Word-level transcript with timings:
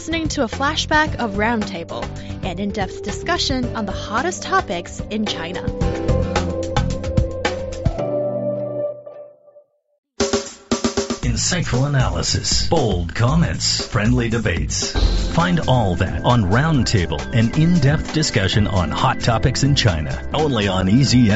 listening 0.00 0.28
to 0.28 0.42
a 0.42 0.48
flashback 0.48 1.14
of 1.16 1.32
Roundtable, 1.32 2.02
an 2.42 2.58
in 2.58 2.70
depth 2.70 3.02
discussion 3.02 3.76
on 3.76 3.84
the 3.84 3.92
hottest 3.92 4.42
topics 4.42 4.98
in 5.10 5.26
China. 5.26 5.60
Insightful 11.20 11.86
analysis, 11.86 12.66
bold 12.70 13.14
comments, 13.14 13.86
friendly 13.86 14.30
debates. 14.30 14.92
Find 15.34 15.60
all 15.68 15.96
that 15.96 16.24
on 16.24 16.44
Roundtable, 16.44 17.20
an 17.34 17.60
in 17.60 17.78
depth 17.80 18.14
discussion 18.14 18.68
on 18.68 18.90
hot 18.90 19.20
topics 19.20 19.64
in 19.64 19.74
China, 19.74 20.30
only 20.32 20.66
on 20.66 20.88
Easy 20.88 21.30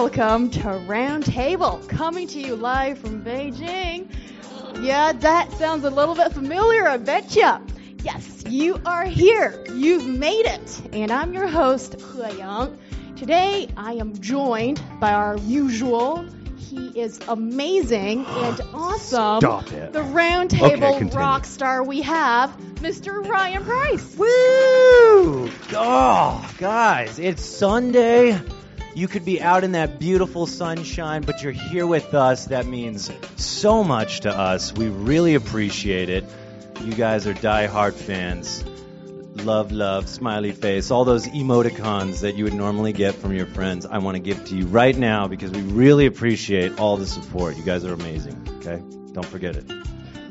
Welcome 0.00 0.48
to 0.52 0.60
Roundtable, 0.60 1.86
coming 1.86 2.26
to 2.28 2.40
you 2.40 2.56
live 2.56 2.98
from 2.98 3.22
Beijing. 3.22 4.08
Yeah, 4.82 5.12
that 5.12 5.52
sounds 5.52 5.84
a 5.84 5.90
little 5.90 6.14
bit 6.14 6.32
familiar, 6.32 6.88
I 6.88 6.96
bet 6.96 7.24
betcha. 7.24 7.60
Yes, 8.02 8.44
you 8.48 8.80
are 8.86 9.04
here. 9.04 9.62
You've 9.74 10.06
made 10.06 10.46
it. 10.46 10.82
And 10.94 11.12
I'm 11.12 11.34
your 11.34 11.46
host, 11.46 12.00
He 12.00 12.38
Yang. 12.38 12.78
Today, 13.16 13.68
I 13.76 13.92
am 13.92 14.18
joined 14.20 14.82
by 15.00 15.12
our 15.12 15.36
usual. 15.36 16.24
He 16.56 16.98
is 16.98 17.20
amazing 17.28 18.24
and 18.24 18.60
awesome. 18.72 19.40
Stop 19.40 19.70
it. 19.70 19.92
The 19.92 20.00
roundtable 20.00 20.96
Okay, 20.96 21.14
rock 21.14 21.44
star 21.44 21.84
we 21.84 22.00
have, 22.00 22.56
Mr. 22.76 23.22
Ryan 23.22 23.64
Price. 23.64 24.16
Woo! 24.16 25.50
Oh, 25.74 26.54
guys, 26.56 27.18
it's 27.18 27.44
Sunday. 27.44 28.40
You 28.94 29.06
could 29.06 29.24
be 29.24 29.40
out 29.40 29.62
in 29.62 29.72
that 29.72 29.98
beautiful 30.00 30.46
sunshine, 30.46 31.22
but 31.22 31.42
you're 31.42 31.52
here 31.52 31.86
with 31.86 32.12
us. 32.12 32.46
That 32.46 32.66
means 32.66 33.10
so 33.36 33.84
much 33.84 34.20
to 34.20 34.36
us. 34.36 34.72
We 34.72 34.88
really 34.88 35.36
appreciate 35.36 36.08
it. 36.08 36.24
You 36.82 36.92
guys 36.92 37.26
are 37.26 37.34
die-hard 37.34 37.94
fans. 37.94 38.64
Love, 39.34 39.70
love, 39.70 40.08
smiley 40.08 40.50
face, 40.50 40.90
all 40.90 41.04
those 41.04 41.26
emoticons 41.28 42.20
that 42.22 42.34
you 42.34 42.44
would 42.44 42.52
normally 42.52 42.92
get 42.92 43.14
from 43.14 43.32
your 43.32 43.46
friends. 43.46 43.86
I 43.86 43.98
want 43.98 44.16
to 44.16 44.18
give 44.18 44.44
to 44.46 44.56
you 44.56 44.66
right 44.66 44.96
now 44.96 45.28
because 45.28 45.52
we 45.52 45.60
really 45.60 46.06
appreciate 46.06 46.78
all 46.80 46.96
the 46.96 47.06
support. 47.06 47.56
You 47.56 47.62
guys 47.62 47.84
are 47.84 47.92
amazing. 47.92 48.44
Okay? 48.56 48.82
Don't 49.12 49.26
forget 49.26 49.56
it. 49.56 49.70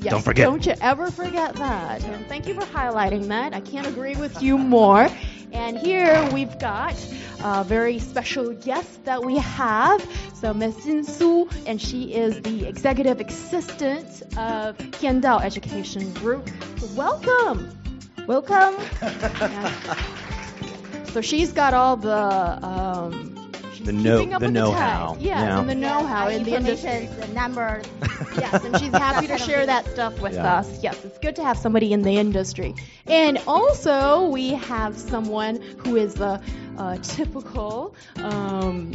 Yes, 0.02 0.12
Don't 0.12 0.22
forget. 0.22 0.46
Don't 0.46 0.66
you 0.66 0.76
ever 0.82 1.12
forget 1.12 1.56
that. 1.56 2.04
And 2.04 2.26
thank 2.28 2.48
you 2.48 2.54
for 2.54 2.62
highlighting 2.62 3.28
that. 3.28 3.54
I 3.54 3.62
can't 3.62 3.88
agree 3.88 4.16
with 4.16 4.42
you 4.42 4.58
more. 4.58 5.10
And 5.52 5.78
here 5.78 6.30
we've 6.34 6.58
got 6.60 6.96
a 7.44 7.64
very 7.64 8.00
special 8.00 8.54
guest 8.54 9.06
that 9.06 9.24
we 9.24 9.38
have. 9.38 10.06
So 10.34 10.54
Ms. 10.54 10.84
Jin 10.84 11.04
Su, 11.04 11.50
and 11.66 11.82
she 11.82 12.14
is 12.14 12.42
the 12.42 12.68
executive 12.68 13.20
assistant 13.20 14.22
of 14.38 14.78
Tiandao 14.78 15.42
Education 15.44 16.14
Group. 16.14 16.50
Welcome. 16.96 17.78
Welcome. 18.28 18.76
Yeah. 19.02 20.06
So 21.10 21.22
she's 21.22 21.54
got 21.54 21.74
all 21.74 21.98
the 21.98 22.14
um, 22.16 23.39
The 23.84 23.94
know 23.94 24.26
the 24.40 24.50
know 24.52 24.72
how. 24.72 25.14
tech. 25.14 25.24
Yeah, 25.24 25.42
Yeah. 25.42 25.60
and 25.60 25.70
the 25.70 25.76
know-how 25.76 26.28
in 26.30 26.44
the 26.44 26.56
industry. 26.56 27.08
the 27.20 27.28
numbers. 27.30 27.86
Yes, 28.38 28.64
and 28.66 28.78
she's 28.80 28.92
happy 28.92 29.28
to 29.28 29.38
share 29.38 29.66
that 29.66 29.88
stuff 29.88 30.20
with 30.20 30.34
Yeah. 30.34 30.58
us. 30.58 30.84
Yes, 30.84 31.04
it's 31.06 31.18
good 31.20 31.36
to 31.38 31.44
have 31.44 31.58
somebody 31.58 31.94
in 31.94 32.02
the 32.02 32.18
industry. 32.18 32.76
And 33.08 33.38
also, 33.48 34.28
we 34.28 34.50
have 34.52 34.98
someone 34.98 35.62
who 35.78 35.96
is 35.96 36.16
the 36.16 36.42
uh, 36.78 36.98
typical 36.98 37.96
um, 38.18 38.92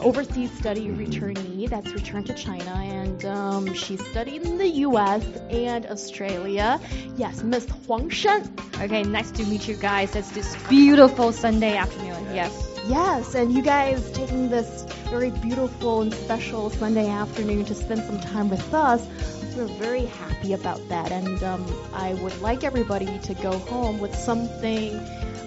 overseas 0.00 0.52
study 0.52 0.88
returnee 0.88 1.68
that's 1.68 1.90
returned 1.92 2.26
to 2.26 2.34
China, 2.34 2.70
and 2.70 3.24
um, 3.24 3.74
she 3.74 3.96
studied 3.96 4.42
in 4.42 4.58
the 4.58 4.68
U.S. 4.86 5.24
and 5.50 5.84
Australia. 5.86 6.80
Yes, 7.16 7.42
Miss 7.42 7.66
Huang 7.86 8.10
Shan. 8.10 8.52
Okay, 8.80 9.02
nice 9.02 9.30
to 9.32 9.44
meet 9.44 9.66
you 9.66 9.74
guys. 9.74 10.14
It's 10.14 10.30
this 10.30 10.56
beautiful 10.68 11.32
Sunday 11.32 11.76
afternoon. 11.76 12.24
Yes. 12.32 12.67
Yes, 12.88 13.34
and 13.34 13.52
you 13.52 13.60
guys 13.60 14.10
taking 14.12 14.48
this 14.48 14.86
very 15.10 15.30
beautiful 15.30 16.00
and 16.00 16.14
special 16.14 16.70
Sunday 16.70 17.06
afternoon 17.10 17.66
to 17.66 17.74
spend 17.74 18.00
some 18.00 18.18
time 18.18 18.48
with 18.48 18.72
us. 18.72 19.06
We're 19.54 19.66
very 19.66 20.06
happy 20.06 20.54
about 20.54 20.80
that, 20.88 21.12
and 21.12 21.42
um, 21.42 21.66
I 21.92 22.14
would 22.14 22.40
like 22.40 22.64
everybody 22.64 23.18
to 23.18 23.34
go 23.34 23.58
home 23.58 23.98
with 23.98 24.14
something 24.14 24.94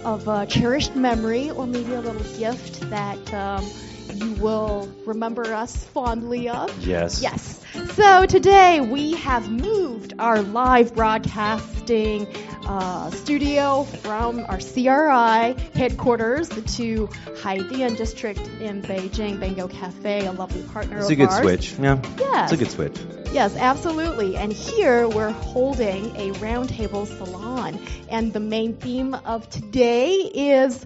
of 0.06 0.28
a 0.28 0.46
cherished 0.46 0.96
memory 0.96 1.50
or 1.50 1.66
maybe 1.66 1.94
a 1.94 2.02
little 2.02 2.38
gift 2.38 2.80
that 2.92 3.34
um, 3.34 3.66
you 4.14 4.34
will 4.34 4.92
remember 5.06 5.54
us 5.54 5.76
fondly 5.86 6.50
of. 6.50 6.76
Yes. 6.86 7.22
Yes. 7.22 7.64
So 7.94 8.26
today 8.26 8.82
we 8.82 9.14
have 9.14 9.50
moved 9.50 10.14
our 10.20 10.42
live 10.42 10.94
broadcasting 10.96 12.28
uh, 12.66 13.10
studio 13.12 13.84
from 13.84 14.40
our 14.42 14.60
CRI 14.60 15.62
headquarters 15.74 16.50
to 16.50 17.08
Haidian 17.42 17.98
District 17.98 18.40
in 18.60 18.82
Beijing, 18.82 19.40
Bango 19.40 19.68
Cafe, 19.68 20.26
a 20.26 20.32
lovely 20.32 20.64
partner 20.64 20.98
It's 20.98 21.06
of 21.06 21.12
a 21.12 21.16
good 21.16 21.30
ours. 21.30 21.42
switch. 21.42 21.74
Yeah. 21.80 22.02
Yes. 22.20 22.52
It's 22.52 22.62
a 22.62 22.64
good 22.64 22.72
switch. 22.72 22.98
Yes, 23.34 23.56
absolutely. 23.56 24.36
And 24.36 24.52
here 24.52 25.08
we're 25.08 25.32
holding 25.32 26.16
a 26.18 26.32
roundtable 26.34 27.08
salon. 27.08 27.80
And 28.10 28.34
the 28.34 28.42
main 28.42 28.76
theme 28.76 29.14
of 29.14 29.50
today 29.50 30.12
is 30.16 30.86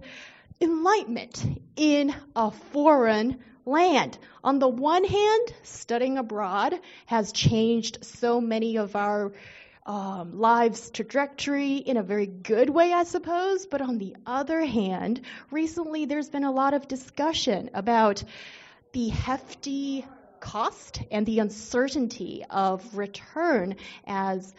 enlightenment 0.65 1.45
in 1.75 2.13
a 2.35 2.49
foreign 2.49 3.37
land. 3.65 4.17
On 4.43 4.57
the 4.57 4.67
one 4.67 5.03
hand, 5.03 5.53
studying 5.61 6.17
abroad 6.17 6.73
has 7.05 7.31
changed 7.31 8.03
so 8.03 8.41
many 8.41 8.77
of 8.77 8.95
our 8.95 9.31
um, 9.85 10.39
lives' 10.39 10.89
trajectory 10.89 11.75
in 11.75 11.97
a 11.97 12.03
very 12.03 12.25
good 12.25 12.71
way, 12.71 12.91
I 12.91 13.03
suppose. 13.03 13.67
But 13.67 13.81
on 13.81 13.99
the 13.99 14.15
other 14.25 14.65
hand, 14.65 15.21
recently 15.51 16.05
there's 16.05 16.29
been 16.29 16.43
a 16.43 16.51
lot 16.51 16.73
of 16.73 16.87
discussion 16.87 17.69
about 17.75 18.23
the 18.91 19.09
hefty 19.09 20.03
cost 20.39 20.99
and 21.11 21.27
the 21.27 21.39
uncertainty 21.39 22.43
of 22.49 22.97
return 22.97 23.75
as 24.07 24.51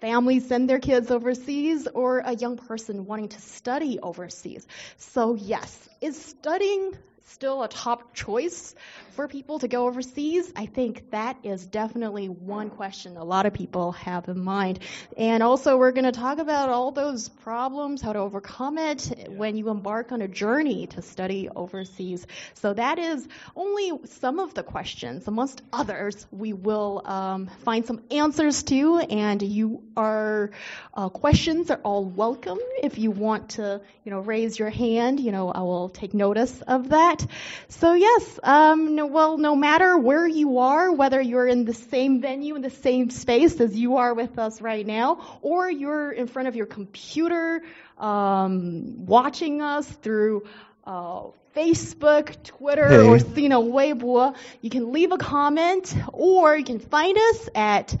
families 0.00 0.46
send 0.46 0.68
their 0.68 0.78
kids 0.78 1.10
overseas 1.10 1.86
or 1.88 2.18
a 2.20 2.34
young 2.34 2.56
person 2.56 3.06
wanting 3.06 3.28
to 3.28 3.40
study 3.40 3.98
overseas. 4.00 4.66
So, 4.96 5.34
yes, 5.34 5.88
is 6.00 6.20
studying 6.20 6.96
still 7.28 7.62
a 7.62 7.68
top 7.68 8.14
choice 8.14 8.74
for 9.10 9.28
people 9.28 9.58
to 9.58 9.68
go 9.68 9.86
overseas? 9.86 10.52
I 10.56 10.66
think 10.66 11.10
that 11.10 11.36
is 11.42 11.66
definitely 11.66 12.28
one 12.28 12.70
question 12.70 13.16
a 13.16 13.24
lot 13.24 13.46
of 13.46 13.52
people 13.52 13.92
have 13.92 14.28
in 14.28 14.40
mind. 14.40 14.80
And 15.16 15.42
also, 15.42 15.76
we're 15.76 15.92
going 15.92 16.04
to 16.04 16.12
talk 16.12 16.38
about 16.38 16.68
all 16.68 16.92
those 16.92 17.28
problems, 17.28 18.00
how 18.00 18.12
to 18.12 18.18
overcome 18.18 18.78
it 18.78 19.28
when 19.28 19.56
you 19.56 19.68
embark 19.68 20.12
on 20.12 20.22
a 20.22 20.28
journey 20.28 20.86
to 20.88 21.02
study 21.02 21.48
overseas. 21.54 22.26
So, 22.54 22.74
that 22.74 22.98
is 22.98 23.26
only 23.56 23.92
some 24.06 24.38
of 24.38 24.54
the 24.54 24.62
questions. 24.62 25.26
Amongst 25.26 25.62
others, 25.72 26.26
we 26.30 26.52
will 26.52 27.02
um, 27.04 27.48
find 27.64 27.86
some 27.86 28.02
answers 28.10 28.62
to, 28.64 28.98
and 28.98 29.42
you 29.42 29.82
are 29.96 30.50
uh, 30.94 31.08
questions 31.08 31.70
are 31.70 31.80
all 31.84 32.04
welcome. 32.04 32.58
If 32.82 32.98
you 32.98 33.10
want 33.10 33.50
to, 33.50 33.80
you 34.04 34.10
know, 34.10 34.20
raise 34.20 34.58
your 34.58 34.70
hand, 34.70 35.20
you 35.20 35.32
know, 35.32 35.50
I 35.50 35.60
will 35.60 35.88
take 35.88 36.14
notice 36.14 36.60
of 36.62 36.90
that. 36.90 37.17
So 37.68 37.94
yes, 37.94 38.40
um, 38.42 38.94
no, 38.94 39.06
well, 39.06 39.38
no 39.38 39.54
matter 39.54 39.96
where 39.98 40.26
you 40.26 40.58
are, 40.58 40.92
whether 40.92 41.20
you're 41.20 41.46
in 41.46 41.64
the 41.64 41.74
same 41.74 42.20
venue, 42.20 42.56
in 42.56 42.62
the 42.62 42.70
same 42.70 43.10
space 43.10 43.60
as 43.60 43.76
you 43.76 43.96
are 43.96 44.14
with 44.14 44.38
us 44.38 44.60
right 44.60 44.86
now, 44.86 45.38
or 45.42 45.70
you're 45.70 46.10
in 46.10 46.26
front 46.26 46.48
of 46.48 46.56
your 46.56 46.66
computer, 46.66 47.62
um, 47.98 49.06
watching 49.06 49.60
us 49.62 49.86
through 49.86 50.46
uh, 50.86 51.22
Facebook, 51.56 52.42
Twitter, 52.44 52.88
Hey. 52.88 53.06
or 53.06 53.16
you 53.16 53.48
know 53.48 53.62
Weibo, 53.64 54.34
you 54.60 54.70
can 54.70 54.92
leave 54.92 55.12
a 55.12 55.18
comment, 55.18 55.94
or 56.12 56.56
you 56.56 56.64
can 56.64 56.78
find 56.78 57.16
us 57.16 57.48
at 57.54 57.96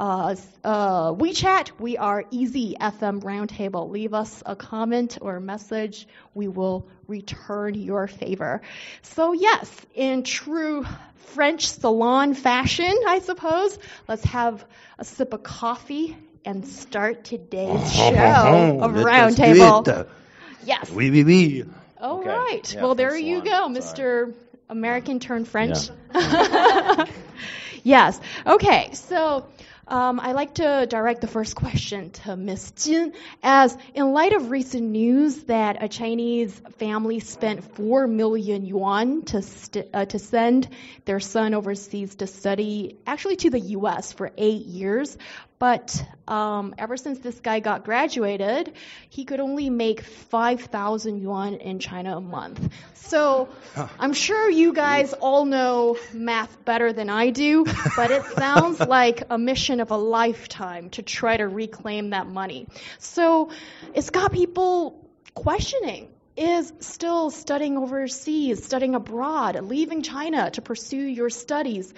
uh, 0.00 0.34
uh, 0.64 1.12
WeChat. 1.12 1.72
We 1.78 1.98
are 1.98 2.24
Easy 2.30 2.74
FM 2.80 3.20
Roundtable. 3.22 3.90
Leave 3.90 4.14
us 4.14 4.42
a 4.46 4.56
comment 4.56 5.18
or 5.20 5.36
a 5.36 5.40
message. 5.42 6.08
We 6.34 6.48
will 6.48 6.88
return 7.06 7.74
your 7.74 8.08
favor. 8.08 8.62
So 9.02 9.32
yes, 9.34 9.70
in 9.94 10.22
true 10.22 10.86
French 11.34 11.68
salon 11.68 12.34
fashion, 12.34 12.92
I 13.06 13.18
suppose, 13.20 13.78
let's 14.08 14.24
have 14.24 14.64
a 14.98 15.04
sip 15.04 15.34
of 15.34 15.42
coffee 15.42 16.16
and 16.46 16.66
start 16.66 17.24
today's 17.24 17.92
show 17.94 18.80
of 18.80 18.92
Roundtable. 18.92 20.08
Yes. 20.64 20.90
Oui, 20.90 21.10
oui, 21.10 21.24
oui. 21.24 21.64
All 22.00 22.20
Okay. 22.20 22.28
right. 22.30 22.74
Yeah, 22.74 22.80
well, 22.80 22.90
from 22.92 22.96
there 22.96 23.16
you 23.18 23.44
salon. 23.44 23.74
go, 23.74 23.80
Sorry. 23.80 23.98
Mr. 24.30 24.34
American 24.70 25.20
turned 25.20 25.46
French. 25.48 25.90
yes. 27.82 28.20
Okay. 28.46 28.90
So 28.94 29.46
Um, 29.90 30.20
I 30.20 30.32
like 30.32 30.54
to 30.54 30.86
direct 30.88 31.20
the 31.20 31.26
first 31.26 31.56
question 31.62 32.10
to 32.10 32.36
Ms. 32.36 32.72
Jin, 32.76 33.12
as 33.42 33.76
in 33.92 34.12
light 34.12 34.32
of 34.32 34.50
recent 34.50 34.84
news 34.84 35.42
that 35.44 35.82
a 35.82 35.88
Chinese 35.88 36.56
family 36.78 37.18
spent 37.18 37.64
four 37.74 38.06
million 38.06 38.64
yuan 38.64 39.22
to 39.22 39.42
st- 39.42 39.88
uh, 39.92 40.04
to 40.04 40.20
send 40.20 40.68
their 41.06 41.18
son 41.18 41.54
overseas 41.54 42.14
to 42.16 42.28
study, 42.28 42.98
actually 43.04 43.34
to 43.36 43.50
the 43.50 43.58
U.S. 43.60 44.12
for 44.12 44.30
eight 44.38 44.64
years, 44.64 45.18
but 45.60 46.02
um, 46.26 46.74
ever 46.78 46.96
since 46.96 47.18
this 47.18 47.38
guy 47.38 47.60
got 47.60 47.84
graduated, 47.84 48.72
he 49.10 49.26
could 49.26 49.40
only 49.40 49.68
make 49.68 50.00
5,000 50.00 51.20
yuan 51.20 51.56
in 51.56 51.80
China 51.80 52.16
a 52.16 52.20
month. 52.20 52.72
So 52.94 53.50
I'm 53.98 54.14
sure 54.14 54.48
you 54.48 54.72
guys 54.72 55.12
all 55.12 55.44
know 55.44 55.98
math 56.14 56.64
better 56.64 56.94
than 56.94 57.10
I 57.10 57.28
do, 57.28 57.66
but 57.94 58.10
it 58.10 58.24
sounds 58.38 58.80
like 58.80 59.24
a 59.28 59.36
mission 59.36 59.79
of 59.80 59.90
a 59.90 59.96
lifetime 59.96 60.90
to 60.90 61.02
try 61.02 61.36
to 61.36 61.48
reclaim 61.48 62.10
that 62.10 62.26
money. 62.26 62.66
So 62.98 63.50
it's 63.94 64.10
got 64.10 64.32
people 64.32 65.08
questioning 65.34 66.08
is 66.36 66.72
still 66.80 67.30
studying 67.30 67.76
overseas, 67.76 68.64
studying 68.64 68.94
abroad, 68.94 69.62
leaving 69.62 70.02
China 70.02 70.50
to 70.50 70.62
pursue 70.62 70.96
your 70.96 71.28
studies 71.28 71.92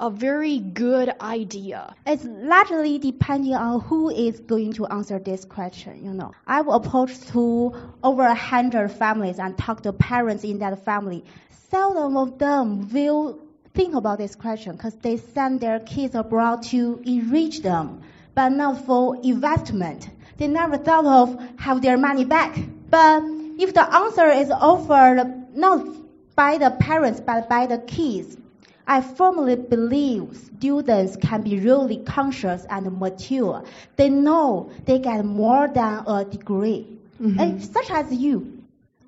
a 0.00 0.10
very 0.10 0.58
good 0.58 1.12
idea? 1.20 1.94
It's 2.06 2.24
largely 2.24 2.98
depending 2.98 3.54
on 3.54 3.80
who 3.80 4.10
is 4.10 4.40
going 4.40 4.74
to 4.74 4.86
answer 4.86 5.18
this 5.18 5.44
question, 5.44 6.04
you 6.04 6.12
know. 6.12 6.32
I've 6.46 6.68
approached 6.68 7.28
to 7.28 7.74
over 8.02 8.22
a 8.22 8.34
hundred 8.34 8.90
families 8.90 9.38
and 9.38 9.58
talked 9.58 9.84
to 9.84 9.92
parents 9.92 10.44
in 10.44 10.60
that 10.60 10.84
family. 10.84 11.24
Seldom 11.70 12.16
of 12.16 12.38
them 12.38 12.90
will 12.92 13.40
think 13.78 13.94
about 13.94 14.18
this 14.18 14.34
question 14.34 14.72
because 14.72 14.94
they 14.96 15.16
send 15.16 15.60
their 15.60 15.78
kids 15.78 16.16
abroad 16.16 16.64
to 16.64 17.00
enrich 17.06 17.62
them, 17.62 18.02
but 18.34 18.48
not 18.48 18.84
for 18.84 19.16
investment. 19.22 20.10
They 20.36 20.48
never 20.48 20.76
thought 20.76 21.06
of 21.06 21.40
have 21.60 21.80
their 21.80 21.96
money 21.96 22.24
back. 22.24 22.58
But 22.90 23.22
if 23.56 23.74
the 23.74 23.86
answer 23.94 24.30
is 24.30 24.50
offered 24.50 25.54
not 25.54 25.86
by 26.34 26.58
the 26.58 26.72
parents 26.72 27.20
but 27.20 27.48
by 27.48 27.66
the 27.66 27.78
kids, 27.78 28.36
I 28.84 29.00
firmly 29.00 29.54
believe 29.54 30.36
students 30.58 31.16
can 31.16 31.42
be 31.42 31.60
really 31.60 31.98
conscious 31.98 32.66
and 32.68 32.98
mature. 32.98 33.62
They 33.94 34.08
know 34.08 34.72
they 34.86 34.98
get 34.98 35.24
more 35.24 35.68
than 35.68 36.02
a 36.04 36.24
degree, 36.24 36.98
Mm-hmm. 37.20 37.40
and 37.40 37.64
such 37.64 37.90
as 37.90 38.12
you. 38.12 38.57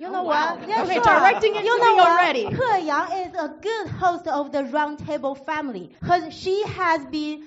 You 0.00 0.06
oh, 0.06 0.12
know 0.12 0.22
what? 0.22 0.66
Yeah, 0.66 0.82
Okay, 0.82 0.98
directing 0.98 1.56
it 1.56 1.62
you 1.62 1.78
know 1.78 1.96
what? 1.96 2.08
already. 2.08 2.46
He 2.46 2.86
Yang 2.86 3.12
is 3.12 3.34
a 3.34 3.54
good 3.60 3.88
host 3.88 4.26
of 4.26 4.50
the 4.50 4.62
Roundtable 4.62 5.36
family 5.44 5.90
because 6.00 6.32
she 6.32 6.62
has 6.62 7.04
been 7.04 7.44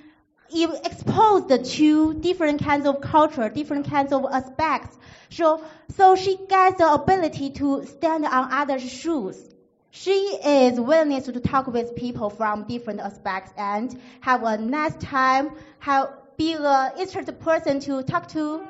exposed 0.86 1.50
to 1.50 2.14
different 2.14 2.64
kinds 2.64 2.86
of 2.86 3.02
culture, 3.02 3.50
different 3.50 3.90
kinds 3.90 4.14
of 4.14 4.28
aspects. 4.32 4.96
So, 5.32 5.62
so 5.96 6.16
she 6.16 6.38
gets 6.48 6.78
the 6.78 6.94
ability 6.94 7.50
to 7.62 7.88
stand 7.88 8.24
on 8.26 8.52
others' 8.52 8.84
shoes. 8.84 9.50
She 9.90 10.12
is 10.12 10.80
willingness 10.80 11.26
to 11.26 11.40
talk 11.40 11.66
with 11.66 11.96
people 11.96 12.30
from 12.30 12.66
different 12.66 13.00
aspects 13.00 13.52
and 13.58 14.00
have 14.22 14.44
a 14.44 14.60
nice 14.60 14.96
time, 14.98 15.54
have 15.80 16.12
be 16.38 16.54
an 16.54 16.92
interested 17.00 17.40
person 17.40 17.80
to 17.80 18.04
talk 18.04 18.28
to. 18.28 18.62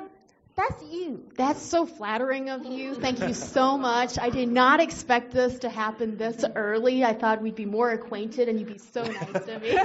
That's 0.56 0.84
you. 0.84 1.24
That's 1.36 1.60
so 1.60 1.84
flattering 1.84 2.48
of 2.48 2.64
you. 2.64 2.94
Thank 2.94 3.20
you 3.20 3.34
so 3.34 3.76
much. 3.76 4.20
I 4.20 4.30
did 4.30 4.48
not 4.48 4.78
expect 4.78 5.32
this 5.32 5.58
to 5.60 5.68
happen 5.68 6.16
this 6.16 6.44
early. 6.54 7.04
I 7.04 7.12
thought 7.12 7.42
we'd 7.42 7.56
be 7.56 7.66
more 7.66 7.90
acquainted 7.90 8.48
and 8.48 8.60
you'd 8.60 8.68
be 8.68 8.78
so 8.78 9.02
nice 9.02 9.44
to 9.46 9.58
me. 9.58 9.76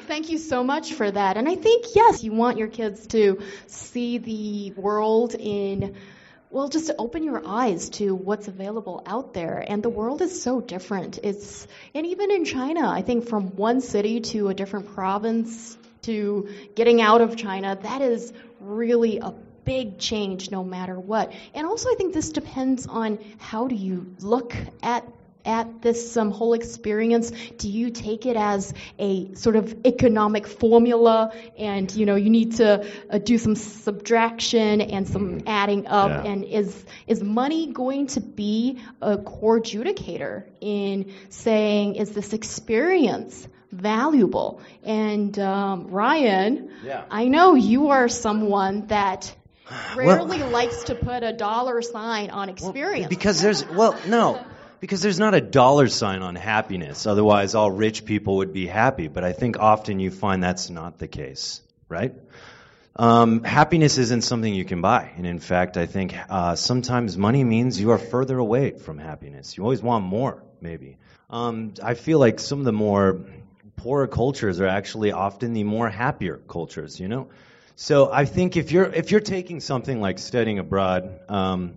Thank 0.06 0.28
you 0.28 0.36
so 0.36 0.62
much 0.62 0.92
for 0.92 1.10
that. 1.10 1.38
And 1.38 1.48
I 1.48 1.54
think, 1.54 1.86
yes, 1.94 2.22
you 2.22 2.32
want 2.32 2.58
your 2.58 2.68
kids 2.68 3.06
to 3.08 3.40
see 3.66 4.18
the 4.18 4.72
world 4.72 5.34
in 5.34 5.96
well, 6.50 6.68
just 6.68 6.86
to 6.86 6.96
open 6.98 7.24
your 7.24 7.42
eyes 7.46 7.90
to 7.90 8.14
what's 8.14 8.48
available 8.48 9.02
out 9.04 9.34
there. 9.34 9.62
And 9.66 9.82
the 9.82 9.90
world 9.90 10.22
is 10.22 10.42
so 10.42 10.62
different. 10.62 11.18
It's, 11.22 11.66
and 11.94 12.06
even 12.06 12.30
in 12.30 12.46
China, 12.46 12.88
I 12.88 13.02
think 13.02 13.28
from 13.28 13.54
one 13.56 13.82
city 13.82 14.20
to 14.20 14.48
a 14.48 14.54
different 14.54 14.94
province 14.94 15.76
to 16.02 16.48
getting 16.74 17.02
out 17.02 17.20
of 17.20 17.36
China, 17.36 17.78
that 17.82 18.00
is 18.00 18.32
really 18.60 19.18
a 19.18 19.32
big 19.64 19.98
change 19.98 20.50
no 20.50 20.64
matter 20.64 20.98
what. 20.98 21.32
And 21.54 21.66
also 21.66 21.90
I 21.90 21.94
think 21.96 22.14
this 22.14 22.30
depends 22.30 22.86
on 22.86 23.18
how 23.38 23.68
do 23.68 23.74
you 23.74 24.14
look 24.20 24.54
at 24.82 25.04
at 25.48 25.80
this 25.82 26.16
um, 26.16 26.30
whole 26.30 26.52
experience? 26.52 27.30
Do 27.56 27.68
you 27.68 27.90
take 27.90 28.26
it 28.26 28.36
as 28.36 28.74
a 28.98 29.34
sort 29.34 29.56
of 29.56 29.86
economic 29.86 30.46
formula, 30.46 31.32
and 31.56 31.90
you 31.94 32.06
know 32.06 32.16
you 32.16 32.30
need 32.30 32.56
to 32.56 32.86
uh, 33.10 33.18
do 33.18 33.38
some 33.38 33.56
subtraction 33.56 34.80
and 34.80 35.08
some 35.08 35.40
adding 35.46 35.86
up? 35.86 36.10
Yeah. 36.10 36.30
And 36.30 36.44
is 36.44 36.84
is 37.06 37.22
money 37.22 37.72
going 37.72 38.08
to 38.08 38.20
be 38.20 38.80
a 39.00 39.16
core 39.18 39.60
adjudicator 39.60 40.44
in 40.60 41.12
saying 41.30 41.96
is 41.96 42.10
this 42.10 42.32
experience 42.32 43.48
valuable? 43.70 44.60
And 44.84 45.38
um, 45.38 45.88
Ryan, 45.88 46.70
Yeah. 46.84 47.04
I 47.10 47.28
know 47.28 47.54
you 47.54 47.88
are 47.90 48.08
someone 48.08 48.86
that 48.88 49.34
Well- 49.96 50.06
rarely 50.06 50.42
likes 50.42 50.84
to 50.84 50.94
put 50.94 51.22
a 51.22 51.32
dollar 51.32 51.82
sign 51.82 52.30
on 52.30 52.48
Well, 52.48 52.54
experience. 52.54 53.08
because 53.08 53.40
there's 53.42 53.66
well, 53.68 53.96
no, 54.06 54.44
because 54.80 55.02
there's 55.02 55.18
not 55.18 55.34
a 55.34 55.40
dollar 55.40 55.88
sign 55.88 56.22
on 56.22 56.34
happiness. 56.36 57.06
Otherwise, 57.06 57.54
all 57.54 57.70
rich 57.70 58.04
people 58.04 58.36
would 58.38 58.52
be 58.52 58.66
happy. 58.66 59.08
But 59.08 59.24
I 59.24 59.32
think 59.32 59.58
often 59.58 60.00
you 60.00 60.10
find 60.10 60.42
that's 60.42 60.70
not 60.70 60.98
the 60.98 61.08
case, 61.08 61.60
right? 61.88 62.14
Um, 62.96 63.44
happiness 63.44 63.96
isn't 63.98 64.22
something 64.22 64.52
you 64.52 64.64
can 64.64 64.80
buy, 64.80 65.12
and 65.16 65.24
in 65.24 65.38
fact, 65.38 65.76
I 65.76 65.86
think 65.86 66.16
uh, 66.28 66.56
sometimes 66.56 67.16
money 67.16 67.44
means 67.44 67.80
you 67.80 67.90
are 67.92 67.98
further 67.98 68.36
away 68.38 68.72
from 68.72 68.98
happiness. 68.98 69.56
You 69.56 69.62
always 69.62 69.80
want 69.80 70.04
more, 70.04 70.42
maybe. 70.60 70.96
Um, 71.30 71.74
I 71.80 71.94
feel 71.94 72.18
like 72.18 72.40
some 72.40 72.58
of 72.58 72.64
the 72.64 72.72
more 72.72 73.20
poorer 73.78 74.06
cultures 74.06 74.60
are 74.60 74.66
actually 74.66 75.12
often 75.12 75.52
the 75.52 75.64
more 75.64 75.88
happier 75.88 76.36
cultures. 76.48 77.00
You 77.00 77.08
know, 77.08 77.28
so 77.76 78.12
I 78.12 78.24
think 78.24 78.56
if 78.56 78.72
you're 78.72 78.86
if 78.86 79.10
you're 79.10 79.20
taking 79.20 79.60
something 79.60 80.00
like 80.00 80.18
studying 80.18 80.58
abroad. 80.58 81.20
Um, 81.28 81.74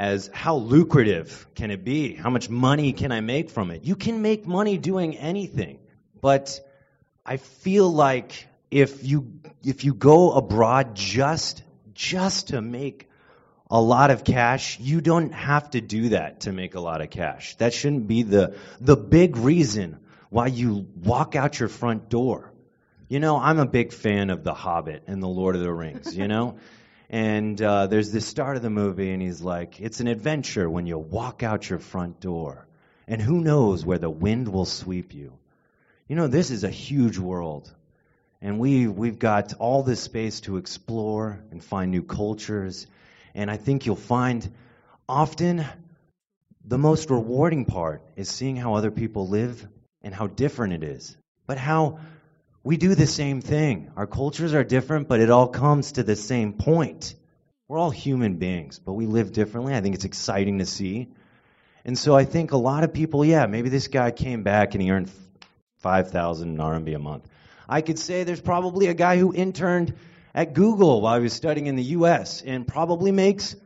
as 0.00 0.30
how 0.32 0.56
lucrative 0.56 1.46
can 1.54 1.70
it 1.70 1.84
be? 1.84 2.14
How 2.14 2.30
much 2.30 2.48
money 2.48 2.94
can 2.94 3.12
I 3.12 3.20
make 3.20 3.50
from 3.50 3.70
it? 3.70 3.84
You 3.84 3.96
can 3.96 4.22
make 4.22 4.46
money 4.46 4.78
doing 4.78 5.18
anything. 5.18 5.78
But 6.22 6.58
I 7.26 7.36
feel 7.36 7.92
like 7.92 8.48
if 8.70 9.04
you 9.04 9.40
if 9.62 9.84
you 9.84 9.94
go 9.94 10.32
abroad 10.32 10.94
just 10.94 11.62
just 11.92 12.48
to 12.48 12.62
make 12.62 13.10
a 13.70 13.80
lot 13.80 14.10
of 14.10 14.24
cash, 14.24 14.80
you 14.80 15.00
don't 15.00 15.32
have 15.32 15.70
to 15.70 15.80
do 15.80 16.08
that 16.10 16.40
to 16.40 16.52
make 16.52 16.74
a 16.74 16.80
lot 16.80 17.02
of 17.02 17.10
cash. 17.10 17.56
That 17.56 17.74
shouldn't 17.74 18.06
be 18.06 18.22
the 18.22 18.56
the 18.80 18.96
big 18.96 19.36
reason 19.36 19.98
why 20.30 20.46
you 20.46 20.86
walk 20.96 21.36
out 21.36 21.58
your 21.58 21.68
front 21.68 22.08
door. 22.08 22.52
You 23.08 23.20
know, 23.20 23.36
I'm 23.36 23.58
a 23.58 23.66
big 23.66 23.92
fan 23.92 24.30
of 24.30 24.44
The 24.44 24.54
Hobbit 24.54 25.02
and 25.08 25.22
The 25.22 25.28
Lord 25.28 25.56
of 25.56 25.62
the 25.62 25.72
Rings, 25.72 26.16
you 26.16 26.28
know? 26.28 26.56
And 27.12 27.60
uh, 27.60 27.88
there's 27.88 28.12
this 28.12 28.24
start 28.24 28.54
of 28.54 28.62
the 28.62 28.70
movie, 28.70 29.10
and 29.10 29.20
he's 29.20 29.40
like, 29.40 29.80
It's 29.80 29.98
an 29.98 30.06
adventure 30.06 30.70
when 30.70 30.86
you 30.86 30.96
walk 30.96 31.42
out 31.42 31.68
your 31.68 31.80
front 31.80 32.20
door. 32.20 32.68
And 33.08 33.20
who 33.20 33.40
knows 33.40 33.84
where 33.84 33.98
the 33.98 34.08
wind 34.08 34.46
will 34.46 34.64
sweep 34.64 35.12
you. 35.12 35.32
You 36.06 36.14
know, 36.14 36.28
this 36.28 36.52
is 36.52 36.62
a 36.62 36.70
huge 36.70 37.18
world. 37.18 37.68
And 38.40 38.60
we, 38.60 38.86
we've 38.86 39.18
got 39.18 39.54
all 39.54 39.82
this 39.82 40.00
space 40.00 40.40
to 40.42 40.56
explore 40.56 41.42
and 41.50 41.64
find 41.64 41.90
new 41.90 42.04
cultures. 42.04 42.86
And 43.34 43.50
I 43.50 43.56
think 43.56 43.86
you'll 43.86 43.96
find 43.96 44.48
often 45.08 45.66
the 46.64 46.78
most 46.78 47.10
rewarding 47.10 47.64
part 47.64 48.02
is 48.14 48.28
seeing 48.28 48.54
how 48.54 48.74
other 48.74 48.92
people 48.92 49.26
live 49.26 49.66
and 50.02 50.14
how 50.14 50.26
different 50.26 50.72
it 50.72 50.84
is. 50.84 51.16
But 51.46 51.58
how 51.58 52.00
we 52.62 52.76
do 52.76 52.94
the 52.94 53.06
same 53.06 53.40
thing. 53.40 53.90
Our 53.96 54.06
cultures 54.06 54.54
are 54.54 54.64
different, 54.64 55.08
but 55.08 55.20
it 55.20 55.30
all 55.30 55.48
comes 55.48 55.92
to 55.92 56.02
the 56.02 56.16
same 56.16 56.52
point. 56.52 57.14
We're 57.68 57.78
all 57.78 57.90
human 57.90 58.36
beings, 58.36 58.78
but 58.78 58.92
we 58.92 59.06
live 59.06 59.32
differently. 59.32 59.74
I 59.74 59.80
think 59.80 59.94
it's 59.94 60.04
exciting 60.04 60.58
to 60.58 60.66
see. 60.66 61.08
And 61.84 61.96
so 61.96 62.14
I 62.14 62.24
think 62.24 62.52
a 62.52 62.56
lot 62.56 62.84
of 62.84 62.92
people, 62.92 63.24
yeah, 63.24 63.46
maybe 63.46 63.68
this 63.68 63.88
guy 63.88 64.10
came 64.10 64.42
back 64.42 64.74
and 64.74 64.82
he 64.82 64.90
earned 64.90 65.10
5,000 65.78 66.58
RMB 66.58 66.94
a 66.94 66.98
month. 66.98 67.26
I 67.68 67.80
could 67.80 67.98
say 67.98 68.24
there's 68.24 68.40
probably 68.40 68.88
a 68.88 68.94
guy 68.94 69.16
who 69.16 69.32
interned 69.32 69.94
at 70.34 70.52
Google 70.52 71.00
while 71.00 71.16
he 71.16 71.22
was 71.22 71.32
studying 71.32 71.66
in 71.66 71.76
the 71.76 71.84
US 71.84 72.42
and 72.42 72.66
probably 72.66 73.12
makes 73.12 73.56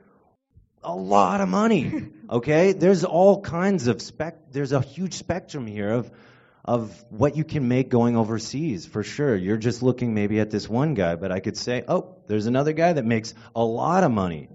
a 0.85 0.95
lot 0.95 1.41
of 1.41 1.49
money. 1.49 2.11
Okay? 2.31 2.73
There's 2.73 3.05
all 3.05 3.43
kinds 3.43 3.87
of 3.87 4.01
spec 4.01 4.51
there's 4.51 4.73
a 4.73 4.81
huge 4.81 5.13
spectrum 5.13 5.67
here 5.67 5.91
of 5.91 6.11
of 6.65 7.05
what 7.11 7.37
you 7.37 7.45
can 7.45 7.69
make 7.69 7.91
going 7.91 8.17
overseas 8.17 8.87
for 8.87 9.03
sure. 9.03 9.37
You're 9.37 9.59
just 9.59 9.83
looking 9.83 10.15
maybe 10.15 10.41
at 10.41 10.51
this 10.51 10.67
one 10.67 10.95
guy, 10.95 11.17
but 11.17 11.31
I 11.31 11.41
could 11.41 11.59
say, 11.59 11.85
"Oh, 11.87 12.17
there's 12.27 12.47
another 12.47 12.73
guy 12.73 12.95
that 12.95 13.05
makes 13.05 13.35
a 13.55 13.63
lot 13.63 14.05
of 14.05 14.11
money." 14.11 14.49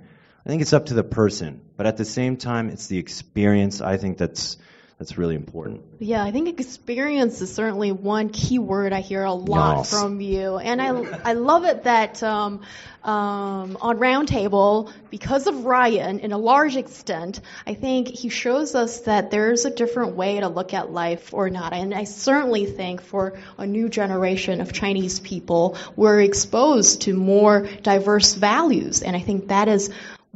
I 0.43 0.49
think 0.49 0.63
it's 0.63 0.73
up 0.73 0.87
to 0.87 0.95
the 0.95 1.03
person, 1.03 1.61
but 1.77 1.85
at 1.85 1.97
the 1.97 2.05
same 2.05 2.37
time, 2.37 2.69
it's 2.69 2.87
the 2.87 2.97
experience 2.97 3.81
I 3.81 3.97
think 3.97 4.17
that's 4.17 4.57
That's 4.99 5.17
really 5.17 5.35
important. 5.35 5.81
Yeah, 5.99 6.21
I 6.21 6.31
think 6.31 6.59
experience 6.59 7.41
is 7.41 7.53
certainly 7.55 7.93
one 7.93 8.27
key 8.31 8.59
word 8.59 8.91
I 8.91 8.99
hear 8.99 9.23
a 9.23 9.31
lot 9.31 9.77
Yes. 9.77 9.91
from 9.91 10.19
you, 10.19 10.57
and 10.57 10.81
I 10.81 10.89
I 11.23 11.33
love 11.33 11.63
it 11.63 11.85
that 11.85 12.21
um, 12.21 12.63
um, 13.01 13.77
on 13.79 13.97
Roundtable, 13.97 14.91
because 15.09 15.47
of 15.47 15.63
Ryan, 15.63 16.19
in 16.19 16.33
a 16.33 16.37
large 16.37 16.75
extent, 16.75 17.39
I 17.65 17.75
think 17.75 18.09
he 18.09 18.27
shows 18.27 18.75
us 18.75 18.99
that 19.01 19.31
there's 19.31 19.63
a 19.63 19.69
different 19.69 20.17
way 20.17 20.41
to 20.41 20.49
look 20.49 20.73
at 20.73 20.91
life 20.91 21.33
or 21.33 21.49
not, 21.49 21.71
and 21.71 21.93
I 21.93 22.03
certainly 22.03 22.65
think 22.65 23.01
for 23.01 23.39
a 23.57 23.65
new 23.65 23.87
generation 23.87 24.59
of 24.59 24.73
Chinese 24.73 25.21
people, 25.21 25.77
we're 25.95 26.19
exposed 26.19 27.03
to 27.03 27.13
more 27.13 27.69
diverse 27.83 28.33
values, 28.35 29.01
and 29.01 29.15
I 29.15 29.21
think 29.21 29.47
that 29.47 29.69
is 29.69 29.89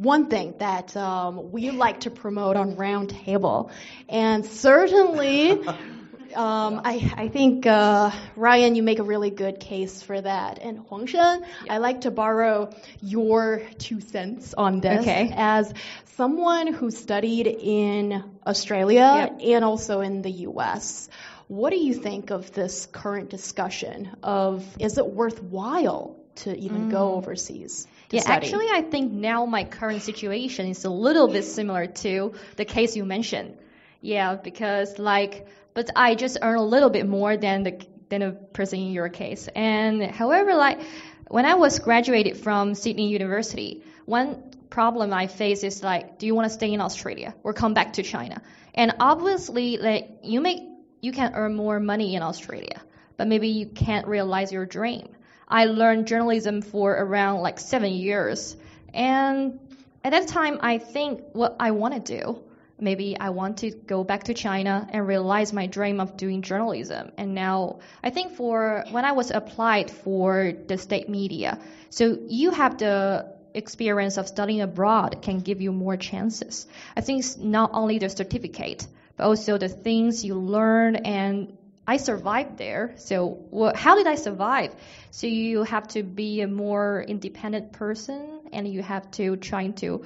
one 0.04 0.28
thing 0.30 0.56
that 0.60 0.96
um, 0.96 1.52
we 1.52 1.72
like 1.72 2.02
to 2.02 2.12
promote 2.12 2.56
on 2.56 2.76
Roundtable. 2.76 3.72
And 4.10 4.46
certainly, 4.46 5.52
um, 6.36 6.82
I, 6.84 7.14
I 7.16 7.28
think, 7.30 7.66
uh, 7.66 8.12
Ryan, 8.36 8.76
you 8.76 8.84
make 8.84 9.00
a 9.00 9.04
really 9.04 9.30
good 9.30 9.60
case 9.60 10.02
for 10.02 10.20
that. 10.20 10.60
And 10.60 10.86
Huangshan, 10.88 11.46
I 11.70 11.78
like 11.78 12.02
to 12.02 12.12
borrow 12.12 12.74
your 13.02 13.62
two 13.78 14.02
cents 14.02 14.54
on 14.54 14.82
this 14.82 15.02
Okay. 15.02 15.32
as 15.36 15.74
someone 16.16 16.68
who 16.74 16.92
studied 16.92 17.48
in 17.48 18.24
Australia 18.46 19.36
and 19.42 19.64
also 19.64 20.02
in 20.02 20.22
the 20.22 20.32
U.S. 20.48 21.10
What 21.48 21.72
do 21.72 21.78
you 21.78 21.94
think 21.94 22.32
of 22.32 22.52
this 22.52 22.86
current 22.86 23.30
discussion 23.30 24.10
of 24.24 24.66
is 24.80 24.98
it 24.98 25.08
worthwhile 25.08 26.23
to 26.36 26.58
even 26.58 26.90
go 26.90 27.16
overseas? 27.16 27.88
to 28.10 28.18
Mm. 28.18 28.20
Yeah, 28.20 28.22
study? 28.22 28.48
actually, 28.48 28.68
I 28.72 28.82
think 28.82 29.12
now 29.12 29.46
my 29.46 29.64
current 29.64 30.02
situation 30.02 30.68
is 30.68 30.86
a 30.86 30.90
little 30.90 31.28
bit 31.28 31.44
similar 31.44 31.88
to 31.88 32.34
the 32.56 32.66
case 32.66 32.96
you 32.96 33.06
mentioned. 33.06 33.58
Yeah, 34.02 34.36
because 34.36 35.00
like, 35.00 35.48
but 35.74 35.90
I 35.96 36.16
just 36.16 36.38
earn 36.42 36.58
a 36.58 36.66
little 36.66 36.90
bit 36.90 37.08
more 37.08 37.38
than 37.38 37.64
the 37.64 37.86
than 38.10 38.22
a 38.22 38.32
person 38.32 38.80
in 38.80 38.92
your 38.92 39.10
case. 39.10 39.50
And 39.56 40.04
however, 40.04 40.54
like, 40.54 40.82
when 41.30 41.46
I 41.46 41.56
was 41.56 41.80
graduated 41.80 42.38
from 42.38 42.76
Sydney 42.76 43.10
University, 43.10 43.82
one 44.06 44.52
problem 44.70 45.14
I 45.14 45.28
face 45.28 45.64
is 45.64 45.82
like, 45.82 46.20
do 46.20 46.28
you 46.28 46.36
want 46.36 46.46
to 46.46 46.54
stay 46.54 46.72
in 46.74 46.82
Australia 46.82 47.34
or 47.44 47.54
come 47.54 47.74
back 47.74 47.94
to 47.94 48.04
China? 48.04 48.42
And 48.76 48.94
obviously, 49.00 49.78
like, 49.78 50.10
you 50.24 50.42
make 50.42 50.60
you 51.02 51.12
can 51.12 51.34
earn 51.36 51.56
more 51.56 51.80
money 51.80 52.16
in 52.16 52.22
Australia, 52.22 52.82
but 53.18 53.28
maybe 53.28 53.50
you 53.50 53.66
can't 53.66 54.08
realize 54.08 54.52
your 54.52 54.66
dream. 54.66 55.10
I 55.48 55.66
learned 55.66 56.08
journalism 56.08 56.62
for 56.62 56.92
around 56.92 57.42
like 57.42 57.60
seven 57.60 57.94
years. 57.94 58.56
And 58.94 59.60
at 60.04 60.12
that 60.12 60.28
time, 60.28 60.60
I 60.62 60.78
think 60.78 61.22
what 61.34 61.56
I 61.60 61.72
want 61.72 61.94
to 61.94 62.22
do, 62.22 62.44
maybe 62.80 63.18
I 63.20 63.30
want 63.30 63.58
to 63.60 63.72
go 63.72 64.04
back 64.04 64.26
to 64.26 64.34
China 64.34 64.88
and 64.92 65.08
realize 65.08 65.54
my 65.54 65.68
dream 65.68 66.00
of 66.00 66.18
doing 66.18 66.42
journalism. 66.42 67.12
And 67.18 67.34
now, 67.34 67.80
I 68.04 68.10
think 68.10 68.36
for 68.36 68.84
when 68.92 69.06
I 69.06 69.14
was 69.14 69.32
applied 69.32 69.92
for 69.92 70.54
the 70.68 70.78
state 70.78 71.10
media, 71.10 71.60
so 71.90 72.18
you 72.28 72.52
have 72.52 72.78
the 72.78 73.34
experience 73.54 74.18
of 74.18 74.28
studying 74.28 74.62
abroad 74.62 75.22
can 75.22 75.40
give 75.40 75.62
you 75.62 75.72
more 75.72 75.96
chances. 75.98 76.68
I 76.98 77.02
think 77.02 77.20
it's 77.20 77.38
not 77.38 77.72
only 77.74 78.00
the 78.00 78.10
certificate, 78.10 78.88
but 79.16 79.26
also 79.26 79.58
the 79.58 79.70
things 79.70 80.26
you 80.26 80.36
learn 80.36 80.96
and 80.96 81.58
I 81.86 81.98
survived 81.98 82.58
there. 82.58 82.94
So 82.98 83.26
wha 83.52 83.74
how 83.76 83.96
did 83.96 84.08
I 84.08 84.16
survive? 84.16 84.76
So 85.12 85.28
you 85.28 85.64
have 85.64 85.88
to 85.90 86.04
be 86.04 86.42
a 86.42 86.48
more 86.48 87.04
independent 87.08 87.74
person 87.74 88.42
and 88.54 88.68
you 88.68 88.82
have 88.82 89.10
to 89.12 89.36
try 89.36 89.68
to 89.84 90.06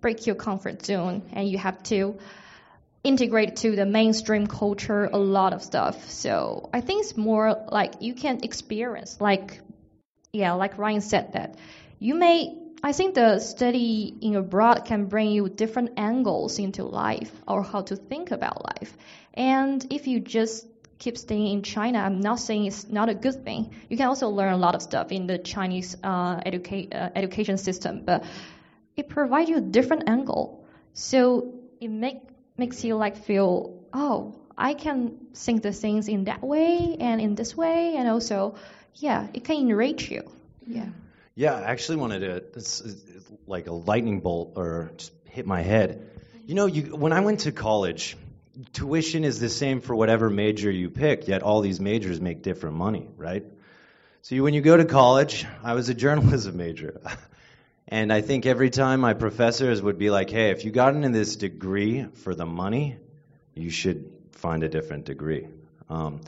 break 0.00 0.26
your 0.26 0.36
comfort 0.36 0.84
zone 0.84 1.22
and 1.32 1.48
you 1.48 1.58
have 1.58 1.82
to 1.84 2.18
integrate 3.02 3.56
to 3.56 3.76
the 3.76 3.86
mainstream 3.86 4.46
culture 4.46 5.04
a 5.04 5.18
lot 5.18 5.52
of 5.52 5.62
stuff. 5.62 6.10
So 6.10 6.70
I 6.72 6.80
think 6.80 7.04
it's 7.04 7.16
more 7.16 7.64
like 7.70 8.00
you 8.00 8.14
can 8.14 8.40
experience 8.42 9.20
like 9.20 9.60
yeah, 10.32 10.52
like 10.52 10.78
Ryan 10.78 11.00
said 11.00 11.32
that 11.34 11.56
you 11.98 12.14
may 12.14 12.56
I 12.82 12.92
think 12.92 13.14
the 13.14 13.40
study 13.40 14.16
in 14.22 14.36
abroad 14.36 14.86
can 14.86 15.04
bring 15.04 15.30
you 15.30 15.50
different 15.50 15.98
angles 15.98 16.58
into 16.58 16.84
life 16.84 17.30
or 17.46 17.62
how 17.62 17.82
to 17.82 17.96
think 17.96 18.30
about 18.30 18.64
life. 18.64 18.96
And 19.34 19.86
if 19.90 20.06
you 20.06 20.18
just 20.18 20.66
keep 21.00 21.16
staying 21.18 21.48
in 21.48 21.62
China, 21.62 21.98
I'm 21.98 22.20
not 22.20 22.38
saying 22.38 22.66
it's 22.66 22.88
not 22.88 23.08
a 23.08 23.14
good 23.14 23.42
thing. 23.42 23.74
You 23.88 23.96
can 23.96 24.06
also 24.06 24.28
learn 24.28 24.52
a 24.52 24.58
lot 24.58 24.74
of 24.74 24.82
stuff 24.82 25.10
in 25.10 25.26
the 25.26 25.38
Chinese 25.38 25.96
uh, 26.04 26.36
educa- 26.36 26.94
uh, 26.94 27.08
education 27.16 27.56
system, 27.56 28.02
but 28.04 28.22
it 28.96 29.08
provides 29.08 29.48
you 29.48 29.56
a 29.56 29.62
different 29.62 30.08
angle. 30.08 30.64
So 30.92 31.54
it 31.80 31.88
make 31.88 32.18
makes 32.56 32.84
you 32.84 32.96
like 32.96 33.24
feel, 33.24 33.82
oh, 33.94 34.36
I 34.56 34.74
can 34.74 35.16
think 35.34 35.62
the 35.62 35.72
things 35.72 36.06
in 36.08 36.24
that 36.24 36.42
way 36.42 36.96
and 37.00 37.20
in 37.20 37.34
this 37.34 37.56
way, 37.56 37.96
and 37.96 38.06
also, 38.06 38.56
yeah, 38.94 39.28
it 39.32 39.44
can 39.44 39.56
enrich 39.56 40.10
you. 40.10 40.30
Yeah. 40.66 40.90
Yeah, 41.34 41.54
I 41.54 41.62
actually 41.62 41.96
wanted 41.96 42.20
to, 42.20 42.58
is 42.58 42.82
like 43.46 43.66
a 43.68 43.72
lightning 43.72 44.20
bolt 44.20 44.52
or 44.56 44.92
just 44.98 45.12
hit 45.24 45.46
my 45.46 45.62
head. 45.62 46.10
You 46.44 46.54
know, 46.54 46.66
you, 46.66 46.94
when 46.94 47.12
I 47.14 47.20
went 47.20 47.40
to 47.40 47.52
college, 47.52 48.18
tuition 48.72 49.24
is 49.24 49.40
the 49.40 49.48
same 49.48 49.80
for 49.80 49.94
whatever 49.94 50.30
major 50.30 50.70
you 50.70 50.90
pick, 50.90 51.28
yet 51.28 51.42
all 51.42 51.60
these 51.60 51.80
majors 51.80 52.20
make 52.20 52.42
different 52.42 52.76
money, 52.76 53.08
right? 53.16 53.44
So 54.22 54.34
you, 54.34 54.42
when 54.42 54.54
you 54.54 54.60
go 54.60 54.76
to 54.76 54.84
college, 54.84 55.46
I 55.62 55.74
was 55.74 55.88
a 55.88 55.94
journalism 56.04 56.56
major. 56.56 57.00
And 57.88 58.12
I 58.12 58.20
think 58.20 58.46
every 58.46 58.70
time 58.70 59.00
my 59.00 59.14
professors 59.14 59.82
would 59.82 59.98
be 59.98 60.10
like, 60.10 60.30
hey, 60.30 60.50
if 60.50 60.64
you 60.64 60.70
got 60.70 60.94
into 60.94 61.08
this 61.08 61.34
degree 61.36 62.06
for 62.22 62.34
the 62.34 62.46
money, 62.46 62.96
you 63.54 63.70
should 63.70 64.12
find 64.32 64.62
a 64.62 64.68
different 64.68 65.06
degree. 65.06 65.48
Um, 65.88 66.20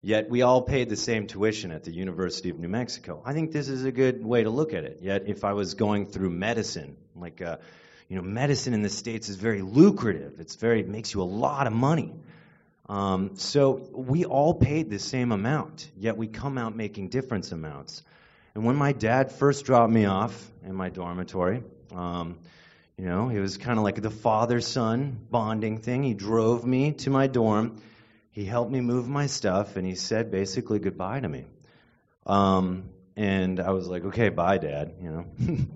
yet 0.00 0.30
we 0.30 0.42
all 0.42 0.62
paid 0.62 0.88
the 0.88 0.96
same 0.96 1.26
tuition 1.26 1.72
at 1.72 1.82
the 1.82 1.90
University 1.90 2.50
of 2.50 2.58
New 2.60 2.68
Mexico. 2.68 3.20
I 3.24 3.32
think 3.32 3.50
this 3.50 3.68
is 3.68 3.84
a 3.84 3.90
good 3.90 4.24
way 4.24 4.44
to 4.44 4.50
look 4.50 4.74
at 4.74 4.84
it. 4.84 4.98
Yet 5.02 5.24
if 5.26 5.42
I 5.42 5.54
was 5.54 5.74
going 5.74 6.06
through 6.06 6.30
medicine, 6.30 6.96
like, 7.16 7.42
uh, 7.42 7.56
you 8.08 8.16
know, 8.16 8.22
medicine 8.22 8.74
in 8.74 8.82
the 8.82 8.90
States 8.90 9.28
is 9.28 9.36
very 9.36 9.62
lucrative. 9.62 10.40
It's 10.40 10.56
very, 10.56 10.80
it 10.80 10.88
makes 10.88 11.14
you 11.14 11.22
a 11.22 11.24
lot 11.24 11.66
of 11.66 11.72
money. 11.72 12.12
Um, 12.88 13.36
so 13.36 13.88
we 13.92 14.24
all 14.24 14.54
paid 14.54 14.90
the 14.90 14.98
same 14.98 15.32
amount, 15.32 15.90
yet 15.96 16.16
we 16.16 16.26
come 16.26 16.58
out 16.58 16.76
making 16.76 17.08
different 17.08 17.50
amounts. 17.52 18.02
And 18.54 18.64
when 18.64 18.76
my 18.76 18.92
dad 18.92 19.32
first 19.32 19.64
dropped 19.64 19.92
me 19.92 20.04
off 20.04 20.50
in 20.64 20.74
my 20.74 20.90
dormitory, 20.90 21.62
um, 21.94 22.38
you 22.98 23.06
know, 23.06 23.30
it 23.30 23.40
was 23.40 23.56
kind 23.56 23.78
of 23.78 23.84
like 23.84 24.00
the 24.02 24.10
father 24.10 24.60
son 24.60 25.18
bonding 25.30 25.78
thing. 25.78 26.02
He 26.02 26.12
drove 26.12 26.66
me 26.66 26.92
to 26.92 27.10
my 27.10 27.28
dorm, 27.28 27.80
he 28.30 28.44
helped 28.44 28.70
me 28.70 28.80
move 28.80 29.08
my 29.08 29.26
stuff, 29.26 29.76
and 29.76 29.86
he 29.86 29.94
said 29.94 30.30
basically 30.30 30.78
goodbye 30.78 31.20
to 31.20 31.28
me. 31.28 31.44
Um, 32.26 32.84
and 33.16 33.60
I 33.60 33.70
was 33.70 33.86
like, 33.86 34.04
okay, 34.06 34.30
bye, 34.30 34.58
dad, 34.58 34.94
you 35.00 35.10
know. 35.10 35.66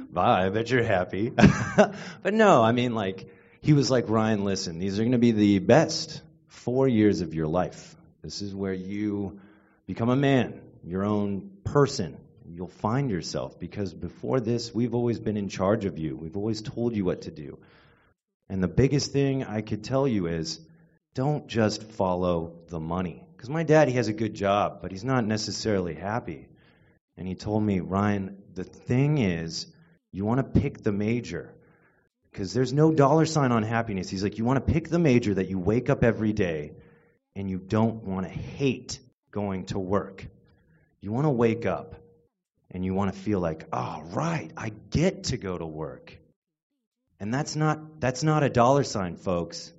bye, 0.10 0.46
I 0.46 0.48
bet 0.48 0.70
you're 0.70 0.82
happy. 0.82 1.30
but 1.36 2.34
no, 2.34 2.62
I 2.62 2.72
mean, 2.72 2.94
like, 2.94 3.30
he 3.60 3.72
was 3.72 3.90
like, 3.90 4.08
Ryan, 4.08 4.44
listen, 4.44 4.78
these 4.78 4.98
are 4.98 5.02
going 5.02 5.12
to 5.12 5.18
be 5.18 5.32
the 5.32 5.58
best 5.60 6.22
four 6.48 6.88
years 6.88 7.20
of 7.20 7.34
your 7.34 7.46
life. 7.46 7.96
This 8.22 8.42
is 8.42 8.54
where 8.54 8.72
you 8.72 9.40
become 9.86 10.08
a 10.08 10.16
man, 10.16 10.60
your 10.82 11.04
own 11.04 11.50
person. 11.64 12.18
You'll 12.48 12.68
find 12.68 13.10
yourself 13.10 13.58
because 13.58 13.92
before 13.92 14.40
this, 14.40 14.74
we've 14.74 14.94
always 14.94 15.18
been 15.18 15.36
in 15.36 15.48
charge 15.48 15.84
of 15.84 15.98
you. 15.98 16.16
We've 16.16 16.36
always 16.36 16.62
told 16.62 16.96
you 16.96 17.04
what 17.04 17.22
to 17.22 17.30
do. 17.30 17.58
And 18.48 18.62
the 18.62 18.68
biggest 18.68 19.12
thing 19.12 19.44
I 19.44 19.60
could 19.60 19.84
tell 19.84 20.06
you 20.06 20.26
is 20.26 20.60
don't 21.14 21.48
just 21.48 21.82
follow 21.82 22.54
the 22.68 22.80
money. 22.80 23.24
Because 23.36 23.50
my 23.50 23.62
dad, 23.62 23.88
he 23.88 23.94
has 23.94 24.08
a 24.08 24.12
good 24.12 24.34
job, 24.34 24.80
but 24.82 24.92
he's 24.92 25.04
not 25.04 25.24
necessarily 25.24 25.94
happy. 25.94 26.48
And 27.16 27.26
he 27.26 27.34
told 27.34 27.62
me, 27.62 27.80
Ryan, 27.80 28.36
the 28.54 28.64
thing 28.64 29.18
is, 29.18 29.66
you 30.12 30.24
want 30.24 30.38
to 30.38 30.60
pick 30.60 30.82
the 30.82 30.92
major. 30.92 31.54
Because 32.30 32.52
there's 32.52 32.72
no 32.72 32.92
dollar 32.92 33.24
sign 33.24 33.52
on 33.52 33.62
happiness. 33.62 34.10
He's 34.10 34.22
like, 34.22 34.36
you 34.36 34.44
want 34.44 34.64
to 34.64 34.72
pick 34.72 34.88
the 34.88 34.98
major 34.98 35.34
that 35.34 35.48
you 35.48 35.58
wake 35.58 35.88
up 35.88 36.04
every 36.04 36.34
day 36.34 36.72
and 37.34 37.50
you 37.50 37.58
don't 37.58 38.04
want 38.04 38.26
to 38.26 38.32
hate 38.32 38.98
going 39.30 39.66
to 39.66 39.78
work. 39.78 40.26
You 41.00 41.12
want 41.12 41.24
to 41.24 41.30
wake 41.30 41.64
up 41.64 41.94
and 42.70 42.84
you 42.84 42.92
want 42.92 43.14
to 43.14 43.18
feel 43.18 43.40
like, 43.40 43.66
oh, 43.72 44.02
right, 44.06 44.50
I 44.56 44.72
get 44.90 45.24
to 45.24 45.38
go 45.38 45.56
to 45.56 45.66
work. 45.66 46.18
And 47.18 47.32
that's 47.32 47.56
not, 47.56 48.00
that's 48.00 48.22
not 48.22 48.42
a 48.42 48.50
dollar 48.50 48.84
sign, 48.84 49.16
folks. 49.16 49.72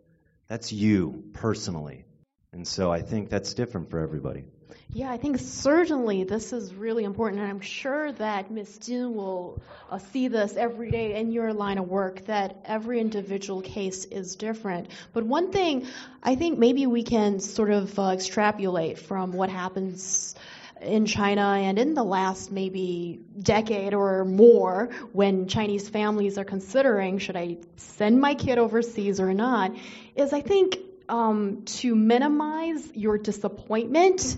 That's 0.47 0.71
you 0.71 1.25
personally. 1.33 2.05
And 2.51 2.67
so 2.67 2.91
I 2.91 3.01
think 3.01 3.29
that's 3.29 3.53
different 3.53 3.91
for 3.91 3.99
everybody. 3.99 4.45
Yeah, 4.93 5.11
I 5.11 5.17
think 5.17 5.37
certainly 5.39 6.23
this 6.23 6.53
is 6.53 6.73
really 6.73 7.03
important, 7.03 7.41
and 7.41 7.49
I'm 7.49 7.59
sure 7.59 8.11
that 8.13 8.49
Ms. 8.49 8.79
Jin 8.79 9.13
will 9.15 9.61
uh, 9.91 9.99
see 9.99 10.29
this 10.29 10.55
every 10.55 10.89
day 10.91 11.19
in 11.19 11.31
your 11.31 11.51
line 11.53 11.77
of 11.77 11.89
work, 11.89 12.25
that 12.27 12.61
every 12.63 13.01
individual 13.01 13.61
case 13.61 14.05
is 14.05 14.37
different. 14.37 14.87
But 15.11 15.25
one 15.25 15.51
thing 15.51 15.87
I 16.23 16.35
think 16.35 16.57
maybe 16.57 16.87
we 16.87 17.03
can 17.03 17.41
sort 17.41 17.69
of 17.69 17.99
uh, 17.99 18.11
extrapolate 18.13 18.97
from 18.97 19.33
what 19.33 19.49
happens 19.49 20.35
in 20.81 21.05
China 21.05 21.41
and 21.41 21.77
in 21.77 21.93
the 21.93 22.03
last 22.03 22.51
maybe 22.51 23.19
decade 23.39 23.93
or 23.93 24.23
more 24.23 24.89
when 25.11 25.47
Chinese 25.47 25.89
families 25.89 26.37
are 26.37 26.45
considering 26.45 27.17
should 27.17 27.35
I 27.35 27.57
send 27.75 28.21
my 28.21 28.35
kid 28.35 28.57
overseas 28.57 29.19
or 29.19 29.33
not 29.33 29.75
is 30.15 30.33
I 30.33 30.41
think 30.41 30.77
um, 31.09 31.63
to 31.65 31.95
minimize 31.95 32.95
your 32.95 33.17
disappointment. 33.17 34.37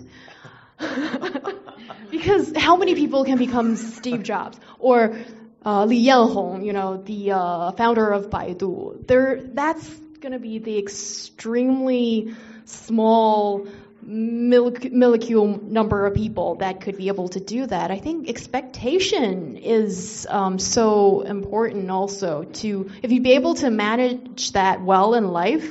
because 2.10 2.52
how 2.56 2.76
many 2.76 2.94
people 2.94 3.24
can 3.24 3.38
become 3.38 3.76
Steve 3.76 4.22
Jobs 4.22 4.58
or 4.78 5.16
uh, 5.64 5.84
Li 5.84 6.06
Yanhong, 6.06 6.64
you 6.64 6.72
know, 6.72 6.96
the 7.02 7.32
uh, 7.32 7.72
founder 7.72 8.10
of 8.10 8.30
Baidu? 8.30 9.06
There, 9.06 9.40
that's 9.42 9.88
going 10.20 10.32
to 10.32 10.38
be 10.38 10.58
the 10.58 10.78
extremely 10.78 12.34
small 12.64 13.66
molecule 14.02 15.60
number 15.62 16.06
of 16.06 16.14
people 16.14 16.56
that 16.56 16.80
could 16.80 16.96
be 16.96 17.08
able 17.08 17.28
to 17.28 17.40
do 17.40 17.66
that. 17.66 17.90
I 17.90 17.98
think 17.98 18.28
expectation 18.28 19.56
is 19.56 20.26
um, 20.30 20.58
so 20.58 21.20
important 21.20 21.90
also 21.90 22.44
to, 22.44 22.90
if 23.02 23.12
you 23.12 23.20
be 23.20 23.32
able 23.32 23.54
to 23.56 23.70
manage 23.70 24.52
that 24.52 24.80
well 24.80 25.14
in 25.14 25.28
life, 25.28 25.70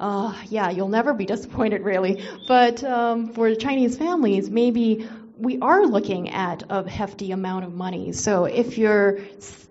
uh, 0.00 0.34
yeah, 0.48 0.70
you'll 0.70 0.88
never 0.88 1.12
be 1.12 1.26
disappointed 1.26 1.82
really. 1.82 2.24
But 2.46 2.82
um, 2.84 3.32
for 3.32 3.54
Chinese 3.54 3.96
families, 3.96 4.48
maybe 4.50 5.08
we 5.36 5.58
are 5.60 5.86
looking 5.86 6.30
at 6.30 6.64
a 6.68 6.88
hefty 6.88 7.32
amount 7.32 7.64
of 7.64 7.72
money. 7.72 8.12
So 8.12 8.44
if 8.44 8.78
you're 8.78 9.20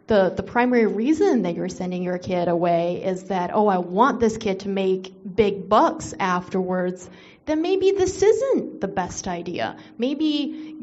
the, 0.07 0.29
the 0.29 0.43
primary 0.43 0.85
reason 0.85 1.41
that 1.43 1.55
you're 1.55 1.69
sending 1.69 2.01
your 2.01 2.17
kid 2.17 2.47
away 2.47 3.03
is 3.03 3.25
that, 3.25 3.51
oh, 3.53 3.67
I 3.67 3.79
want 3.79 4.19
this 4.19 4.37
kid 4.37 4.61
to 4.61 4.69
make 4.69 5.13
big 5.35 5.67
bucks 5.67 6.13
afterwards, 6.17 7.09
then 7.45 7.61
maybe 7.61 7.91
this 7.91 8.21
isn't 8.21 8.81
the 8.81 8.87
best 8.87 9.27
idea. 9.27 9.77
Maybe 9.97 10.75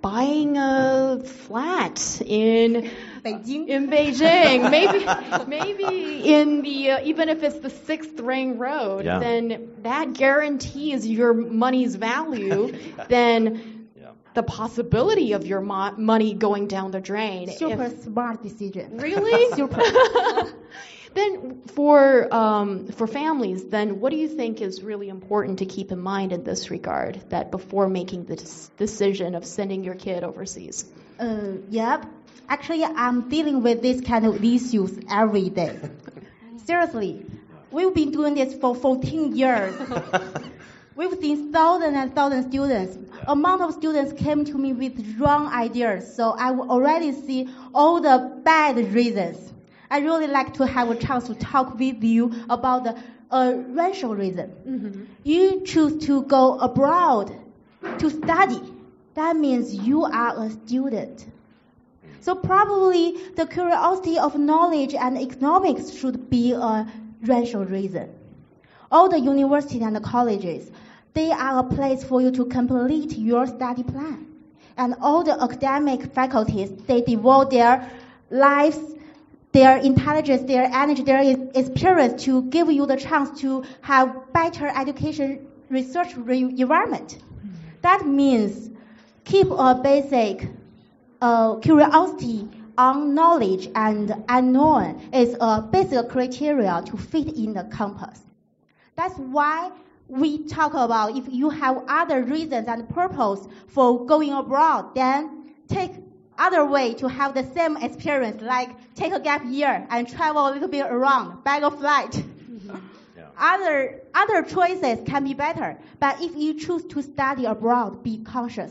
buying 0.00 0.56
a 0.56 1.20
flat 1.24 2.22
in 2.24 2.90
Beijing. 3.22 3.68
in 3.68 3.88
Beijing, 3.88 4.70
maybe 4.70 5.06
maybe 5.48 6.32
in 6.34 6.62
the 6.62 6.90
uh, 6.92 7.00
even 7.04 7.28
if 7.28 7.42
it's 7.42 7.58
the 7.60 7.70
sixth 7.70 8.18
ring 8.20 8.58
road, 8.58 9.04
Yeah. 9.04 9.18
then 9.18 9.70
that 9.82 10.12
guarantees 10.14 11.06
your 11.06 11.32
money's 11.34 11.94
value. 11.96 12.72
Then 13.08 13.88
Yeah. 13.96 14.10
the 14.34 14.42
possibility 14.42 15.32
of 15.32 15.46
your 15.46 15.60
mo- 15.60 15.94
money 15.96 16.34
going 16.34 16.66
down 16.68 16.90
the 16.90 17.00
drain. 17.00 17.50
Super 17.50 17.84
If- 17.84 18.02
smart 18.04 18.42
decision. 18.42 18.96
really? 18.98 19.54
Super. 19.56 19.82
then 21.14 21.62
for 21.74 22.32
um, 22.32 22.86
for 22.88 23.06
families, 23.06 23.64
then 23.64 24.00
what 24.00 24.10
do 24.10 24.16
you 24.16 24.28
think 24.28 24.60
is 24.60 24.82
really 24.82 25.08
important 25.08 25.58
to 25.58 25.66
keep 25.66 25.90
in 25.92 25.98
mind 25.98 26.32
in 26.32 26.44
this 26.44 26.70
regard? 26.70 27.20
That 27.30 27.50
before 27.50 27.88
making 27.88 28.24
the 28.26 28.36
des- 28.36 28.70
decision 28.76 29.34
of 29.34 29.44
sending 29.44 29.82
your 29.84 29.94
kid 29.96 30.22
overseas. 30.24 30.84
Uh, 31.18 31.58
yep. 31.68 32.06
Actually, 32.48 32.84
I'm 32.84 33.28
dealing 33.28 33.62
with 33.62 33.82
this 33.82 34.00
kind 34.00 34.26
of 34.26 34.44
issues 34.44 34.98
every 35.10 35.50
day. 35.50 35.78
Seriously, 36.64 37.24
we've 37.70 37.94
been 37.94 38.10
doing 38.10 38.34
this 38.34 38.54
for 38.54 38.74
14 38.74 39.36
years. 39.36 39.74
We've 41.00 41.18
seen 41.18 41.50
thousands 41.50 41.96
and 41.96 42.14
thousands 42.14 42.44
of 42.44 42.50
students. 42.50 42.98
Amount 43.26 43.62
of 43.62 43.72
students 43.72 44.12
came 44.12 44.44
to 44.44 44.58
me 44.58 44.74
with 44.74 45.18
wrong 45.18 45.46
ideas, 45.46 46.14
so 46.14 46.32
I 46.32 46.50
already 46.50 47.12
see 47.12 47.48
all 47.74 48.02
the 48.02 48.40
bad 48.44 48.76
reasons. 48.92 49.50
I 49.90 50.00
really 50.00 50.26
like 50.26 50.52
to 50.54 50.66
have 50.66 50.90
a 50.90 50.94
chance 50.94 51.26
to 51.28 51.34
talk 51.34 51.78
with 51.78 52.04
you 52.04 52.44
about 52.50 52.84
the 52.84 52.98
uh, 53.30 53.54
racial 53.68 54.14
reason. 54.14 55.08
You 55.24 55.62
choose 55.64 56.04
to 56.06 56.22
go 56.24 56.58
abroad 56.58 57.34
to 57.98 58.10
study. 58.10 58.60
That 59.14 59.36
means 59.36 59.74
you 59.74 60.04
are 60.04 60.44
a 60.44 60.50
student. 60.50 61.26
So 62.20 62.34
probably 62.34 63.16
the 63.34 63.46
curiosity 63.46 64.18
of 64.18 64.38
knowledge 64.38 64.94
and 64.94 65.18
economics 65.18 65.90
should 65.92 66.28
be 66.28 66.52
a 66.52 66.86
racial 67.22 67.64
reason. 67.64 68.10
All 68.90 69.08
the 69.08 69.18
universities 69.18 69.82
and 69.82 69.96
the 69.96 70.00
colleges, 70.00 70.70
they 71.14 71.30
are 71.30 71.60
a 71.60 71.62
place 71.62 72.04
for 72.04 72.20
you 72.20 72.30
to 72.32 72.44
complete 72.44 73.16
your 73.16 73.46
study 73.46 73.82
plan. 73.82 74.26
And 74.76 74.94
all 75.00 75.24
the 75.24 75.42
academic 75.42 76.12
faculties, 76.12 76.70
they 76.86 77.00
devote 77.00 77.50
their 77.50 77.90
lives, 78.30 78.78
their 79.52 79.78
intelligence, 79.78 80.42
their 80.42 80.64
energy, 80.64 81.02
their 81.02 81.22
experience 81.54 82.22
to 82.24 82.42
give 82.44 82.70
you 82.70 82.86
the 82.86 82.96
chance 82.96 83.40
to 83.40 83.64
have 83.80 84.32
better 84.32 84.68
education 84.68 85.46
research 85.70 86.14
re- 86.16 86.42
environment. 86.42 87.18
That 87.82 88.06
means 88.06 88.70
keep 89.24 89.48
a 89.50 89.74
basic 89.74 90.48
uh, 91.20 91.56
curiosity 91.56 92.48
on 92.78 93.14
knowledge 93.14 93.68
and 93.74 94.24
unknown 94.28 95.00
is 95.12 95.36
a 95.40 95.60
basic 95.60 96.08
criteria 96.08 96.82
to 96.86 96.96
fit 96.96 97.28
in 97.36 97.52
the 97.52 97.64
compass. 97.64 98.22
That's 98.96 99.16
why 99.16 99.70
we 100.08 100.46
talk 100.46 100.72
about 100.74 101.16
if 101.16 101.24
you 101.28 101.50
have 101.50 101.84
other 101.88 102.22
reasons 102.22 102.68
and 102.68 102.88
purpose 102.88 103.46
for 103.68 104.04
going 104.06 104.32
abroad, 104.32 104.94
then 104.94 105.54
take 105.68 105.92
other 106.38 106.64
way 106.64 106.94
to 106.94 107.08
have 107.08 107.34
the 107.34 107.44
same 107.54 107.76
experience, 107.76 108.40
like 108.42 108.70
take 108.94 109.12
a 109.12 109.20
gap 109.20 109.42
year 109.44 109.86
and 109.90 110.08
travel 110.08 110.48
a 110.48 110.50
little 110.50 110.68
bit 110.68 110.86
around, 110.86 111.44
bag 111.44 111.62
a 111.62 111.70
flight. 111.70 112.24
Other 113.42 114.02
other 114.14 114.42
choices 114.42 114.98
can 115.06 115.24
be 115.24 115.32
better, 115.32 115.78
but 115.98 116.20
if 116.20 116.36
you 116.36 116.52
choose 116.60 116.84
to 116.86 117.00
study 117.02 117.46
abroad, 117.46 118.02
be 118.02 118.18
conscious. 118.18 118.70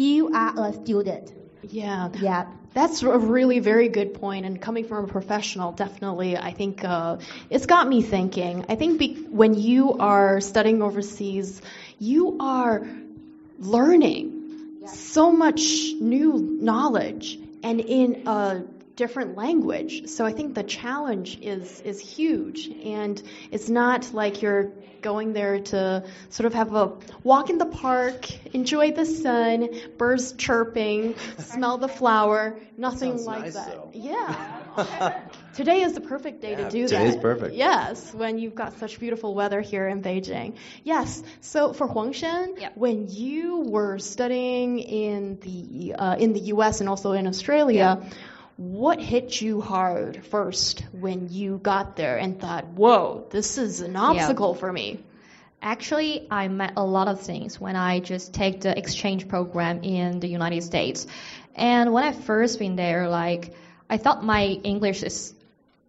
You 0.00 0.32
are 0.32 0.68
a 0.68 0.72
student. 0.72 1.30
Yeah. 1.62 2.08
Yeah. 2.18 2.46
That's 2.72 3.02
a 3.02 3.18
really 3.18 3.58
very 3.58 3.90
good 3.90 4.14
point, 4.14 4.46
and 4.46 4.58
coming 4.58 4.86
from 4.86 5.04
a 5.04 5.06
professional, 5.06 5.72
definitely, 5.72 6.38
I 6.38 6.52
think 6.52 6.82
uh, 6.82 7.18
it's 7.50 7.66
got 7.66 7.86
me 7.86 8.00
thinking. 8.00 8.64
I 8.70 8.76
think 8.76 8.98
be- 8.98 9.26
when 9.28 9.52
you 9.52 9.98
are 9.98 10.40
studying 10.40 10.80
overseas, 10.80 11.60
you 11.98 12.38
are 12.40 12.86
learning 13.58 14.86
so 14.86 15.32
much 15.32 15.92
new 16.00 16.38
knowledge 16.38 17.38
and 17.62 17.80
in 17.80 18.22
a 18.26 18.64
different 19.00 19.36
language. 19.36 19.94
So 20.14 20.24
I 20.30 20.32
think 20.38 20.54
the 20.54 20.62
challenge 20.62 21.38
is 21.40 21.80
is 21.92 21.98
huge, 22.16 22.68
and 22.98 23.20
it's 23.50 23.68
not 23.80 24.12
like 24.22 24.42
you're 24.42 24.70
going 25.02 25.32
there 25.32 25.60
to 25.72 26.04
sort 26.28 26.46
of 26.46 26.52
have 26.60 26.74
a 26.74 26.92
walk 27.24 27.48
in 27.52 27.56
the 27.56 27.64
park, 27.66 28.26
enjoy 28.54 28.92
the 28.92 29.06
sun, 29.06 29.68
birds 29.96 30.32
chirping, 30.32 31.14
smell 31.38 31.78
the 31.78 31.88
flower, 31.88 32.42
nothing 32.76 33.12
Sounds 33.12 33.26
like 33.26 33.42
nice, 33.44 33.54
that. 33.54 33.68
though. 33.72 33.90
Yeah. 33.94 35.20
Today 35.54 35.80
is 35.82 35.94
the 35.94 36.02
perfect 36.02 36.42
day 36.42 36.50
Yeah, 36.52 36.64
to 36.64 36.70
do 36.70 36.82
that. 36.82 36.98
Today 36.98 37.08
is 37.08 37.16
perfect. 37.16 37.54
Yes, 37.54 38.12
when 38.14 38.38
you've 38.38 38.54
got 38.54 38.78
such 38.78 39.00
beautiful 39.00 39.34
weather 39.34 39.60
here 39.62 39.88
in 39.88 40.02
Beijing. 40.02 40.54
Yes. 40.84 41.22
So 41.40 41.72
for 41.72 41.88
Huangshan, 41.88 42.60
Yep. 42.60 42.76
when 42.76 43.08
you 43.08 43.60
were 43.76 43.98
studying 43.98 44.78
in 44.78 45.38
the 45.40 45.94
uh, 45.94 46.16
in 46.16 46.34
the 46.34 46.44
U.S. 46.54 46.80
and 46.80 46.88
also 46.88 47.12
in 47.12 47.26
Australia, 47.26 47.88
what 48.60 49.00
hit 49.00 49.40
you 49.40 49.62
hard 49.62 50.22
first 50.26 50.84
when 50.92 51.30
you 51.30 51.56
got 51.56 51.96
there 51.96 52.18
and 52.18 52.38
thought, 52.38 52.66
"Whoa, 52.66 53.24
this 53.30 53.56
is 53.56 53.80
an 53.80 53.96
obstacle 53.96 54.52
for 54.52 54.70
me"? 54.70 55.00
Actually, 55.62 56.26
I 56.30 56.48
met 56.48 56.74
a 56.76 56.84
lot 56.84 57.08
of 57.08 57.22
things 57.22 57.58
when 57.58 57.74
I 57.74 58.00
just 58.00 58.34
take 58.34 58.60
the 58.60 58.76
exchange 58.76 59.28
program 59.28 59.82
in 59.82 60.20
the 60.20 60.28
United 60.28 60.62
States. 60.62 61.06
And 61.56 61.94
when 61.94 62.04
I 62.04 62.12
first 62.12 62.58
been 62.58 62.76
there, 62.76 63.08
like, 63.08 63.54
I 63.88 63.96
thought 63.96 64.22
my 64.22 64.44
English 64.44 65.02
is 65.04 65.32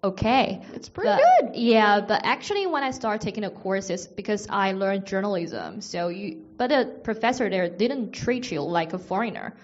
okay. 0.01 0.61
It's 0.73 0.87
pretty 0.87 1.09
But- 1.09 1.21
good. 1.51 1.55
Yeah, 1.57 1.99
but 1.99 2.21
actually 2.23 2.67
when 2.67 2.83
I 2.83 2.91
started 2.91 3.19
taking 3.21 3.43
the 3.43 3.49
courses, 3.49 4.07
because 4.07 4.47
I 4.49 4.71
learned 4.71 5.05
journalism, 5.05 5.81
so 5.81 6.07
you, 6.07 6.37
but 6.57 6.69
the 6.69 6.85
professor 7.03 7.49
there 7.49 7.67
didn't 7.67 8.13
treat 8.13 8.49
you 8.49 8.61
like 8.61 8.93
a 8.93 8.97
foreigner. 8.97 9.55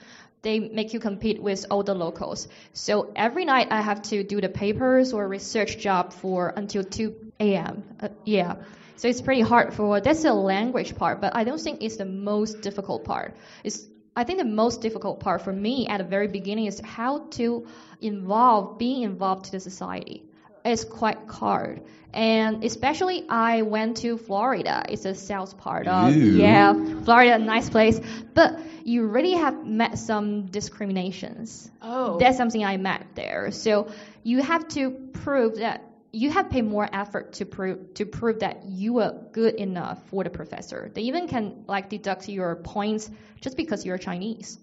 They 0.48 0.60
make 0.60 0.94
you 0.94 1.02
compete 1.02 1.44
with 1.44 1.66
all 1.70 1.84
the 1.84 1.94
locals. 1.94 2.48
So 2.72 3.12
every 3.18 3.44
night 3.44 3.68
I 3.70 3.82
have 3.82 4.02
to 4.04 4.24
do 4.24 4.40
the 4.40 4.48
papers 4.48 5.12
or 5.12 5.28
research 5.28 5.78
job 5.78 6.14
for 6.14 6.54
until 6.56 6.86
2 6.86 7.34
a.m. 7.42 7.84
Uh, 8.00 8.08
yeah. 8.24 8.56
So 8.96 9.10
it's 9.10 9.20
pretty 9.20 9.42
hard 9.42 9.74
for, 9.74 10.00
that's 10.00 10.24
the 10.24 10.34
language 10.34 10.96
part, 10.96 11.20
but 11.20 11.36
I 11.36 11.44
don't 11.44 11.60
think 11.60 11.84
it's 11.84 11.98
the 11.98 12.06
most 12.06 12.62
difficult 12.62 13.04
part. 13.04 13.36
It's, 13.66 13.86
I 14.16 14.24
think 14.24 14.40
the 14.40 14.46
most 14.46 14.80
difficult 14.80 15.20
part 15.20 15.42
for 15.42 15.52
me 15.52 15.86
at 15.88 15.98
the 15.98 16.06
very 16.06 16.30
beginning 16.30 16.68
is 16.68 16.80
how 16.80 17.28
to 17.32 17.68
involve, 18.00 18.78
being 18.78 19.02
involved 19.02 19.46
to 19.46 19.52
the 19.52 19.60
society. 19.60 20.27
It's 20.68 20.84
quite 20.84 21.18
hard. 21.30 21.82
And 22.14 22.64
especially 22.64 23.26
I 23.30 23.62
went 23.62 23.98
to 23.98 24.18
Florida. 24.18 24.84
It's 24.90 25.04
the 25.04 25.16
south 25.16 25.58
part 25.58 25.88
of, 25.88 26.16
Ooh. 26.16 26.38
yeah, 26.38 26.74
Florida, 27.04 27.38
nice 27.38 27.70
place. 27.70 28.00
But 28.34 28.60
you 28.84 29.06
really 29.08 29.34
have 29.34 29.66
met 29.66 29.98
some 29.98 30.48
discriminations. 30.48 31.70
Oh. 31.82 32.18
That's 32.18 32.38
something 32.38 32.64
I 32.66 32.78
met 32.78 33.08
there. 33.16 33.52
So 33.52 33.92
you 34.24 34.42
have 34.42 34.68
to 34.70 34.92
prove 34.92 35.58
that 35.58 35.84
you 36.12 36.32
have 36.32 36.50
paid 36.50 36.64
more 36.64 36.88
effort 36.92 37.34
to 37.34 37.46
prove 37.46 37.94
to 37.96 38.06
prove 38.06 38.40
that 38.40 38.66
you 38.66 39.00
are 39.00 39.14
good 39.32 39.56
enough 39.56 40.02
for 40.10 40.24
the 40.24 40.30
professor. 40.30 40.90
They 40.94 41.02
even 41.04 41.28
can 41.28 41.66
like 41.68 41.90
deduct 41.90 42.28
your 42.28 42.56
points 42.56 43.10
just 43.42 43.58
because 43.58 43.86
you're 43.86 43.98
Chinese. 43.98 44.58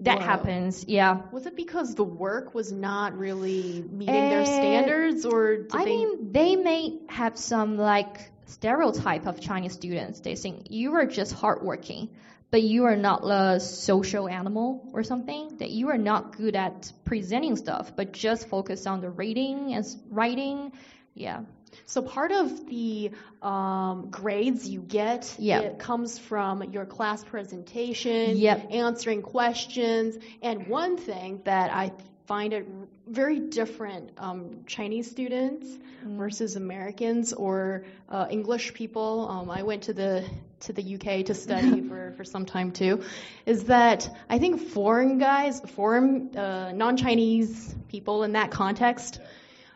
That 0.00 0.18
Whoa. 0.18 0.24
happens, 0.24 0.84
yeah. 0.88 1.20
Was 1.32 1.46
it 1.46 1.56
because 1.56 1.94
the 1.94 2.04
work 2.04 2.54
was 2.54 2.72
not 2.72 3.16
really 3.16 3.84
meeting 3.88 4.28
their 4.28 4.40
Eh, 4.40 4.44
standards, 4.44 5.24
or 5.24 5.66
I 5.72 5.84
they? 5.84 5.84
mean, 5.84 6.32
they 6.32 6.56
may 6.56 6.98
have 7.08 7.38
some 7.38 7.76
like 7.78 8.30
stereotype 8.46 9.26
of 9.26 9.40
Chinese 9.40 9.72
students. 9.72 10.20
They 10.20 10.34
think 10.34 10.70
you 10.70 10.94
are 10.94 11.06
just 11.06 11.32
hardworking, 11.32 12.10
but 12.50 12.62
you 12.62 12.84
are 12.84 12.96
not 12.96 13.22
a 13.24 13.60
social 13.60 14.28
animal 14.28 14.90
or 14.92 15.02
something. 15.04 15.56
That 15.58 15.70
you 15.70 15.90
are 15.90 15.98
not 15.98 16.36
good 16.36 16.56
at 16.56 16.92
presenting 17.04 17.56
stuff, 17.56 17.92
but 17.96 18.12
just 18.12 18.48
focus 18.48 18.86
on 18.86 19.00
the 19.00 19.10
reading 19.10 19.72
and 19.74 19.84
writing. 20.10 20.72
Yeah, 21.14 21.42
So 21.86 22.02
part 22.02 22.32
of 22.32 22.66
the 22.68 23.10
um, 23.42 24.08
grades 24.10 24.68
you 24.68 24.80
get 24.80 25.34
Yeah. 25.38 25.60
it 25.60 25.78
comes 25.78 26.18
from 26.18 26.62
your 26.64 26.84
class 26.86 27.24
presentation, 27.24 28.36
Yep. 28.36 28.68
answering 28.70 29.22
questions, 29.22 30.16
and 30.42 30.66
one 30.66 30.96
thing 30.96 31.40
that 31.44 31.72
I 31.72 31.92
find 32.26 32.54
it 32.54 32.66
very 33.06 33.38
different 33.38 34.12
um, 34.16 34.64
Chinese 34.66 35.10
students 35.10 35.68
versus 36.06 36.56
Americans 36.56 37.34
or 37.34 37.84
uh, 38.08 38.26
English 38.30 38.72
people. 38.72 39.28
Um, 39.28 39.50
I 39.50 39.62
went 39.62 39.84
to 39.84 39.92
the 39.92 40.24
to 40.60 40.72
the 40.72 40.94
UK 40.94 41.26
to 41.26 41.34
study 41.34 41.82
for, 41.88 42.12
for 42.16 42.24
some 42.24 42.46
time 42.46 42.72
too. 42.72 43.02
Is 43.44 43.64
that 43.64 44.08
I 44.30 44.38
think 44.38 44.68
foreign 44.68 45.18
guys, 45.18 45.60
foreign 45.60 46.34
uh, 46.36 46.72
non-Chinese 46.72 47.74
people 47.88 48.22
in 48.22 48.32
that 48.32 48.50
context 48.50 49.20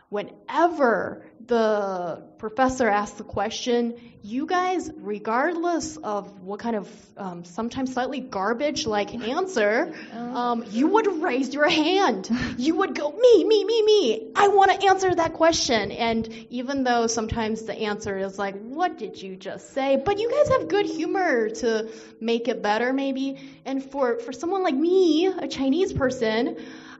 whenever 0.09 1.23
the 1.49 2.23
professor 2.37 2.87
asked 2.87 3.17
the 3.17 3.23
question, 3.25 3.99
you 4.21 4.45
guys, 4.45 4.89
regardless 4.97 5.97
of 5.97 6.41
what 6.41 6.59
kind 6.59 6.75
of 6.75 6.89
um, 7.17 7.43
sometimes 7.43 7.93
slightly 7.93 8.19
garbage 8.19 8.85
like 8.85 9.13
answer, 9.27 9.93
um, 10.13 10.63
you 10.69 10.87
would 10.87 11.21
raise 11.21 11.53
your 11.53 11.67
hand. 11.67 12.29
You 12.57 12.75
would 12.75 12.95
go, 12.95 13.11
me, 13.11 13.43
me, 13.43 13.65
me, 13.65 13.81
me. 13.83 14.31
I 14.35 14.49
want 14.49 14.79
to 14.79 14.87
answer 14.87 15.13
that 15.13 15.33
question. 15.33 15.91
And 15.91 16.27
even 16.49 16.83
though 16.83 17.07
sometimes 17.07 17.63
the 17.63 17.73
answer 17.73 18.17
is 18.17 18.37
like, 18.37 18.55
what 18.61 18.97
did 18.97 19.21
you 19.21 19.35
just 19.35 19.73
say? 19.73 20.01
But 20.03 20.19
you 20.19 20.31
guys 20.31 20.49
have 20.49 20.67
good 20.67 20.85
humor 20.85 21.49
to 21.49 21.89
make 22.21 22.47
it 22.47 22.61
better, 22.61 22.93
maybe. 22.93 23.37
And 23.65 23.83
for, 23.83 24.19
for 24.19 24.31
someone 24.31 24.63
like 24.63 24.75
me, 24.75 25.27
a 25.27 25.47
Chinese 25.47 25.91
person, 25.93 26.57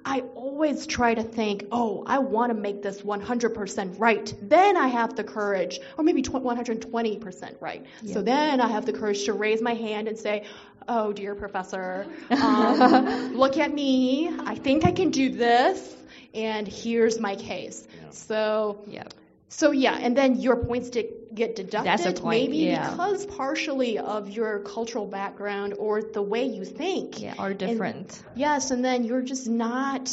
I 0.10 0.22
always 0.34 0.88
try 0.88 1.14
to 1.14 1.22
think, 1.22 1.68
oh, 1.72 2.04
I 2.08 2.18
want 2.18 2.50
to 2.52 2.60
make 2.60 2.82
this 2.82 3.04
100% 3.04 4.00
right. 4.00 4.34
Then 4.42 4.76
I 4.76 4.88
have 4.88 5.16
the 5.16 5.24
courage, 5.24 5.80
or 6.00 6.04
maybe 6.04 6.24
120% 6.24 7.62
right. 7.62 7.86
So 8.06 8.24
then 8.24 8.60
I 8.60 8.68
have 8.70 8.88
the 8.88 8.94
courage 8.94 9.26
to 9.26 9.34
raise 9.34 9.62
my 9.62 9.76
hand 9.76 10.08
and 10.08 10.18
say, 10.18 10.46
oh, 10.88 11.14
dear 11.14 11.36
professor, 11.36 12.08
um, 12.32 13.36
look 13.36 13.58
at 13.60 13.72
me. 13.72 14.32
I 14.46 14.56
think 14.56 14.84
I 14.84 14.94
can 14.94 15.12
do 15.12 15.30
this, 15.30 15.96
and 16.34 16.68
here's 16.68 17.20
my 17.20 17.36
case. 17.36 17.88
So, 18.10 18.84
yeah. 18.88 19.04
So 19.50 19.72
yeah, 19.72 19.98
and 20.00 20.16
then 20.16 20.40
your 20.40 20.64
points 20.64 20.92
get 20.92 21.56
deducted, 21.56 21.86
That's 21.86 22.20
point, 22.20 22.40
maybe 22.44 22.58
yeah. 22.58 22.92
because 22.92 23.26
partially 23.26 23.98
of 23.98 24.30
your 24.30 24.60
cultural 24.60 25.08
background 25.08 25.74
or 25.78 26.02
the 26.02 26.22
way 26.22 26.46
you 26.46 26.66
think. 26.66 27.20
Yeah, 27.20 27.34
are 27.38 27.54
different. 27.54 28.24
Yes, 28.36 28.70
and 28.70 28.86
then 28.86 29.04
you're 29.04 29.24
just 29.24 29.48
not 29.48 30.12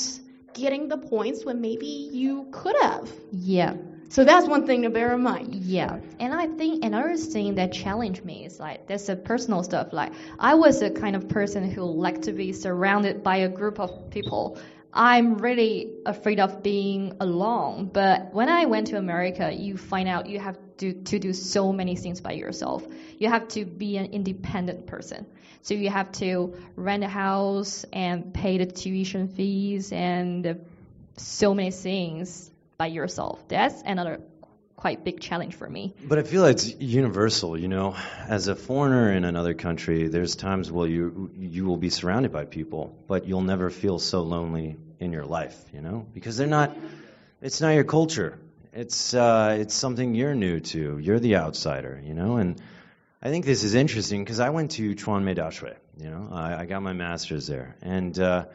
getting 0.54 0.88
the 0.88 0.96
points 0.96 1.44
when 1.44 1.60
maybe 1.60 1.86
you 1.86 2.48
could 2.50 2.76
have. 2.80 3.10
yeah. 3.30 3.74
So 4.08 4.24
that's 4.24 4.46
one 4.46 4.66
thing 4.66 4.82
to 4.82 4.90
bear 4.90 5.12
in 5.14 5.22
mind. 5.22 5.54
Yeah, 5.54 5.98
and 6.20 6.32
I 6.32 6.46
think 6.46 6.84
another 6.84 7.16
thing 7.16 7.56
that 7.56 7.72
challenged 7.72 8.24
me 8.24 8.46
is 8.46 8.60
like 8.60 8.86
there's 8.86 9.08
a 9.08 9.16
personal 9.16 9.64
stuff. 9.64 9.92
Like 9.92 10.12
I 10.38 10.54
was 10.54 10.80
a 10.80 10.90
kind 10.90 11.16
of 11.16 11.28
person 11.28 11.68
who 11.68 11.82
liked 11.82 12.22
to 12.22 12.32
be 12.32 12.52
surrounded 12.52 13.24
by 13.24 13.38
a 13.38 13.48
group 13.48 13.80
of 13.80 14.10
people. 14.10 14.58
I'm 14.96 15.36
really 15.36 15.92
afraid 16.06 16.40
of 16.40 16.62
being 16.62 17.18
alone. 17.20 17.90
But 17.92 18.32
when 18.32 18.48
I 18.48 18.64
went 18.64 18.86
to 18.88 18.96
America, 18.96 19.52
you 19.52 19.76
find 19.76 20.08
out 20.08 20.26
you 20.26 20.40
have 20.40 20.56
to, 20.78 20.94
to 20.94 21.18
do 21.18 21.34
so 21.34 21.70
many 21.70 21.96
things 21.96 22.22
by 22.22 22.32
yourself. 22.32 22.82
You 23.18 23.28
have 23.28 23.46
to 23.48 23.66
be 23.66 23.98
an 23.98 24.06
independent 24.06 24.86
person. 24.86 25.26
So 25.60 25.74
you 25.74 25.90
have 25.90 26.12
to 26.12 26.54
rent 26.76 27.04
a 27.04 27.08
house 27.08 27.84
and 27.92 28.32
pay 28.32 28.56
the 28.56 28.64
tuition 28.64 29.28
fees 29.28 29.92
and 29.92 30.64
so 31.18 31.52
many 31.52 31.72
things 31.72 32.50
by 32.78 32.86
yourself. 32.86 33.46
That's 33.48 33.82
another 33.84 34.20
quite 34.76 35.04
big 35.04 35.20
challenge 35.20 35.56
for 35.56 35.68
me. 35.68 35.94
But 36.04 36.18
I 36.18 36.22
feel 36.22 36.40
like 36.40 36.52
it's 36.52 36.74
universal, 36.74 37.58
you 37.58 37.68
know. 37.68 37.96
As 38.28 38.48
a 38.48 38.54
foreigner 38.54 39.12
in 39.12 39.24
another 39.24 39.52
country, 39.52 40.08
there's 40.08 40.36
times 40.36 40.70
where 40.70 40.86
you 40.88 41.30
you 41.36 41.66
will 41.66 41.78
be 41.78 41.90
surrounded 41.90 42.32
by 42.32 42.44
people, 42.44 42.96
but 43.08 43.26
you'll 43.26 43.42
never 43.42 43.68
feel 43.70 43.98
so 43.98 44.22
lonely 44.22 44.76
in 45.00 45.12
your 45.12 45.24
life, 45.24 45.56
you 45.72 45.80
know, 45.80 46.06
because 46.12 46.36
they're 46.36 46.46
not. 46.46 46.76
It's 47.42 47.60
not 47.60 47.70
your 47.70 47.84
culture. 47.84 48.38
It's 48.72 49.14
uh, 49.14 49.56
it's 49.58 49.74
something 49.74 50.14
you're 50.14 50.34
new 50.34 50.60
to. 50.60 50.98
You're 50.98 51.18
the 51.18 51.36
outsider, 51.36 52.00
you 52.04 52.14
know. 52.14 52.36
And 52.36 52.60
I 53.22 53.30
think 53.30 53.44
this 53.44 53.64
is 53.64 53.74
interesting 53.74 54.22
because 54.22 54.40
I 54.40 54.50
went 54.50 54.72
to 54.72 54.94
Chuanmei 54.94 55.36
Daxue, 55.36 55.74
you 55.98 56.10
know. 56.10 56.28
I, 56.32 56.60
I 56.60 56.66
got 56.66 56.82
my 56.82 56.92
master's 56.92 57.46
there, 57.46 57.76
and 57.80 58.18
uh, 58.18 58.46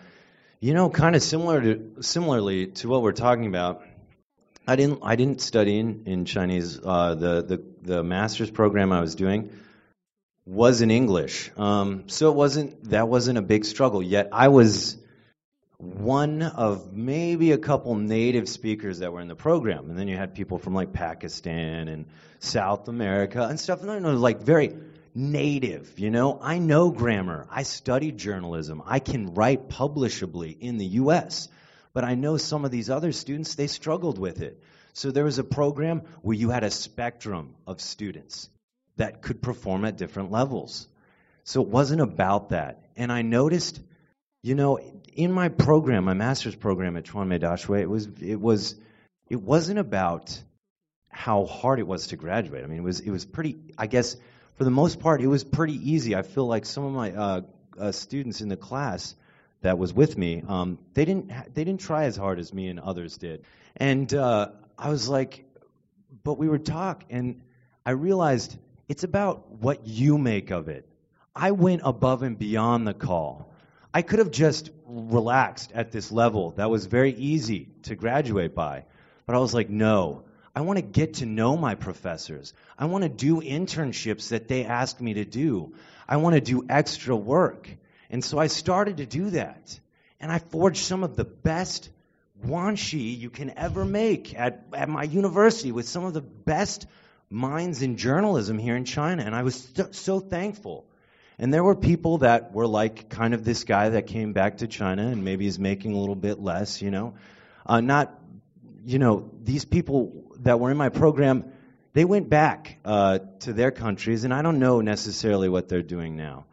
you 0.59 0.73
know, 0.73 0.89
kind 0.89 1.15
of 1.15 1.23
similar 1.23 1.61
to 1.61 2.01
similarly 2.01 2.67
to 2.67 2.87
what 2.87 3.01
we're 3.01 3.13
talking 3.13 3.47
about. 3.47 3.83
I 4.67 4.75
didn't. 4.75 4.99
I 5.01 5.15
didn't 5.15 5.41
study 5.41 5.79
in, 5.79 6.03
in 6.05 6.25
Chinese. 6.25 6.79
Uh, 6.83 7.15
the, 7.15 7.41
the 7.41 7.63
the 7.81 8.03
master's 8.03 8.51
program 8.51 8.91
I 8.91 9.01
was 9.01 9.15
doing 9.15 9.49
was 10.45 10.81
in 10.81 10.91
English, 10.91 11.51
um, 11.57 12.09
so 12.09 12.29
it 12.29 12.35
wasn't. 12.35 12.91
That 12.91 13.07
wasn't 13.07 13.39
a 13.39 13.41
big 13.41 13.65
struggle. 13.65 14.03
Yet 14.03 14.29
I 14.31 14.49
was 14.49 14.97
one 15.81 16.41
of 16.43 16.93
maybe 16.93 17.51
a 17.51 17.57
couple 17.57 17.95
native 17.95 18.47
speakers 18.47 18.99
that 18.99 19.11
were 19.11 19.21
in 19.21 19.27
the 19.27 19.35
program, 19.35 19.89
and 19.89 19.97
then 19.97 20.07
you 20.07 20.15
had 20.15 20.35
people 20.35 20.57
from 20.57 20.73
like 20.73 20.93
Pakistan 20.93 21.87
and 21.87 22.05
South 22.39 22.87
America 22.87 23.43
and 23.43 23.59
stuff. 23.59 23.81
No, 23.81 23.97
no, 23.99 24.13
like 24.13 24.41
very 24.41 24.75
native. 25.15 25.99
You 25.99 26.11
know, 26.11 26.39
I 26.41 26.59
know 26.59 26.91
grammar. 26.91 27.47
I 27.49 27.63
studied 27.63 28.17
journalism. 28.17 28.83
I 28.85 28.99
can 28.99 29.33
write 29.33 29.69
publishably 29.69 30.55
in 30.59 30.77
the 30.77 30.85
U.S. 30.85 31.49
But 31.93 32.03
I 32.03 32.15
know 32.15 32.37
some 32.37 32.63
of 32.63 32.71
these 32.71 32.89
other 32.89 33.11
students, 33.11 33.55
they 33.55 33.67
struggled 33.67 34.17
with 34.17 34.41
it. 34.41 34.61
So 34.93 35.11
there 35.11 35.25
was 35.25 35.39
a 35.39 35.43
program 35.43 36.03
where 36.21 36.35
you 36.35 36.49
had 36.49 36.63
a 36.63 36.71
spectrum 36.71 37.55
of 37.65 37.81
students 37.81 38.49
that 38.97 39.21
could 39.21 39.41
perform 39.41 39.85
at 39.85 39.97
different 39.97 40.31
levels. 40.31 40.87
So 41.43 41.61
it 41.61 41.67
wasn't 41.67 42.01
about 42.01 42.49
that. 42.49 42.83
And 42.95 43.11
I 43.11 43.23
noticed, 43.23 43.79
you 44.43 44.55
know, 44.55 44.79
in 45.13 45.31
my 45.31 45.49
program, 45.49 46.05
my 46.05 46.13
master's 46.13 46.55
program 46.55 46.97
at 46.97 47.05
Chuan 47.05 47.29
Daxue, 47.29 47.81
it 47.81 47.89
was 47.89 48.07
it 48.21 48.39
was 48.39 48.75
it 49.29 49.41
wasn't 49.41 49.79
about 49.79 50.37
how 51.09 51.45
hard 51.45 51.79
it 51.79 51.87
was 51.87 52.07
to 52.07 52.15
graduate. 52.15 52.63
I 52.63 52.67
mean, 52.67 52.79
it 52.79 52.83
was 52.83 52.99
it 52.99 53.09
was 53.09 53.25
pretty. 53.25 53.57
I 53.77 53.87
guess 53.87 54.15
for 54.55 54.63
the 54.63 54.71
most 54.71 54.99
part, 54.99 55.21
it 55.21 55.27
was 55.27 55.43
pretty 55.43 55.91
easy. 55.91 56.15
I 56.15 56.21
feel 56.21 56.47
like 56.47 56.65
some 56.65 56.83
of 56.85 56.93
my 56.93 57.11
uh, 57.11 57.41
uh, 57.79 57.91
students 57.91 58.41
in 58.41 58.49
the 58.49 58.57
class 58.57 59.15
that 59.61 59.77
was 59.77 59.93
with 59.93 60.17
me, 60.17 60.43
um, 60.47 60.79
they 60.93 61.05
didn't 61.05 61.29
they 61.53 61.63
didn't 61.63 61.81
try 61.81 62.05
as 62.05 62.15
hard 62.15 62.39
as 62.39 62.53
me 62.53 62.67
and 62.67 62.79
others 62.79 63.17
did. 63.17 63.43
And 63.77 64.13
uh, 64.13 64.49
I 64.77 64.89
was 64.89 65.07
like, 65.07 65.45
but 66.23 66.37
we 66.37 66.47
would 66.47 66.65
talk, 66.65 67.03
and 67.09 67.41
I 67.85 67.91
realized 67.91 68.57
it's 68.87 69.03
about 69.03 69.51
what 69.51 69.87
you 69.87 70.17
make 70.17 70.51
of 70.51 70.67
it. 70.67 70.87
I 71.35 71.51
went 71.51 71.81
above 71.85 72.23
and 72.23 72.37
beyond 72.37 72.87
the 72.87 72.93
call. 72.93 73.50
I 73.93 74.01
could 74.01 74.19
have 74.19 74.31
just 74.31 74.69
relaxed 74.85 75.71
at 75.73 75.91
this 75.91 76.11
level 76.11 76.51
that 76.51 76.69
was 76.69 76.85
very 76.85 77.13
easy 77.13 77.69
to 77.83 77.95
graduate 77.95 78.55
by. 78.55 78.85
But 79.25 79.35
I 79.35 79.39
was 79.39 79.53
like, 79.53 79.69
no, 79.69 80.23
I 80.55 80.61
want 80.61 80.77
to 80.77 80.81
get 80.83 81.15
to 81.15 81.25
know 81.25 81.57
my 81.57 81.75
professors. 81.75 82.53
I 82.77 82.85
want 82.85 83.03
to 83.03 83.09
do 83.09 83.41
internships 83.41 84.29
that 84.29 84.47
they 84.47 84.65
ask 84.65 84.99
me 84.99 85.15
to 85.15 85.25
do. 85.25 85.73
I 86.07 86.17
want 86.17 86.35
to 86.35 86.41
do 86.41 86.65
extra 86.69 87.15
work. 87.15 87.69
And 88.09 88.23
so 88.23 88.37
I 88.37 88.47
started 88.47 88.97
to 88.97 89.05
do 89.05 89.31
that. 89.31 89.79
And 90.19 90.31
I 90.31 90.39
forged 90.39 90.83
some 90.83 91.03
of 91.03 91.15
the 91.15 91.25
best 91.25 91.89
guanxi 92.45 93.17
you 93.17 93.29
can 93.29 93.57
ever 93.57 93.85
make 93.85 94.37
at, 94.37 94.65
at 94.73 94.89
my 94.89 95.03
university 95.03 95.71
with 95.71 95.87
some 95.87 96.03
of 96.03 96.13
the 96.13 96.21
best 96.21 96.85
minds 97.29 97.81
in 97.81 97.97
journalism 97.97 98.57
here 98.57 98.75
in 98.75 98.85
China. 98.85 99.23
And 99.23 99.33
I 99.35 99.43
was 99.43 99.55
so, 99.75 99.89
so 99.91 100.19
thankful. 100.19 100.85
And 101.41 101.51
there 101.51 101.63
were 101.63 101.75
people 101.75 102.19
that 102.19 102.53
were 102.53 102.67
like 102.67 103.09
kind 103.09 103.33
of 103.33 103.43
this 103.43 103.63
guy 103.63 103.89
that 103.89 104.05
came 104.05 104.31
back 104.31 104.57
to 104.57 104.67
China 104.67 105.07
and 105.07 105.25
maybe 105.25 105.47
is 105.47 105.57
making 105.57 105.93
a 105.93 105.97
little 105.97 106.15
bit 106.15 106.39
less, 106.39 106.83
you 106.83 106.91
know. 106.91 107.15
Uh, 107.65 107.81
not, 107.81 108.13
you 108.85 108.99
know, 108.99 109.31
these 109.41 109.65
people 109.65 110.31
that 110.41 110.59
were 110.59 110.69
in 110.69 110.77
my 110.77 110.89
program, 110.89 111.51
they 111.93 112.05
went 112.05 112.29
back 112.29 112.77
uh, 112.85 113.19
to 113.39 113.53
their 113.53 113.71
countries, 113.71 114.23
and 114.23 114.31
I 114.31 114.43
don't 114.43 114.59
know 114.59 114.81
necessarily 114.81 115.49
what 115.49 115.67
they're 115.67 115.81
doing 115.81 116.15
now. 116.15 116.45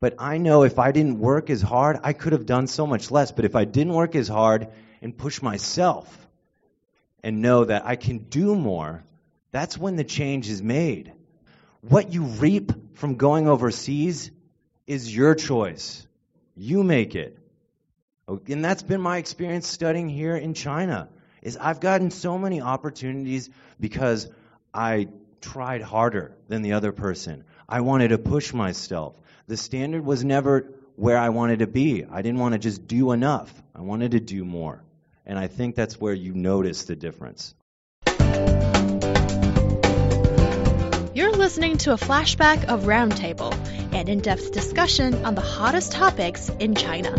But 0.00 0.16
I 0.18 0.38
know 0.38 0.64
if 0.64 0.80
I 0.80 0.90
didn't 0.90 1.20
work 1.20 1.48
as 1.48 1.62
hard, 1.62 2.00
I 2.02 2.12
could 2.12 2.32
have 2.32 2.44
done 2.44 2.66
so 2.66 2.88
much 2.88 3.12
less. 3.12 3.30
But 3.30 3.44
if 3.44 3.54
I 3.54 3.64
didn't 3.64 3.92
work 3.92 4.16
as 4.16 4.26
hard 4.26 4.66
and 5.00 5.16
push 5.16 5.42
myself 5.42 6.08
and 7.22 7.40
know 7.40 7.64
that 7.66 7.86
I 7.86 7.94
can 7.94 8.18
do 8.18 8.56
more, 8.56 9.04
that's 9.52 9.78
when 9.78 9.94
the 9.94 10.02
change 10.02 10.48
is 10.50 10.60
made. 10.60 11.12
What 11.82 12.12
you 12.12 12.24
reap 12.24 12.72
from 12.94 13.16
going 13.16 13.48
overseas 13.48 14.30
is 14.86 15.14
your 15.14 15.34
choice. 15.34 16.06
You 16.56 16.82
make 16.82 17.14
it. 17.14 17.38
And 18.26 18.64
that's 18.64 18.82
been 18.82 19.00
my 19.00 19.18
experience 19.18 19.66
studying 19.66 20.08
here 20.08 20.36
in 20.36 20.54
China. 20.54 21.08
Is 21.42 21.58
I've 21.58 21.80
gotten 21.80 22.10
so 22.10 22.38
many 22.38 22.62
opportunities 22.62 23.50
because 23.78 24.28
I 24.72 25.08
tried 25.42 25.82
harder 25.82 26.34
than 26.48 26.62
the 26.62 26.72
other 26.72 26.92
person. 26.92 27.44
I 27.68 27.82
wanted 27.82 28.08
to 28.08 28.18
push 28.18 28.54
myself. 28.54 29.14
The 29.46 29.58
standard 29.58 30.04
was 30.04 30.24
never 30.24 30.72
where 30.96 31.18
I 31.18 31.28
wanted 31.28 31.58
to 31.58 31.66
be. 31.66 32.04
I 32.10 32.22
didn't 32.22 32.40
want 32.40 32.54
to 32.54 32.58
just 32.58 32.86
do 32.86 33.12
enough. 33.12 33.52
I 33.74 33.82
wanted 33.82 34.12
to 34.12 34.20
do 34.20 34.44
more. 34.44 34.82
And 35.26 35.38
I 35.38 35.48
think 35.48 35.74
that's 35.74 36.00
where 36.00 36.14
you 36.14 36.32
notice 36.32 36.84
the 36.84 36.96
difference. 36.96 37.54
You're 41.14 41.30
listening 41.32 41.78
to 41.78 41.92
a 41.92 41.96
flashback 41.96 42.64
of 42.64 42.84
Roundtable, 42.84 43.52
an 43.94 44.08
in 44.08 44.18
depth 44.18 44.50
discussion 44.52 45.24
on 45.24 45.36
the 45.36 45.40
hottest 45.40 45.92
topics 45.92 46.48
in 46.58 46.74
China. 46.74 47.12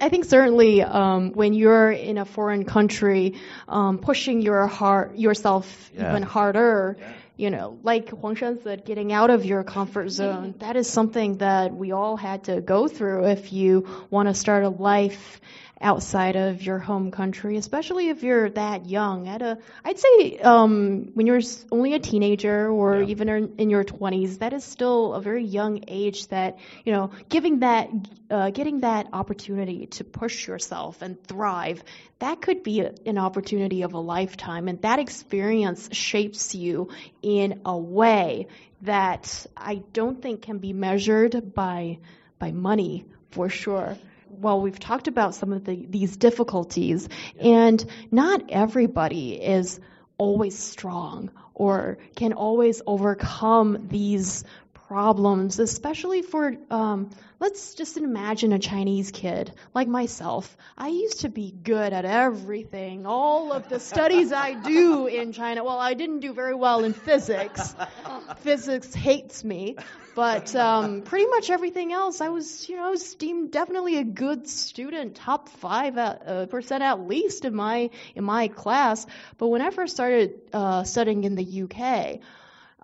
I 0.00 0.08
think 0.08 0.24
certainly 0.24 0.82
um, 0.82 1.32
when 1.32 1.54
you're 1.54 1.90
in 1.92 2.18
a 2.18 2.24
foreign 2.24 2.64
country, 2.64 3.34
um, 3.68 3.98
pushing 3.98 4.42
your 4.42 4.66
heart 4.66 5.16
yourself 5.16 5.90
Yeah. 5.94 6.10
even 6.10 6.24
harder, 6.24 6.96
you 7.36 7.50
know, 7.50 7.78
like 7.82 8.10
Huang 8.10 8.34
Shan 8.34 8.60
said, 8.62 8.84
getting 8.84 9.12
out 9.12 9.30
of 9.30 9.44
your 9.44 9.62
comfort 9.62 10.08
zone. 10.10 10.54
That 10.58 10.76
is 10.76 10.88
something 10.90 11.38
that 11.38 11.72
we 11.72 11.92
all 11.92 12.16
had 12.16 12.44
to 12.44 12.60
go 12.60 12.88
through 12.88 13.26
if 13.26 13.52
you 13.52 13.86
want 14.10 14.28
to 14.28 14.34
start 14.34 14.64
a 14.64 14.68
life 14.68 15.40
outside 15.80 16.36
of 16.36 16.62
your 16.62 16.78
home 16.78 17.10
country, 17.10 17.56
especially 17.56 18.08
if 18.08 18.22
you're 18.22 18.48
that 18.50 18.86
young. 18.86 19.28
At 19.28 19.42
a, 19.42 19.58
I'd 19.84 19.98
say 19.98 20.38
um, 20.38 21.10
when 21.14 21.26
you're 21.26 21.40
only 21.72 21.94
a 21.94 21.98
teenager 21.98 22.70
or 22.70 23.02
Yeah. 23.02 23.08
even 23.08 23.28
in, 23.58 23.70
your 23.70 23.84
20s, 23.84 24.38
that 24.38 24.52
is 24.52 24.64
still 24.64 25.14
a 25.14 25.20
very 25.20 25.44
young 25.44 25.84
age. 25.88 26.28
That 26.28 26.58
you 26.84 26.92
know, 26.92 27.10
giving 27.28 27.60
that, 27.60 27.90
uh, 28.30 28.50
getting 28.50 28.80
that 28.80 29.08
opportunity 29.12 29.86
to 29.86 30.04
push 30.04 30.46
yourself 30.46 31.02
and 31.02 31.22
thrive, 31.24 31.82
that 32.20 32.40
could 32.40 32.62
be 32.62 32.80
a, 32.80 32.92
an 33.04 33.18
opportunity 33.18 33.82
of 33.82 33.94
a 33.94 33.98
lifetime, 33.98 34.68
and 34.68 34.80
that 34.82 34.98
experience 35.00 35.88
shapes 35.92 36.54
you 36.54 36.88
in 37.22 37.60
a 37.66 37.76
way 37.76 38.46
that 38.82 39.46
I 39.56 39.82
don't 39.92 40.20
think 40.22 40.42
can 40.42 40.58
be 40.58 40.72
measured 40.72 41.54
by 41.54 41.98
by 42.38 42.52
money 42.52 43.06
for 43.30 43.48
sure. 43.48 43.96
Well, 44.28 44.60
we've 44.60 44.78
talked 44.78 45.08
about 45.08 45.34
some 45.34 45.52
of 45.52 45.64
the, 45.64 45.86
these 45.88 46.16
difficulties, 46.16 47.08
and 47.40 47.84
not 48.10 48.50
everybody 48.50 49.34
is 49.34 49.80
always 50.18 50.58
strong 50.58 51.30
or 51.54 51.98
can 52.16 52.32
always 52.32 52.82
overcome 52.86 53.88
these 53.88 54.44
problems, 54.88 55.58
especially 55.58 56.22
for, 56.22 56.54
um, 56.70 57.10
let's 57.40 57.74
just 57.74 57.96
imagine 57.96 58.52
a 58.52 58.58
Chinese 58.58 59.10
kid 59.10 59.52
like 59.72 59.88
myself. 59.88 60.56
I 60.76 60.88
used 60.88 61.20
to 61.20 61.28
be 61.28 61.50
good 61.50 61.92
at 61.92 62.04
everything, 62.04 63.06
all 63.06 63.52
of 63.52 63.68
the 63.68 63.80
studies 63.80 64.32
I 64.32 64.54
do 64.54 65.06
in 65.06 65.32
China. 65.32 65.64
Well, 65.64 65.78
I 65.78 65.94
didn't 65.94 66.20
do 66.20 66.32
very 66.32 66.54
well 66.54 66.84
in 66.84 66.92
physics. 66.92 67.74
physics 68.38 68.94
hates 68.94 69.42
me. 69.42 69.76
But 70.14 70.54
um, 70.54 71.02
pretty 71.02 71.26
much 71.26 71.50
everything 71.50 71.92
else, 71.92 72.20
I 72.20 72.28
was, 72.28 72.68
you 72.68 72.76
know, 72.76 72.86
I 72.86 72.90
was 72.90 73.14
deemed 73.14 73.50
definitely 73.50 73.98
a 73.98 74.04
good 74.04 74.48
student, 74.48 75.16
top 75.16 75.48
five 75.48 75.98
at, 75.98 76.22
uh, 76.26 76.46
percent 76.46 76.82
at 76.84 77.06
least 77.06 77.44
in 77.44 77.54
my 77.54 77.90
in 78.14 78.24
my 78.24 78.48
class. 78.48 79.06
But 79.38 79.48
when 79.48 79.60
I 79.60 79.70
first 79.70 79.94
started 79.94 80.40
uh, 80.52 80.84
studying 80.84 81.24
in 81.24 81.34
the 81.34 81.62
UK, 81.62 82.20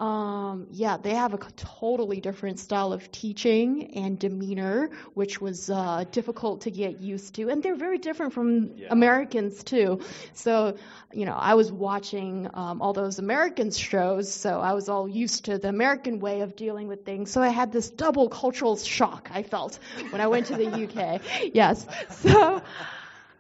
um, 0.00 0.68
yeah, 0.70 0.96
they 0.96 1.14
have 1.14 1.34
a 1.34 1.38
totally 1.56 2.22
different 2.22 2.58
style 2.58 2.94
of 2.94 3.12
teaching 3.12 3.94
and 3.96 4.18
demeanor, 4.18 4.88
which 5.12 5.42
was 5.42 5.68
uh, 5.68 6.04
difficult 6.10 6.62
to 6.62 6.70
get 6.70 7.00
used 7.00 7.34
to. 7.34 7.50
And 7.50 7.62
they're 7.62 7.76
very 7.76 7.98
different 7.98 8.32
from 8.32 8.76
Americans, 8.88 9.62
too. 9.62 10.00
So, 10.32 10.78
you 11.12 11.26
know, 11.26 11.34
I 11.34 11.52
was 11.52 11.70
watching 11.70 12.48
um, 12.54 12.80
all 12.80 12.94
those 12.94 13.18
American 13.18 13.70
shows, 13.70 14.32
so 14.32 14.58
I 14.58 14.72
was 14.72 14.88
all 14.88 15.06
used 15.06 15.44
to 15.44 15.58
the 15.58 15.68
American 15.68 16.18
way 16.18 16.40
of 16.40 16.56
dealing 16.56 16.88
with 16.88 17.04
things. 17.04 17.30
So 17.30 17.42
I 17.42 17.48
had 17.48 17.70
this 17.70 17.90
double 17.90 18.30
cultural 18.30 18.78
shock, 18.78 19.28
I 19.30 19.42
felt, 19.42 19.78
when 20.08 20.22
I 20.22 20.28
went 20.28 20.46
to 20.46 20.56
the 20.56 20.64
UK. 20.84 21.20
Yes. 21.52 21.86
So. 22.22 22.62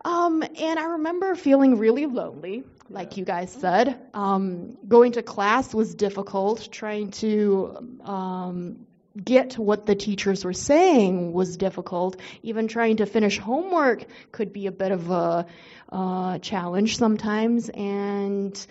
Um, 0.02 0.42
and 0.42 0.78
I 0.78 0.84
remember 0.92 1.34
feeling 1.34 1.76
really 1.76 2.06
lonely, 2.06 2.64
like 2.90 3.16
you 3.16 3.24
guys 3.24 3.52
said. 3.52 3.98
Um, 4.12 4.76
going 4.86 5.12
to 5.12 5.22
class 5.22 5.72
was 5.72 5.94
difficult. 5.94 6.70
Trying 6.72 7.12
to 7.12 7.98
um, 8.04 8.86
get 9.22 9.54
what 9.54 9.86
the 9.86 9.94
teachers 9.94 10.44
were 10.44 10.52
saying 10.52 11.32
was 11.32 11.56
difficult. 11.56 12.16
Even 12.42 12.68
trying 12.68 12.96
to 12.98 13.06
finish 13.06 13.38
homework 13.38 14.04
could 14.32 14.52
be 14.52 14.66
a 14.66 14.72
bit 14.72 14.90
of 14.90 15.10
a 15.10 15.46
uh, 15.90 16.38
challenge 16.38 16.96
sometimes. 16.96 17.68
And 17.68 18.66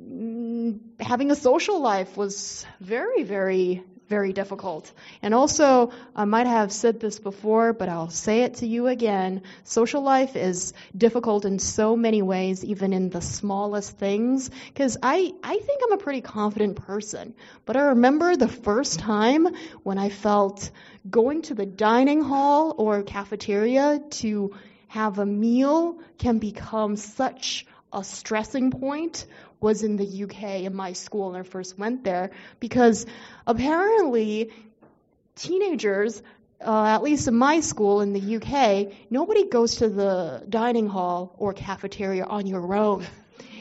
mm, 0.00 0.80
having 0.98 1.30
a 1.30 1.36
social 1.36 1.80
life 1.80 2.16
was 2.16 2.66
very, 2.80 3.22
very, 3.22 3.84
very 4.08 4.32
difficult. 4.32 4.90
And 5.22 5.34
also, 5.34 5.92
I 6.16 6.24
might 6.24 6.46
have 6.46 6.72
said 6.72 6.98
this 6.98 7.18
before, 7.18 7.72
but 7.72 7.88
I'll 7.88 8.10
say 8.10 8.42
it 8.42 8.54
to 8.56 8.66
you 8.66 8.86
again. 8.86 9.42
Social 9.64 10.02
life 10.02 10.34
is 10.34 10.72
difficult 10.96 11.44
in 11.44 11.58
so 11.58 11.94
many 11.96 12.22
ways, 12.22 12.64
even 12.64 12.92
in 12.92 13.10
the 13.10 13.20
smallest 13.20 13.98
things. 13.98 14.50
Because 14.68 14.96
I, 15.02 15.32
I 15.42 15.58
think 15.58 15.82
I'm 15.84 15.92
a 15.92 15.98
pretty 15.98 16.22
confident 16.22 16.76
person. 16.76 17.34
But 17.66 17.76
I 17.76 17.82
remember 17.88 18.34
the 18.34 18.48
first 18.48 18.98
time 18.98 19.48
when 19.82 19.98
I 19.98 20.08
felt 20.08 20.70
going 21.08 21.42
to 21.42 21.54
the 21.54 21.66
dining 21.66 22.22
hall 22.22 22.74
or 22.76 23.02
cafeteria 23.02 24.00
to 24.22 24.54
have 24.88 25.18
a 25.18 25.26
meal 25.26 25.98
can 26.16 26.38
become 26.38 26.96
such 26.96 27.66
a 27.92 28.04
stressing 28.04 28.70
point 28.70 29.26
was 29.60 29.82
in 29.82 29.96
the 29.96 30.24
UK 30.24 30.62
in 30.62 30.74
my 30.74 30.92
school 30.92 31.30
when 31.30 31.40
I 31.40 31.42
first 31.42 31.78
went 31.78 32.04
there 32.04 32.30
because 32.60 33.06
apparently 33.46 34.52
teenagers, 35.36 36.22
uh, 36.60 36.86
at 36.86 37.02
least 37.02 37.28
in 37.28 37.36
my 37.36 37.60
school 37.60 38.00
in 38.00 38.12
the 38.12 38.36
UK, 38.36 38.92
nobody 39.10 39.48
goes 39.48 39.76
to 39.76 39.88
the 39.88 40.44
dining 40.48 40.88
hall 40.88 41.34
or 41.38 41.52
cafeteria 41.52 42.24
on 42.24 42.46
your 42.46 42.74
own. 42.74 43.06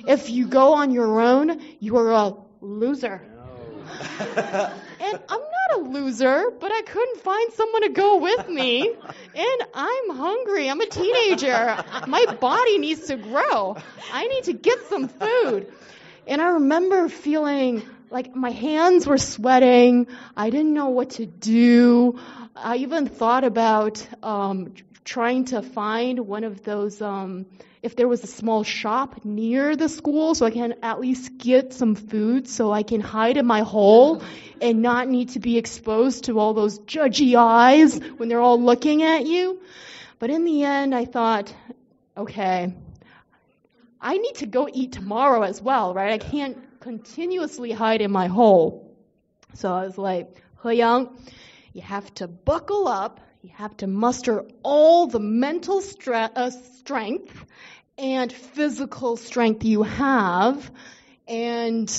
If 0.07 0.29
you 0.29 0.47
go 0.47 0.73
on 0.73 0.91
your 0.91 1.19
own, 1.19 1.61
you're 1.79 2.11
a 2.11 2.33
loser. 2.61 3.21
And 4.99 5.19
I'm 5.29 5.41
not 5.69 5.79
a 5.79 5.83
loser, 5.83 6.51
but 6.59 6.71
I 6.71 6.81
couldn't 6.81 7.21
find 7.21 7.53
someone 7.53 7.81
to 7.83 7.89
go 7.89 8.17
with 8.17 8.49
me. 8.49 8.93
And 9.37 9.63
I'm 9.71 10.15
hungry. 10.15 10.67
I'm 10.67 10.81
a 10.81 10.87
teenager. 10.87 11.83
My 12.07 12.25
body 12.39 12.79
needs 12.79 13.05
to 13.07 13.17
grow. 13.17 13.77
I 14.11 14.25
need 14.25 14.45
to 14.45 14.53
get 14.53 14.79
some 14.89 15.09
food. 15.09 15.71
And 16.25 16.41
I 16.41 16.53
remember 16.53 17.07
feeling 17.07 17.83
like 18.09 18.35
my 18.35 18.49
hands 18.49 19.05
were 19.05 19.19
sweating. 19.19 20.07
I 20.35 20.49
didn't 20.49 20.73
know 20.73 20.89
what 20.89 21.11
to 21.11 21.27
do. 21.27 22.19
I 22.55 22.77
even 22.77 23.05
thought 23.05 23.43
about 23.43 24.07
um, 24.23 24.73
trying 25.05 25.45
to 25.45 25.61
find 25.61 26.21
one 26.21 26.43
of 26.43 26.63
those, 26.63 26.99
um, 26.99 27.45
if 27.87 27.95
there 27.95 28.07
was 28.09 28.21
a 28.21 28.27
small 28.27 28.65
shop 28.65 29.23
near 29.23 29.77
the 29.77 29.87
school, 29.87 30.35
so 30.35 30.45
I 30.45 30.51
can 30.51 30.75
at 30.83 30.99
least 30.99 31.37
get 31.37 31.73
some 31.73 31.95
food 31.95 32.49
so 32.49 32.69
I 32.69 32.83
can 32.83 32.99
hide 32.99 33.37
in 33.37 33.45
my 33.45 33.61
hole 33.61 34.21
and 34.61 34.81
not 34.81 35.07
need 35.07 35.29
to 35.29 35.39
be 35.39 35.57
exposed 35.57 36.25
to 36.25 36.37
all 36.37 36.53
those 36.53 36.79
judgy 36.79 37.35
eyes 37.37 37.97
when 38.17 38.27
they're 38.27 38.41
all 38.41 38.61
looking 38.61 39.03
at 39.03 39.25
you. 39.25 39.61
But 40.19 40.31
in 40.31 40.43
the 40.43 40.63
end, 40.63 40.93
I 40.93 41.05
thought, 41.05 41.53
okay, 42.17 42.73
I 44.01 44.17
need 44.17 44.35
to 44.35 44.47
go 44.47 44.67
eat 44.71 44.91
tomorrow 44.91 45.43
as 45.43 45.61
well, 45.61 45.93
right? 45.93 46.11
I 46.11 46.17
can't 46.17 46.57
continuously 46.81 47.71
hide 47.71 48.01
in 48.01 48.11
my 48.11 48.27
hole. 48.27 48.97
So 49.53 49.73
I 49.73 49.85
was 49.85 49.97
like, 49.97 50.27
He 50.61 50.73
Yang, 50.73 51.07
you 51.71 51.83
have 51.83 52.13
to 52.15 52.27
buckle 52.27 52.89
up. 52.89 53.21
You 53.41 53.51
have 53.55 53.77
to 53.77 53.87
muster 53.87 54.43
all 54.61 55.07
the 55.07 55.21
mental 55.21 55.79
stre- 55.79 56.31
uh, 56.35 56.49
strength 56.49 57.45
and 57.97 58.31
physical 58.31 59.17
strength 59.17 59.63
you 59.63 59.83
have. 59.83 60.71
And, 61.27 61.91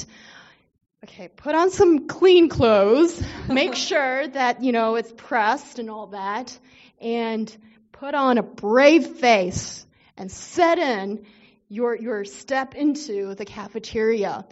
okay, 1.04 1.28
put 1.28 1.54
on 1.54 1.70
some 1.70 2.06
clean 2.06 2.48
clothes. 2.48 3.22
Make 3.48 3.74
sure 3.74 4.28
that, 4.28 4.62
you 4.62 4.72
know, 4.72 4.94
it's 4.96 5.12
pressed 5.12 5.78
and 5.78 5.90
all 5.90 6.08
that. 6.08 6.56
And 7.00 7.54
put 7.92 8.14
on 8.14 8.38
a 8.38 8.42
brave 8.42 9.06
face 9.06 9.84
and 10.16 10.30
set 10.30 10.78
in 10.78 11.26
your, 11.68 11.94
your 11.96 12.24
step 12.24 12.74
into 12.74 13.34
the 13.34 13.44
cafeteria. 13.44 14.46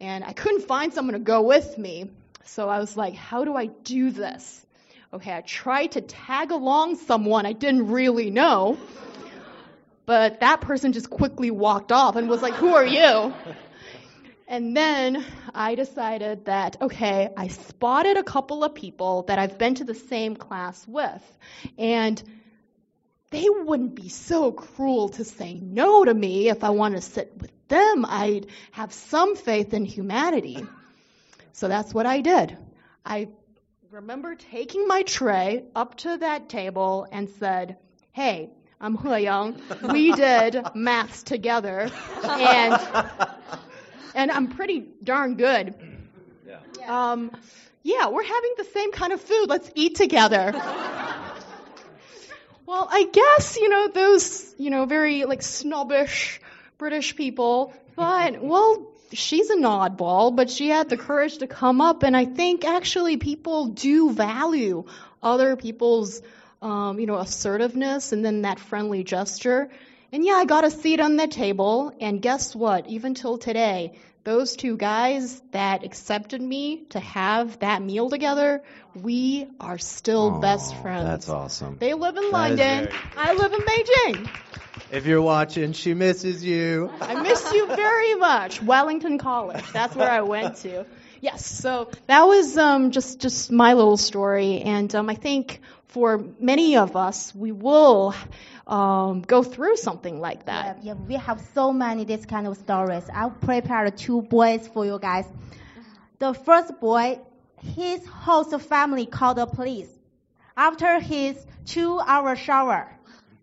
And 0.00 0.24
I 0.24 0.32
couldn't 0.32 0.62
find 0.62 0.92
someone 0.92 1.14
to 1.14 1.20
go 1.20 1.42
with 1.42 1.76
me. 1.76 2.10
So 2.44 2.68
I 2.68 2.78
was 2.78 2.96
like, 2.96 3.14
how 3.14 3.44
do 3.44 3.54
I 3.54 3.66
do 3.66 4.10
this? 4.10 4.66
Okay, 5.12 5.32
I 5.32 5.40
tried 5.40 5.92
to 5.92 6.00
tag 6.00 6.50
along 6.50 6.96
someone 6.96 7.46
I 7.46 7.52
didn't 7.52 7.88
really 7.88 8.30
know. 8.30 8.78
But 10.08 10.40
that 10.40 10.62
person 10.62 10.94
just 10.94 11.10
quickly 11.10 11.50
walked 11.50 11.92
off 11.92 12.16
and 12.16 12.30
was 12.30 12.40
like, 12.40 12.54
Who 12.54 12.74
are 12.74 12.86
you? 12.86 13.34
And 14.50 14.74
then 14.74 15.22
I 15.54 15.74
decided 15.74 16.46
that, 16.46 16.80
okay, 16.80 17.28
I 17.36 17.48
spotted 17.48 18.16
a 18.16 18.22
couple 18.22 18.64
of 18.64 18.74
people 18.74 19.24
that 19.24 19.38
I've 19.38 19.58
been 19.58 19.74
to 19.74 19.84
the 19.84 19.94
same 19.94 20.36
class 20.36 20.88
with. 20.88 21.22
And 21.76 22.22
they 23.30 23.44
wouldn't 23.50 23.94
be 23.94 24.08
so 24.08 24.50
cruel 24.50 25.10
to 25.10 25.24
say 25.24 25.52
no 25.52 26.02
to 26.02 26.14
me 26.14 26.48
if 26.48 26.64
I 26.64 26.70
want 26.70 26.94
to 26.94 27.02
sit 27.02 27.34
with 27.38 27.52
them. 27.68 28.06
I'd 28.08 28.46
have 28.70 28.94
some 28.94 29.36
faith 29.36 29.74
in 29.74 29.84
humanity. 29.84 30.66
So 31.52 31.68
that's 31.68 31.92
what 31.92 32.06
I 32.06 32.22
did. 32.22 32.56
I 33.04 33.28
remember 33.90 34.34
taking 34.34 34.88
my 34.88 35.02
tray 35.02 35.64
up 35.76 35.98
to 35.98 36.16
that 36.16 36.48
table 36.48 37.06
and 37.12 37.28
said, 37.28 37.76
Hey, 38.12 38.48
I'm 38.80 38.96
He 38.96 39.24
Yang. 39.24 39.60
We 39.92 40.12
did 40.12 40.56
maths 40.74 41.24
together, 41.24 41.90
and 42.22 42.80
and 44.14 44.30
I'm 44.30 44.48
pretty 44.48 44.86
darn 45.02 45.34
good. 45.34 45.74
Yeah. 46.46 46.60
Um, 46.86 47.32
yeah, 47.82 48.08
we're 48.08 48.22
having 48.22 48.54
the 48.56 48.64
same 48.64 48.92
kind 48.92 49.12
of 49.12 49.20
food. 49.20 49.46
Let's 49.48 49.68
eat 49.74 49.96
together. 49.96 50.52
well, 52.66 52.88
I 52.90 53.08
guess 53.12 53.56
you 53.56 53.68
know 53.68 53.88
those 53.88 54.54
you 54.58 54.70
know 54.70 54.86
very 54.86 55.24
like 55.24 55.42
snobbish 55.42 56.40
British 56.78 57.16
people, 57.16 57.72
but 57.96 58.40
well, 58.40 58.92
she's 59.12 59.50
an 59.50 59.62
oddball, 59.62 60.34
but 60.34 60.50
she 60.50 60.68
had 60.68 60.88
the 60.88 60.96
courage 60.96 61.38
to 61.38 61.48
come 61.48 61.80
up, 61.80 62.04
and 62.04 62.16
I 62.16 62.26
think 62.26 62.64
actually 62.64 63.16
people 63.16 63.66
do 63.66 64.12
value 64.12 64.84
other 65.22 65.56
people's, 65.56 66.22
um, 66.62 66.98
you 66.98 67.06
know, 67.06 67.18
assertiveness 67.18 68.12
and 68.12 68.24
then 68.24 68.42
that 68.42 68.58
friendly 68.58 69.04
gesture. 69.04 69.70
And 70.12 70.24
yeah, 70.24 70.34
I 70.34 70.44
got 70.44 70.64
a 70.64 70.70
seat 70.70 71.00
on 71.00 71.16
the 71.16 71.26
table, 71.26 71.92
and 72.00 72.22
guess 72.22 72.54
what? 72.56 72.88
Even 72.88 73.14
till 73.14 73.36
today, 73.36 73.98
those 74.24 74.56
two 74.56 74.76
guys 74.76 75.40
that 75.52 75.84
accepted 75.84 76.40
me 76.40 76.84
to 76.90 77.00
have 77.00 77.58
that 77.60 77.82
meal 77.82 78.08
together, 78.08 78.62
we 78.94 79.46
are 79.60 79.78
still 79.78 80.40
best 80.40 80.74
friends. 80.76 81.06
That's 81.06 81.28
awesome. 81.28 81.76
They 81.78 81.94
live 81.94 82.16
in 82.16 82.24
That 82.24 82.32
London. 82.32 82.88
I 83.16 83.34
live 83.34 83.52
in 83.52 83.60
Beijing. 83.60 84.30
If 84.90 85.06
you're 85.06 85.22
watching, 85.22 85.72
she 85.72 85.92
misses 85.92 86.42
you. 86.42 86.90
I 87.00 87.20
miss 87.22 87.52
you 87.52 87.66
very 87.66 88.14
much. 88.14 88.62
Wellington 88.62 89.18
College. 89.18 89.64
That's 89.72 89.94
where 89.94 90.10
I 90.10 90.22
went 90.22 90.56
to. 90.56 90.86
Yes. 91.20 91.44
So 91.44 91.90
that 92.06 92.22
was 92.22 92.56
um, 92.56 92.90
just 92.92 93.20
just 93.20 93.50
my 93.50 93.74
little 93.74 93.96
story, 93.96 94.60
and 94.60 94.94
um, 94.94 95.10
I 95.10 95.14
think 95.14 95.60
for 95.88 96.22
many 96.38 96.76
of 96.76 96.96
us, 96.96 97.34
we 97.34 97.50
will 97.50 98.14
um, 98.66 99.22
go 99.22 99.42
through 99.42 99.76
something 99.76 100.20
like 100.20 100.44
that. 100.46 100.82
yeah, 100.82 100.94
we 100.94 101.14
have 101.14 101.40
so 101.54 101.72
many 101.72 102.04
this 102.04 102.26
kind 102.26 102.46
of 102.46 102.56
stories. 102.58 103.04
I 103.12 103.28
prepared 103.30 103.96
two 103.96 104.22
boys 104.22 104.68
for 104.68 104.84
you 104.84 104.98
guys. 104.98 105.24
The 106.18 106.34
first 106.34 106.78
boy, 106.78 107.20
his 107.74 108.06
host 108.06 108.58
family 108.60 109.06
called 109.06 109.38
the 109.38 109.46
police 109.46 109.88
after 110.56 111.00
his 111.00 111.46
two-hour 111.64 112.36
shower, 112.36 112.90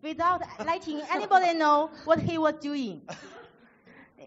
without 0.04 0.42
letting 0.66 1.02
anybody 1.12 1.58
know 1.58 1.90
what 2.04 2.20
he 2.20 2.38
was 2.38 2.54
doing. 2.62 3.02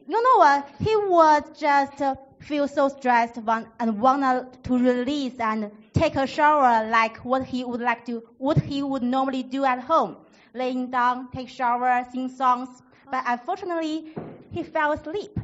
You 0.08 0.22
know 0.22 0.38
what? 0.38 0.68
He 0.80 0.96
was 0.96 1.42
just 1.58 2.02
uh, 2.02 2.16
feel 2.40 2.66
so 2.68 2.88
stressed 2.88 3.38
and 3.80 4.00
wanted 4.00 4.64
to 4.64 4.78
release 4.78 5.38
and 5.38 5.70
take 5.92 6.16
a 6.16 6.26
shower 6.26 6.88
like 6.90 7.18
what 7.24 7.44
he 7.44 7.64
would 7.64 7.80
like 7.80 8.04
to, 8.06 8.22
what 8.38 8.58
he 8.58 8.82
would 8.82 9.02
normally 9.02 9.42
do 9.44 9.64
at 9.64 9.80
home, 9.80 10.16
laying 10.54 10.90
down, 10.90 11.30
take 11.32 11.48
shower, 11.48 12.04
sing 12.10 12.28
songs. 12.28 12.82
But 13.10 13.24
unfortunately, 13.26 14.14
he 14.50 14.62
fell 14.64 14.92
asleep. 14.92 15.38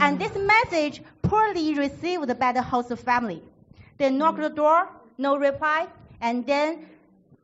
And 0.00 0.18
this 0.18 0.34
message 0.36 1.02
poorly 1.22 1.74
received 1.74 2.38
by 2.38 2.52
the 2.52 2.62
host 2.62 2.92
family. 2.98 3.42
They 3.98 4.10
knocked 4.10 4.40
the 4.40 4.50
door, 4.50 4.88
no 5.18 5.36
reply, 5.36 5.88
and 6.20 6.46
then 6.46 6.86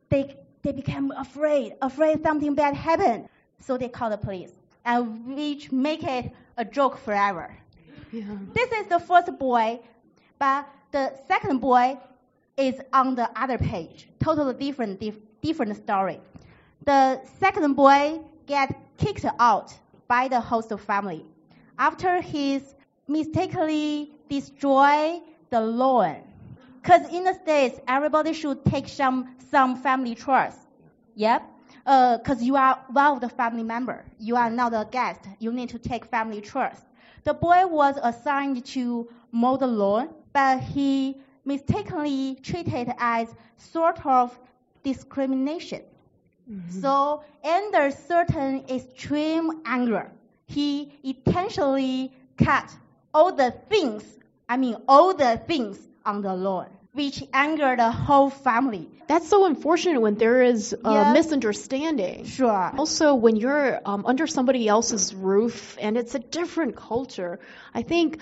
they 0.09 0.37
they 0.63 0.73
became 0.73 1.13
afraid, 1.13 1.75
afraid 1.83 2.23
something 2.23 2.55
bad 2.55 2.75
happened. 2.75 3.29
So 3.61 3.79
they 3.79 3.89
called 3.89 4.13
the 4.13 4.19
police, 4.19 4.53
and 4.87 5.27
which 5.37 5.73
make 5.73 6.03
it 6.05 6.33
a 6.57 6.65
joke 6.65 6.97
forever. 6.99 7.55
This 8.55 8.73
is 8.73 8.87
the 8.87 8.99
first 8.99 9.39
boy, 9.39 9.81
but 10.39 10.67
the 10.93 11.13
second 11.29 11.61
boy 11.61 11.99
is 12.57 12.81
on 12.93 13.15
the 13.15 13.29
other 13.39 13.59
page. 13.59 14.09
Totally 14.21 14.55
different, 14.55 15.01
dif- 15.01 15.19
different 15.43 15.77
story. 15.77 16.21
The 16.85 17.21
second 17.39 17.75
boy 17.75 18.21
get 18.47 18.75
kicked 18.97 19.27
out 19.39 19.75
by 20.09 20.29
the 20.29 20.41
host 20.41 20.73
family 20.81 21.27
after 21.79 22.21
he's 22.23 22.75
mistakenly 23.09 24.13
destroy 24.29 25.21
the 25.51 25.61
lawn. 25.61 26.23
Because 26.81 27.13
in 27.13 27.25
the 27.25 27.35
States, 27.35 27.81
everybody 27.89 28.33
should 28.33 28.65
take 28.65 28.89
some, 28.89 29.35
some 29.51 29.77
family 29.77 30.15
chores. 30.15 30.55
Yep. 31.17 31.43
Uh, 31.87 32.19
because 32.19 32.43
you 32.43 32.57
are 32.57 32.79
one 32.89 33.13
of 33.13 33.21
the 33.21 33.29
family 33.29 33.63
member. 33.63 34.05
You 34.19 34.37
are 34.37 34.51
not 34.51 34.75
a 34.75 34.87
guest. 34.91 35.21
You 35.39 35.53
need 35.53 35.69
to 35.71 35.79
take 35.79 36.05
family 36.05 36.41
trust. 36.41 36.83
The 37.23 37.33
boy 37.33 37.67
was 37.67 37.97
assigned 38.03 38.65
to 38.67 39.09
mow 39.33 39.57
the 39.57 39.69
lawn, 39.69 40.09
but 40.33 40.61
he 40.61 41.17
mistakenly 41.45 42.39
treated 42.43 42.93
as 42.99 43.35
sort 43.57 44.05
of 44.05 44.39
discrimination. 44.83 45.83
Mm-hmm. 46.51 46.81
So, 46.81 47.23
under 47.45 47.91
certain 47.91 48.65
extreme 48.69 49.63
anger, 49.65 50.11
he 50.47 50.93
intentionally 51.03 52.13
cut 52.37 52.71
all 53.15 53.33
the 53.33 53.53
things, 53.69 54.19
I 54.49 54.57
mean, 54.57 54.77
all 54.89 55.15
the 55.15 55.41
things 55.47 55.89
on 56.05 56.23
the 56.23 56.35
lawn, 56.35 56.69
which 56.97 57.23
angered 57.33 57.79
the 57.79 57.91
whole 57.91 58.31
family. 58.31 58.89
That's 59.07 59.29
so 59.29 59.45
unfortunate 59.45 60.01
when 60.01 60.15
there 60.15 60.43
is 60.43 60.73
a 60.73 60.93
Yeah. 60.93 61.13
misunderstanding. 61.13 62.25
Sure. 62.25 62.73
Also, 62.79 63.15
when 63.15 63.37
you're 63.37 63.81
um, 63.85 64.07
under 64.07 64.27
somebody 64.27 64.67
else's 64.67 65.15
roof 65.15 65.77
and 65.81 65.99
it's 65.99 66.15
a 66.15 66.19
different 66.19 66.75
culture, 66.75 67.39
I 67.75 67.83
think 67.83 68.19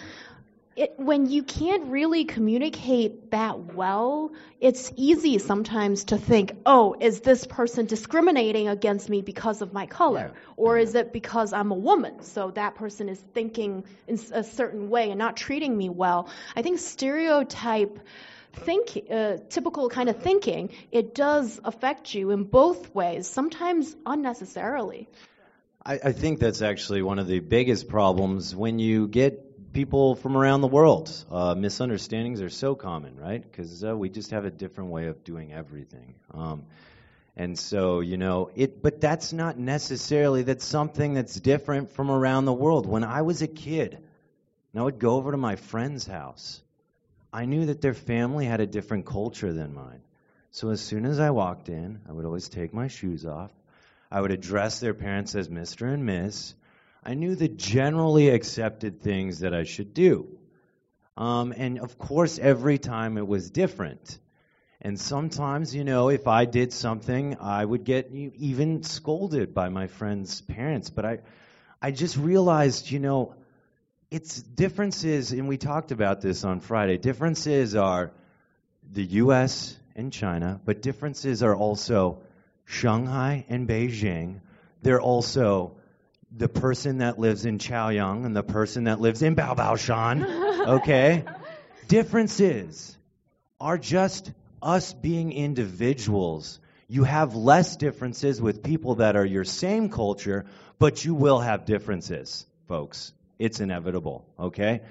it, 0.77 0.95
when 0.97 1.27
you 1.27 1.45
can't 1.45 1.85
really 1.85 2.25
communicate 2.25 3.31
that 3.31 3.61
well, 3.61 4.33
it's 4.59 4.93
easy 4.97 5.39
sometimes 5.39 6.07
to 6.07 6.19
think, 6.19 6.51
oh, 6.67 6.97
is 6.99 7.21
this 7.21 7.47
person 7.47 7.87
discriminating 7.87 8.67
against 8.67 9.09
me 9.09 9.23
because 9.23 9.63
of 9.63 9.73
my 9.73 9.87
color? 9.87 10.33
Or 10.57 10.77
is 10.77 10.97
it 10.97 11.13
because 11.13 11.53
I'm 11.53 11.71
a 11.71 11.77
woman? 11.77 12.25
So 12.25 12.51
that 12.53 12.75
person 12.75 13.09
is 13.09 13.21
thinking 13.35 13.85
in 14.09 14.19
a 14.33 14.43
certain 14.43 14.91
way 14.91 15.11
and 15.11 15.19
not 15.19 15.37
treating 15.37 15.77
me 15.79 15.91
well. 15.91 16.29
I 16.57 16.63
think 16.63 16.81
stereotype 16.81 18.01
think 18.57 19.07
uh, 19.11 19.37
typical 19.49 19.89
kind 19.89 20.09
of 20.09 20.19
thinking 20.19 20.71
it 20.91 21.15
does 21.15 21.61
affect 21.65 22.15
you 22.15 22.31
in 22.31 22.45
both 22.45 22.95
ways 22.95 23.27
sometimes 23.27 23.95
unnecessarily 24.07 25.09
I, 25.87 26.01
I 26.05 26.13
think 26.13 26.39
that's 26.39 26.63
actually 26.63 27.03
one 27.03 27.19
of 27.19 27.27
the 27.27 27.41
biggest 27.41 27.89
problems 27.89 28.57
when 28.57 28.79
you 28.79 29.07
get 29.07 29.73
people 29.75 30.15
from 30.15 30.37
around 30.37 30.63
the 30.63 30.69
world. 30.69 31.13
Uh, 31.31 31.55
misunderstandings 31.55 32.41
are 32.41 32.49
so 32.49 32.75
common, 32.75 33.17
right? 33.17 33.43
Because 33.43 33.85
uh, 33.85 33.95
we 33.95 34.09
just 34.09 34.31
have 34.31 34.47
a 34.47 34.51
different 34.51 34.91
way 34.91 35.09
of 35.09 35.25
doing 35.25 35.53
everything. 35.53 36.15
Um, 36.33 36.65
and 37.37 37.59
so, 37.59 38.01
you 38.01 38.17
know, 38.17 38.51
it, 38.55 38.81
but 38.81 39.01
that's 39.01 39.33
not 39.33 39.59
necessarily 39.59 40.45
that's 40.45 40.65
something 40.65 41.15
that's 41.15 41.35
different 41.35 41.91
from 41.91 42.11
around 42.11 42.45
the 42.45 42.53
world. 42.53 42.87
When 42.87 43.05
I 43.05 43.23
was 43.23 43.43
a 43.43 43.49
kid, 43.49 43.95
and 43.95 44.81
I 44.81 44.85
would 44.85 45.01
go 45.01 45.17
over 45.17 45.33
to 45.33 45.37
my 45.37 45.57
friend's 45.57 46.07
house, 46.07 46.63
I 47.35 47.47
knew 47.47 47.67
that 47.67 47.81
their 47.81 47.95
family 47.95 48.47
had 48.47 48.61
a 48.61 48.67
different 48.67 49.07
culture 49.07 49.53
than 49.53 49.75
mine. 49.75 50.03
So 50.53 50.71
as 50.71 50.81
soon 50.81 51.05
as 51.05 51.19
I 51.19 51.31
walked 51.31 51.69
in, 51.69 52.01
I 52.09 52.13
would 52.13 52.25
always 52.25 52.49
take 52.49 52.73
my 52.73 52.87
shoes 52.87 53.27
off. 53.27 53.51
I 54.09 54.21
would 54.21 54.31
address 54.31 54.79
their 54.79 54.95
parents 54.95 55.35
as 55.35 55.49
Mr. 55.49 55.93
and 55.93 56.07
Miss. 56.07 56.55
I 57.03 57.15
knew 57.15 57.35
the 57.35 57.49
generally 57.49 58.29
accepted 58.29 59.01
things 59.01 59.41
that 59.41 59.53
I 59.53 59.65
should 59.65 59.93
do. 59.95 60.29
Um, 61.17 61.53
and 61.57 61.81
of 61.81 61.99
course, 61.99 62.39
every 62.39 62.79
time 62.79 63.19
it 63.19 63.27
was 63.27 63.51
different. 63.51 64.17
And 64.81 65.01
sometimes, 65.01 65.75
you 65.75 65.83
know, 65.83 66.11
if 66.11 66.29
I 66.29 66.45
did 66.45 66.73
something, 66.73 67.39
I 67.41 67.65
would 67.65 67.83
get 67.83 68.13
even 68.13 68.85
scolded 68.85 69.53
by 69.53 69.71
my 69.71 69.89
friends' 69.89 70.41
parents. 70.41 70.89
But 70.89 71.05
I, 71.05 71.19
I 71.83 71.91
just 71.91 72.17
realized, 72.17 72.93
you 72.93 73.01
know, 73.01 73.35
it's 74.11 74.41
differences, 74.41 75.33
and 75.33 75.49
we 75.49 75.57
talked 75.57 75.93
about 75.93 76.21
this 76.21 76.45
on 76.45 76.61
Friday. 76.61 76.99
Differences 76.99 77.75
are 77.75 78.13
the 78.93 79.05
U.S. 79.05 79.77
and 79.97 80.13
China, 80.13 80.61
but 80.65 80.83
differences 80.83 81.43
are 81.43 81.55
also 81.55 82.23
Shanghai 82.65 83.45
and 83.49 83.69
Beijing. 83.69 84.41
They're 84.83 85.01
also 85.01 85.77
the 86.31 86.49
person 86.49 86.99
that 86.99 87.19
lives 87.19 87.45
in 87.45 87.59
Chaoyang 87.59 88.27
and 88.27 88.37
the 88.37 88.43
person 88.43 88.85
that 88.85 89.01
lives 89.01 89.23
in 89.23 89.37
Babaoshan. 89.37 90.43
Okay? 90.65 91.25
Differences 91.89 92.97
are 93.61 93.77
just 93.77 94.33
us 94.63 94.95
being 94.95 95.31
individuals 95.31 96.59
You 96.89 97.05
have 97.05 97.35
less 97.35 97.77
differences 97.77 98.41
with 98.41 98.63
people 98.63 98.97
that 98.97 99.17
are 99.17 99.25
your 99.25 99.45
same 99.45 99.89
culture, 99.89 100.45
but 100.79 101.05
you 101.05 101.15
will 101.15 101.41
have 101.41 101.65
differences, 101.65 102.47
folks. 102.69 103.13
It's 103.39 103.61
inevitable, 103.61 104.25
okay? 104.39 104.83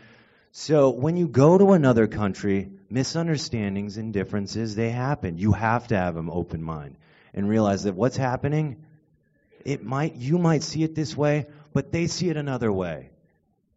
So 0.51 0.91
when 0.91 1.17
you 1.17 1.27
go 1.27 1.57
to 1.57 1.71
another 1.71 2.07
country, 2.07 2.69
misunderstandings 2.89 3.97
and 3.97 4.13
differences, 4.13 4.75
they 4.75 4.91
happen. 4.91 5.37
You 5.37 5.53
have 5.53 5.87
to 5.87 5.97
have 5.97 6.17
an 6.17 6.29
open 6.31 6.61
mind 6.61 6.95
and 7.33 7.49
realize 7.49 7.83
that 7.83 7.95
what's 7.95 8.17
happening, 8.17 8.83
it 9.65 9.83
might, 9.83 10.15
you 10.15 10.37
might 10.37 10.61
see 10.61 10.83
it 10.83 10.93
this 10.93 11.17
way, 11.17 11.47
but 11.73 11.91
they 11.91 12.07
see 12.07 12.29
it 12.29 12.37
another 12.37 12.71
way. 12.71 13.09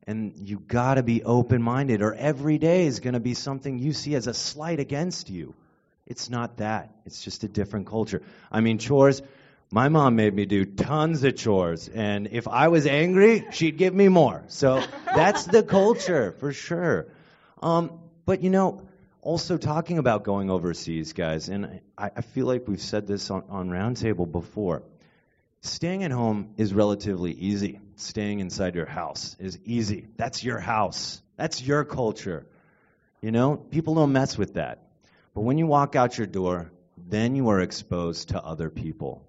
And 0.07 0.35
you 0.37 0.59
gotta 0.59 1.03
be 1.03 1.25
open 1.25 1.63
minded, 1.63 2.03
or 2.03 2.15
every 2.15 2.59
day 2.59 2.87
is 2.87 3.01
gonna 3.01 3.21
be 3.21 3.35
something 3.35 3.79
you 3.79 3.93
see 3.93 4.15
as 4.15 4.27
a 4.27 4.35
slight 4.35 4.79
against 4.79 5.31
you. 5.31 5.55
It's 6.07 6.31
not 6.31 6.59
that. 6.59 6.95
It's 7.07 7.25
just 7.25 7.43
a 7.43 7.49
different 7.49 7.87
culture. 7.87 8.23
I 8.53 8.61
mean, 8.61 8.79
chores, 8.79 9.23
my 9.71 9.89
mom 9.89 10.17
made 10.17 10.33
me 10.33 10.47
do 10.47 10.65
tons 10.65 11.25
of 11.25 11.37
chores, 11.37 11.89
and 11.89 12.29
if 12.31 12.47
I 12.47 12.69
was 12.69 12.87
angry, 12.87 13.47
she'd 13.51 13.77
give 13.77 13.95
me 13.95 14.09
more. 14.09 14.45
So 14.49 14.83
that's 15.05 15.45
the 15.45 15.63
culture 15.63 16.33
for 16.39 16.53
sure. 16.53 17.09
Um, 17.61 17.99
but 18.25 18.43
you 18.43 18.51
know, 18.51 18.87
also 19.23 19.57
talking 19.57 19.99
about 19.99 20.23
going 20.23 20.51
overseas, 20.51 21.13
guys, 21.13 21.49
and 21.49 21.81
I, 21.99 22.11
I 22.17 22.21
feel 22.21 22.47
like 22.47 22.69
we've 22.69 22.81
said 22.81 23.09
this 23.09 23.29
on, 23.31 23.43
on 23.49 23.69
Roundtable 23.71 24.31
before. 24.31 24.85
Staying 25.63 26.05
at 26.05 26.13
home 26.13 26.55
is 26.57 26.73
relatively 26.73 27.33
easy. 27.33 27.81
Staying 27.97 28.39
inside 28.39 28.77
your 28.77 28.87
house 28.87 29.35
is 29.41 29.59
easy. 29.65 30.07
That's 30.17 30.45
your 30.45 30.61
house. 30.61 31.21
That's 31.37 31.61
your 31.61 31.85
culture. 31.85 32.47
You 33.21 33.33
know, 33.33 33.57
people 33.57 33.97
don't 33.97 34.13
mess 34.13 34.39
with 34.39 34.55
that. 34.55 34.87
But 35.35 35.41
when 35.41 35.59
you 35.59 35.67
walk 35.67 35.97
out 35.97 36.17
your 36.17 36.29
door, 36.29 36.71
then 36.97 37.35
you 37.35 37.49
are 37.49 37.61
exposed 37.61 38.29
to 38.29 38.41
other 38.41 38.71
people. 38.71 39.26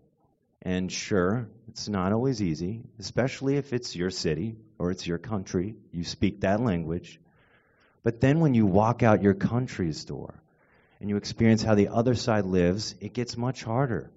And 0.68 0.92
sure, 0.92 1.48
it's 1.70 1.88
not 1.88 2.12
always 2.12 2.42
easy, 2.42 2.82
especially 3.00 3.56
if 3.56 3.72
it's 3.72 3.96
your 3.96 4.10
city 4.10 4.58
or 4.78 4.92
it's 4.92 5.08
your 5.08 5.18
country. 5.18 5.78
You 5.94 6.04
speak 6.04 6.42
that 6.42 6.60
language. 6.60 7.22
But 8.04 8.20
then 8.20 8.42
when 8.42 8.54
you 8.54 8.66
walk 8.66 9.02
out 9.02 9.24
your 9.24 9.34
country's 9.34 10.04
door 10.04 10.34
and 11.00 11.10
you 11.10 11.16
experience 11.16 11.64
how 11.64 11.76
the 11.76 11.88
other 11.88 12.16
side 12.16 12.44
lives, 12.44 12.96
it 13.00 13.14
gets 13.14 13.38
much 13.38 13.64
harder. 13.64 14.12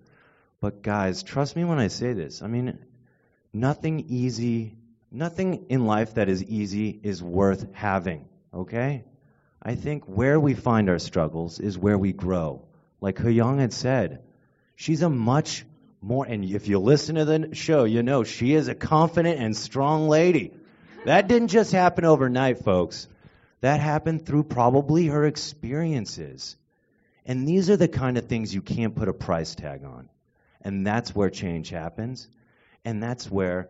But 0.61 0.83
guys, 0.83 1.23
trust 1.23 1.55
me 1.55 1.63
when 1.63 1.79
I 1.79 1.87
say 1.87 2.15
this. 2.15 2.43
I 2.43 2.49
mean, 2.49 2.81
nothing 3.53 4.07
easy, 4.09 4.75
nothing 5.13 5.67
in 5.69 5.87
life 5.87 6.15
that 6.15 6.29
is 6.29 6.43
easy 6.43 6.99
is 7.01 7.23
worth 7.23 7.73
having, 7.75 8.25
okay? 8.53 9.05
I 9.63 9.77
think 9.77 10.07
where 10.07 10.41
we 10.41 10.55
find 10.55 10.91
our 10.91 10.99
struggles 10.99 11.61
is 11.61 11.79
where 11.79 11.97
we 11.97 12.13
grow. 12.13 12.67
Like 13.01 13.21
Young 13.21 13.61
had 13.61 13.73
said, 13.73 14.25
she's 14.75 15.03
a 15.03 15.09
much 15.09 15.65
more, 16.03 16.25
and 16.25 16.45
if 16.45 16.69
you 16.69 16.79
listen 16.79 17.17
to 17.17 17.25
the 17.25 17.55
show, 17.55 17.85
you 17.85 18.03
know 18.03 18.25
she 18.25 18.55
is 18.55 18.69
a 18.69 18.75
confident 18.75 19.39
and 19.39 19.57
strong 19.57 20.09
lady. 20.09 20.53
That 21.05 21.29
didn't 21.29 21.49
just 21.49 21.73
happen 21.73 22.05
overnight, 22.05 22.65
folks. 22.65 23.07
That 23.61 23.81
happened 23.81 24.25
through 24.25 24.45
probably 24.45 25.07
her 25.07 25.25
experiences. 25.27 26.57
And 27.27 27.47
these 27.47 27.69
are 27.69 27.77
the 27.77 27.89
kind 27.89 28.17
of 28.17 28.27
things 28.27 28.55
you 28.55 28.63
can't 28.63 28.95
put 28.95 29.09
a 29.09 29.13
price 29.13 29.55
tag 29.55 29.85
on. 29.85 30.09
And 30.63 30.87
that's 30.87 31.15
where 31.15 31.31
change 31.31 31.71
happens. 31.71 32.29
And 32.85 33.03
that's 33.03 33.31
where 33.31 33.69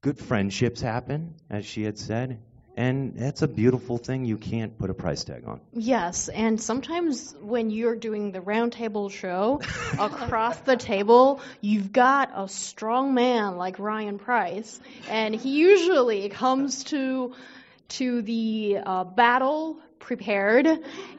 good 0.00 0.18
friendships 0.18 0.80
happen, 0.80 1.34
as 1.48 1.64
she 1.64 1.84
had 1.84 1.98
said. 1.98 2.40
And 2.76 3.14
that's 3.16 3.42
a 3.42 3.48
beautiful 3.48 3.98
thing 3.98 4.24
you 4.24 4.38
can't 4.38 4.78
put 4.78 4.88
a 4.88 4.94
price 4.94 5.24
tag 5.24 5.44
on. 5.46 5.60
Yes, 5.74 6.28
and 6.30 6.60
sometimes 6.60 7.34
when 7.42 7.68
you're 7.70 7.96
doing 7.96 8.32
the 8.32 8.40
roundtable 8.40 9.10
show 9.10 9.60
across 9.98 10.56
the 10.60 10.76
table, 10.76 11.40
you've 11.60 11.92
got 11.92 12.30
a 12.34 12.48
strong 12.48 13.12
man 13.12 13.56
like 13.56 13.78
Ryan 13.78 14.18
Price, 14.18 14.80
and 15.10 15.34
he 15.34 15.50
usually 15.50 16.30
comes 16.30 16.84
to 16.84 17.34
to 17.88 18.22
the 18.22 18.78
uh, 18.84 19.04
battle 19.04 19.78
prepared, 19.98 20.66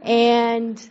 and 0.01 0.89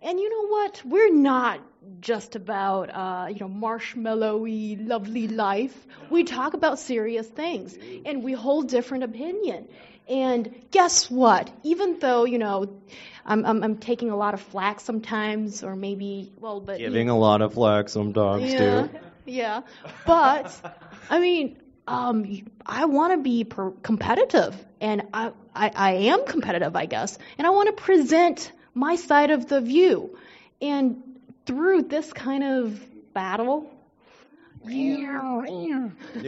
and 0.00 0.20
you 0.20 0.30
know 0.30 0.48
what? 0.48 0.82
We're 0.86 1.12
not 1.12 1.60
just 2.00 2.36
about 2.36 2.90
uh, 2.90 3.26
you 3.28 3.40
know 3.40 3.48
marshmallowy, 3.48 4.86
lovely 4.86 5.28
life. 5.28 5.86
We 6.10 6.24
talk 6.24 6.54
about 6.54 6.78
serious 6.78 7.26
things, 7.26 7.76
and 8.04 8.22
we 8.22 8.32
hold 8.32 8.68
different 8.68 9.04
opinion. 9.04 9.68
And 10.08 10.52
guess 10.70 11.10
what? 11.10 11.50
Even 11.62 11.98
though 12.00 12.24
you 12.24 12.38
know, 12.38 12.80
I'm, 13.24 13.46
I'm, 13.46 13.62
I'm 13.62 13.78
taking 13.78 14.10
a 14.10 14.16
lot 14.16 14.34
of 14.34 14.40
flack 14.40 14.80
sometimes, 14.80 15.62
or 15.62 15.76
maybe 15.76 16.32
well, 16.36 16.60
but 16.60 16.78
Giving 16.78 17.08
a 17.08 17.18
lot 17.18 17.40
of 17.42 17.54
flack 17.54 17.88
sometimes 17.88 18.52
yeah, 18.52 18.58
too. 18.58 18.90
yeah. 19.26 19.62
But 20.04 20.52
I 21.08 21.20
mean, 21.20 21.58
um, 21.86 22.42
I 22.66 22.84
want 22.86 23.12
to 23.14 23.22
be 23.22 23.44
per- 23.44 23.70
competitive, 23.70 24.54
and 24.80 25.02
I, 25.14 25.32
I 25.54 25.70
I 25.74 25.92
am 26.10 26.26
competitive, 26.26 26.74
I 26.76 26.86
guess, 26.86 27.18
and 27.38 27.46
I 27.46 27.50
want 27.50 27.74
to 27.76 27.82
present 27.82 28.52
my 28.74 28.96
side 28.96 29.30
of 29.30 29.48
the 29.48 29.60
view, 29.60 30.16
and 30.60 31.11
through 31.46 31.82
this 31.82 32.12
kind 32.12 32.44
of 32.44 33.12
battle, 33.14 33.70
New 34.64 35.08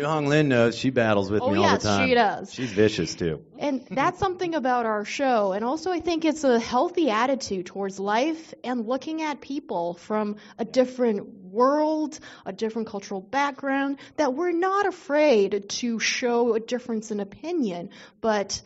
Hong 0.02 0.26
Lin 0.26 0.48
knows 0.48 0.76
she 0.76 0.90
battles 0.90 1.30
with 1.30 1.42
Oh, 1.42 1.50
me 1.50 1.58
all 1.58 1.62
yes, 1.64 1.82
the 1.82 1.88
time. 1.88 2.08
she 2.08 2.14
does. 2.14 2.52
She's 2.52 2.72
vicious 2.72 3.14
too. 3.14 3.44
And 3.58 3.86
that's 3.88 4.18
something 4.18 4.56
about 4.56 4.86
our 4.86 5.04
show. 5.04 5.52
And 5.52 5.64
also, 5.64 5.92
I 5.92 6.00
think 6.00 6.24
it's 6.24 6.42
a 6.42 6.58
healthy 6.58 7.10
attitude 7.10 7.66
towards 7.66 8.00
life 8.00 8.52
and 8.64 8.86
looking 8.86 9.22
at 9.22 9.40
people 9.40 9.94
from 9.94 10.36
a 10.58 10.64
different 10.64 11.28
world, 11.44 12.18
a 12.44 12.52
different 12.52 12.88
cultural 12.88 13.20
background, 13.20 13.98
that 14.16 14.34
we're 14.34 14.50
not 14.50 14.86
afraid 14.86 15.68
to 15.68 16.00
show 16.00 16.54
a 16.54 16.60
difference 16.60 17.12
in 17.12 17.20
opinion. 17.20 17.90
But 18.20 18.60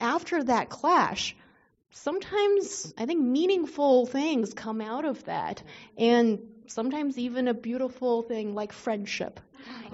after 0.00 0.44
that 0.44 0.68
clash, 0.68 1.34
sometimes 1.94 2.92
I 2.98 3.06
think 3.06 3.20
meaningful 3.20 4.06
things 4.06 4.52
come 4.52 4.80
out 4.80 5.04
of 5.04 5.24
that. 5.24 5.62
And 5.96 6.40
sometimes 6.66 7.18
even 7.18 7.48
a 7.48 7.54
beautiful 7.54 8.22
thing 8.22 8.54
like 8.54 8.72
friendship 8.72 9.40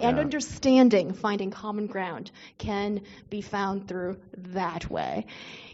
and 0.00 0.16
Yeah. 0.16 0.22
understanding, 0.22 1.12
finding 1.12 1.50
common 1.50 1.86
ground, 1.86 2.30
can 2.58 3.02
be 3.28 3.40
found 3.40 3.86
through 3.86 4.18
that 4.36 4.90
way. 4.90 5.26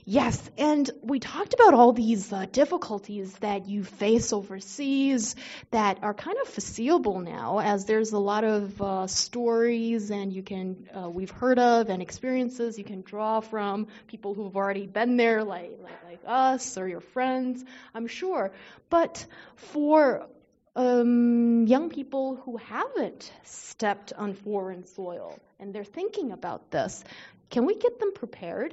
Yes, 0.09 0.41
and 0.57 0.89
we 1.03 1.19
talked 1.19 1.53
about 1.53 1.75
all 1.75 1.93
these 1.93 2.33
uh, 2.33 2.47
difficulties 2.53 3.33
that 3.39 3.67
you 3.67 3.83
face 3.83 4.33
overseas 4.33 5.35
that 5.73 5.99
are 6.03 6.15
kind 6.15 6.37
of 6.41 6.47
foreseeable 6.47 7.19
now, 7.19 7.59
as 7.59 7.87
there's 7.87 8.13
a 8.13 8.19
lot 8.21 8.45
of 8.45 8.81
uh, 8.81 9.09
stories 9.09 10.13
and 10.13 10.33
you 10.33 10.45
can 10.45 10.89
uh, 10.97 11.11
we've 11.11 11.33
heard 11.33 11.59
of 11.59 11.89
and 11.89 12.01
experiences 12.03 12.79
you 12.79 12.85
can 12.85 13.01
draw 13.03 13.41
from 13.41 13.89
people 14.07 14.33
who've 14.33 14.57
already 14.57 14.87
been 14.87 15.17
there, 15.17 15.43
like 15.43 15.73
like, 15.83 16.05
like 16.05 16.21
us 16.25 16.79
or 16.79 16.87
your 16.87 17.01
friends, 17.01 17.65
I'm 17.93 18.07
sure. 18.07 18.53
But 18.89 19.27
for 19.57 20.29
um, 20.77 21.67
young 21.67 21.91
people 21.91 22.37
who 22.37 22.59
haven't 22.59 23.33
stepped 23.43 24.13
on 24.13 24.35
foreign 24.35 24.87
soil 24.87 25.37
and 25.59 25.75
they're 25.75 25.83
thinking 25.83 26.31
about 26.31 26.71
this, 26.71 27.03
can 27.51 27.67
we 27.67 27.75
get 27.75 27.99
them 27.99 28.13
prepared? 28.13 28.73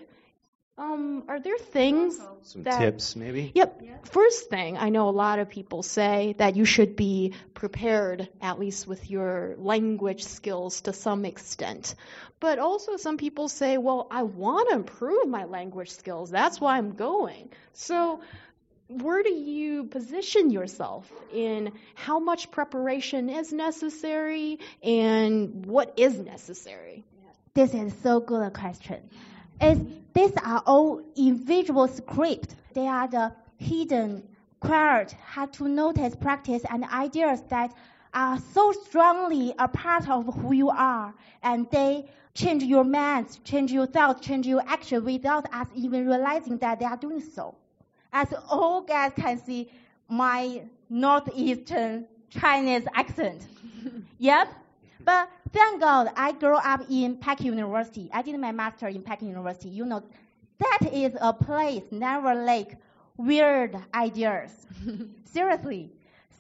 Um, 0.76 1.26
are 1.28 1.40
there 1.40 1.58
things 1.58 2.18
Some 2.42 2.64
that 2.64 2.80
tips, 2.80 3.16
maybe? 3.16 3.52
Yep. 3.54 3.84
First 4.06 4.50
thing, 4.50 4.76
I 4.76 4.90
know 4.90 5.08
a 5.08 5.12
lot 5.12 5.38
of 5.38 5.48
people 5.48 5.84
say 5.84 6.34
that 6.40 6.56
you 6.56 6.66
should 6.66 6.96
be 6.96 7.34
prepared, 7.54 8.28
at 8.42 8.60
least 8.60 8.88
with 8.88 9.10
your 9.10 9.54
language 9.60 10.24
skills 10.24 10.82
to 10.82 10.94
some 10.94 11.26
extent. 11.26 11.94
But 12.40 12.58
also, 12.58 12.98
some 12.98 13.18
people 13.18 13.50
say, 13.50 13.78
well, 13.78 14.08
I 14.10 14.24
want 14.24 14.70
to 14.70 14.76
improve 14.76 15.28
my 15.28 15.46
language 15.46 15.92
skills. 15.92 16.32
That's 16.32 16.60
why 16.60 16.78
I'm 16.78 16.94
going. 16.94 17.50
So, 17.74 18.22
where 18.88 19.22
do 19.22 19.32
you 19.32 19.86
position 19.86 20.50
yourself 20.50 21.10
in 21.32 21.72
how 21.94 22.20
much 22.20 22.50
preparation 22.50 23.30
is 23.30 23.54
necessary 23.54 24.60
and 24.82 25.66
what 25.68 25.94
is 25.98 26.18
necessary? 26.18 27.04
This 27.54 27.76
is 27.76 27.94
so 28.02 28.20
good 28.20 28.42
a 28.42 28.50
question. 28.50 29.10
Is 29.64 29.80
these 30.14 30.34
are 30.44 30.62
all 30.66 31.02
individual 31.16 31.88
script. 31.88 32.56
They 32.74 32.86
are 32.86 33.08
the 33.08 33.34
hidden 33.58 34.28
quiet, 34.60 35.16
how 35.26 35.46
to 35.46 35.68
notice, 35.70 36.16
practice, 36.16 36.64
and 36.70 36.84
ideas 36.86 37.42
that 37.50 37.74
are 38.14 38.38
so 38.54 38.74
strongly 38.74 39.54
a 39.58 39.68
part 39.68 40.10
of 40.10 40.34
who 40.36 40.54
you 40.54 40.70
are, 40.70 41.14
and 41.42 41.70
they 41.72 42.10
change 42.34 42.64
your 42.64 42.84
minds, 42.84 43.40
change 43.46 43.72
your 43.72 43.86
thoughts, 43.86 44.26
change 44.26 44.46
your 44.46 44.62
action 44.68 45.04
without 45.06 45.52
us 45.54 45.68
even 45.74 46.08
realizing 46.08 46.58
that 46.58 46.80
they 46.80 46.86
are 46.86 46.98
doing 46.98 47.22
so. 47.22 47.56
As 48.12 48.34
all 48.50 48.82
guys 48.82 49.14
can 49.16 49.38
see, 49.44 49.72
my 50.10 50.62
northeastern 50.90 52.06
Chinese 52.30 52.84
accent. 52.94 53.48
yep. 54.20 54.50
But 55.04 55.30
thank 55.54 55.80
God 55.80 56.10
I 56.16 56.34
grew 56.34 56.56
up 56.56 56.82
in 56.90 57.16
Peking 57.18 57.48
University. 57.48 58.10
I 58.14 58.22
did 58.22 58.38
my 58.40 58.52
master 58.52 58.88
in 58.88 59.02
Peking 59.02 59.30
University. 59.30 59.70
You 59.70 59.86
know, 59.86 60.04
that 60.60 60.80
is 60.92 61.14
a 61.22 61.32
place 61.34 61.84
never 61.92 62.34
like 62.36 62.78
weird 63.18 63.78
ideas. 63.94 64.68
Seriously. 65.26 65.92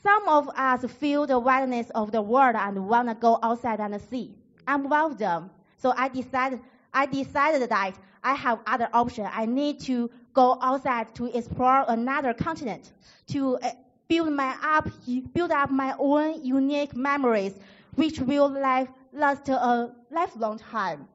Some 0.01 0.27
of 0.27 0.49
us 0.49 0.83
feel 0.99 1.25
the 1.25 1.39
wideness 1.39 1.89
of 1.91 2.11
the 2.11 2.21
world 2.21 2.55
and 2.57 2.87
want 2.89 3.07
to 3.07 3.15
go 3.15 3.39
outside 3.41 3.79
and 3.79 3.99
see. 4.01 4.35
I'm 4.67 4.89
one 4.89 5.11
of 5.11 5.17
them. 5.17 5.49
So 5.77 5.93
I 5.95 6.09
decided, 6.09 6.59
I 6.93 7.05
decided 7.05 7.69
that 7.69 7.93
I 8.23 8.33
have 8.35 8.59
other 8.67 8.89
options. 8.93 9.29
I 9.31 9.45
need 9.45 9.79
to 9.81 10.09
go 10.33 10.57
outside 10.61 11.13
to 11.15 11.25
explore 11.37 11.85
another 11.87 12.33
continent, 12.33 12.91
to 13.27 13.57
uh, 13.57 13.71
build 14.07 14.31
my 14.33 14.55
up, 14.61 14.89
build 15.33 15.51
up 15.51 15.71
my 15.71 15.95
own 15.99 16.43
unique 16.43 16.95
memories, 16.95 17.53
which 17.95 18.19
will 18.19 18.49
life, 18.49 18.89
last 19.13 19.49
a 19.49 19.91
lifelong 20.11 20.57
time. 20.59 21.07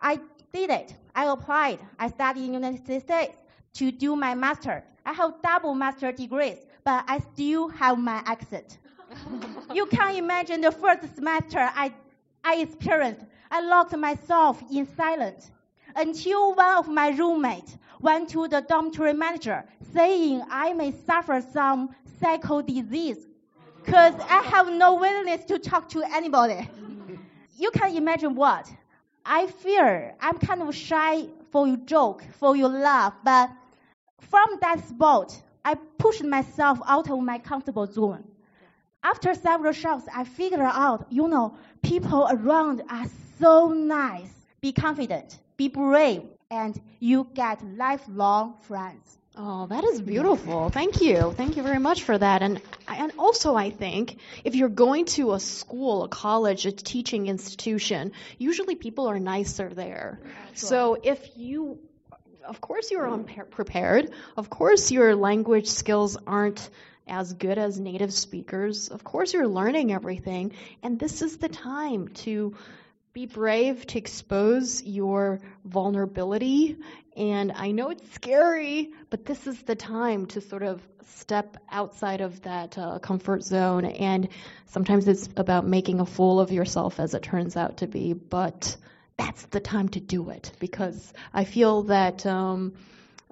I 0.00 0.18
did 0.52 0.70
it. 0.70 0.96
I 1.14 1.26
applied. 1.26 1.78
I 1.98 2.08
studied 2.08 2.44
in 2.44 2.52
the 2.52 2.68
United 2.68 3.02
States 3.02 3.36
to 3.74 3.90
do 3.90 4.16
my 4.16 4.34
master. 4.34 4.84
I 5.04 5.12
have 5.12 5.34
double 5.42 5.74
master 5.74 6.12
degrees, 6.12 6.58
but 6.84 7.04
I 7.08 7.18
still 7.18 7.68
have 7.68 7.98
my 7.98 8.22
accent. 8.24 8.78
you 9.74 9.86
can 9.86 10.16
imagine 10.16 10.60
the 10.60 10.72
first 10.72 11.14
semester 11.14 11.58
I, 11.58 11.92
I 12.44 12.56
experienced. 12.56 13.24
I 13.50 13.60
locked 13.60 13.96
myself 13.96 14.62
in 14.70 14.86
silence 14.96 15.50
until 15.94 16.54
one 16.54 16.78
of 16.78 16.88
my 16.88 17.08
roommates 17.10 17.76
went 18.00 18.30
to 18.30 18.48
the 18.48 18.62
dormitory 18.62 19.12
manager 19.12 19.64
saying 19.92 20.42
I 20.50 20.72
may 20.72 20.92
suffer 20.92 21.42
some 21.52 21.94
psycho 22.20 22.62
disease 22.62 23.26
because 23.84 24.14
I 24.28 24.42
have 24.42 24.70
no 24.72 24.94
willingness 24.94 25.44
to 25.46 25.58
talk 25.58 25.88
to 25.90 26.02
anybody. 26.02 26.68
You 27.56 27.70
can 27.70 27.96
imagine 27.96 28.34
what? 28.34 28.70
I 29.24 29.46
fear 29.46 30.14
I'm 30.20 30.38
kind 30.38 30.62
of 30.62 30.74
shy 30.74 31.26
for 31.50 31.66
your 31.66 31.76
joke, 31.78 32.24
for 32.38 32.56
your 32.56 32.68
laugh, 32.68 33.14
but 33.24 33.50
from 34.20 34.58
that 34.60 34.86
spot, 34.88 35.40
I 35.64 35.74
pushed 35.98 36.24
myself 36.24 36.80
out 36.86 37.10
of 37.10 37.20
my 37.20 37.38
comfortable 37.38 37.86
zone. 37.86 38.24
After 39.04 39.34
several 39.34 39.72
shocks, 39.72 40.04
I 40.14 40.24
figured 40.24 40.60
out, 40.60 41.06
you 41.10 41.28
know, 41.28 41.56
people 41.82 42.28
around 42.30 42.82
are 42.88 43.06
so 43.38 43.68
nice. 43.68 44.32
Be 44.60 44.72
confident, 44.72 45.38
be 45.56 45.68
brave, 45.68 46.22
and 46.50 46.80
you 47.00 47.28
get 47.34 47.64
lifelong 47.76 48.54
friends. 48.60 49.18
Oh, 49.34 49.66
that 49.66 49.82
is 49.84 50.02
beautiful. 50.02 50.68
Thank 50.68 51.00
you. 51.00 51.32
Thank 51.34 51.56
you 51.56 51.62
very 51.62 51.78
much 51.78 52.02
for 52.02 52.18
that. 52.18 52.42
And 52.42 52.60
and 52.86 53.12
also 53.18 53.54
I 53.54 53.70
think 53.70 54.18
if 54.44 54.54
you're 54.54 54.68
going 54.68 55.06
to 55.16 55.32
a 55.32 55.40
school, 55.40 56.04
a 56.04 56.08
college, 56.08 56.66
a 56.66 56.72
teaching 56.72 57.28
institution, 57.28 58.12
usually 58.36 58.74
people 58.74 59.06
are 59.08 59.18
nicer 59.18 59.70
there. 59.70 60.20
So 60.52 60.98
if 61.02 61.36
you 61.36 61.78
of 62.46 62.60
course 62.60 62.90
you're 62.90 63.08
unprepared. 63.10 64.10
Of 64.36 64.50
course 64.50 64.90
your 64.90 65.14
language 65.16 65.68
skills 65.68 66.18
aren't 66.26 66.68
as 67.08 67.32
good 67.32 67.56
as 67.56 67.80
native 67.80 68.12
speakers. 68.12 68.88
Of 68.88 69.02
course 69.02 69.32
you're 69.32 69.48
learning 69.48 69.92
everything 69.94 70.52
and 70.82 70.98
this 70.98 71.22
is 71.22 71.38
the 71.38 71.48
time 71.48 72.08
to 72.26 72.54
be 73.14 73.26
brave 73.26 73.86
to 73.86 73.98
expose 73.98 74.82
your 74.82 75.40
vulnerability. 75.64 76.78
And 77.16 77.52
I 77.52 77.72
know 77.72 77.90
it's 77.90 78.10
scary, 78.12 78.90
but 79.10 79.26
this 79.26 79.46
is 79.46 79.60
the 79.62 79.74
time 79.74 80.26
to 80.26 80.40
sort 80.40 80.62
of 80.62 80.80
step 81.16 81.58
outside 81.70 82.22
of 82.22 82.40
that 82.42 82.78
uh, 82.78 82.98
comfort 83.00 83.42
zone. 83.42 83.84
And 83.84 84.28
sometimes 84.66 85.06
it's 85.06 85.28
about 85.36 85.66
making 85.66 86.00
a 86.00 86.06
fool 86.06 86.40
of 86.40 86.50
yourself, 86.50 86.98
as 86.98 87.14
it 87.14 87.22
turns 87.22 87.56
out 87.56 87.78
to 87.78 87.86
be. 87.86 88.14
But 88.14 88.76
that's 89.18 89.44
the 89.46 89.60
time 89.60 89.90
to 89.90 90.00
do 90.00 90.30
it 90.30 90.52
because 90.58 91.12
I 91.32 91.44
feel 91.44 91.84
that. 91.84 92.24
Um, 92.26 92.74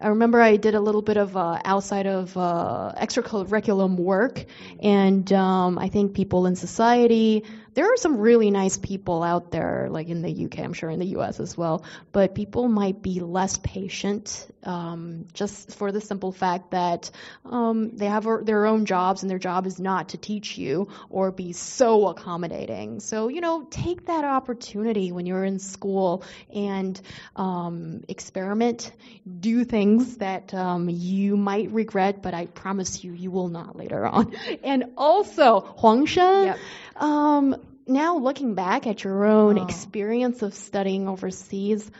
I 0.02 0.08
remember 0.08 0.40
I 0.40 0.56
did 0.56 0.74
a 0.74 0.80
little 0.80 1.02
bit 1.02 1.18
of 1.18 1.36
uh, 1.36 1.60
outside 1.62 2.06
of 2.06 2.34
uh, 2.34 2.92
extracurriculum 2.96 3.96
work, 3.96 4.42
and 4.82 5.30
um, 5.30 5.78
I 5.78 5.90
think 5.90 6.14
people 6.14 6.46
in 6.46 6.56
society 6.56 7.44
there 7.74 7.92
are 7.92 7.96
some 7.96 8.18
really 8.18 8.50
nice 8.50 8.76
people 8.76 9.22
out 9.22 9.50
there, 9.50 9.88
like 9.90 10.08
in 10.08 10.22
the 10.22 10.44
UK, 10.46 10.60
I'm 10.60 10.72
sure 10.72 10.90
in 10.90 10.98
the 10.98 11.18
US 11.18 11.40
as 11.40 11.56
well, 11.56 11.84
but 12.12 12.34
people 12.34 12.68
might 12.68 13.02
be 13.02 13.20
less 13.20 13.58
patient 13.58 14.46
um, 14.62 15.26
just 15.32 15.72
for 15.76 15.92
the 15.92 16.00
simple 16.00 16.32
fact 16.32 16.72
that 16.72 17.10
um, 17.44 17.96
they 17.96 18.06
have 18.06 18.26
their 18.44 18.66
own 18.66 18.86
jobs 18.86 19.22
and 19.22 19.30
their 19.30 19.38
job 19.38 19.66
is 19.66 19.78
not 19.78 20.10
to 20.10 20.18
teach 20.18 20.58
you 20.58 20.88
or 21.08 21.30
be 21.30 21.52
so 21.52 22.08
accommodating. 22.08 23.00
So, 23.00 23.28
you 23.28 23.40
know, 23.40 23.66
take 23.70 24.06
that 24.06 24.24
opportunity 24.24 25.12
when 25.12 25.26
you're 25.26 25.44
in 25.44 25.58
school 25.58 26.24
and 26.52 27.00
um, 27.36 28.04
experiment, 28.08 28.92
do 29.40 29.64
things 29.64 30.18
that 30.18 30.52
um, 30.54 30.88
you 30.90 31.36
might 31.36 31.70
regret, 31.70 32.22
but 32.22 32.34
I 32.34 32.46
promise 32.46 33.02
you, 33.02 33.12
you 33.12 33.30
will 33.30 33.48
not 33.48 33.76
later 33.76 34.06
on. 34.06 34.34
And 34.62 34.92
also, 34.96 35.60
Huangshan, 35.78 36.46
yep. 36.46 36.58
Um, 36.96 37.56
now 37.86 38.18
looking 38.18 38.54
back 38.54 38.86
at 38.86 39.04
your 39.04 39.24
own 39.24 39.58
oh. 39.58 39.64
experience 39.64 40.42
of 40.42 40.54
studying 40.54 41.08
overseas, 41.08 41.90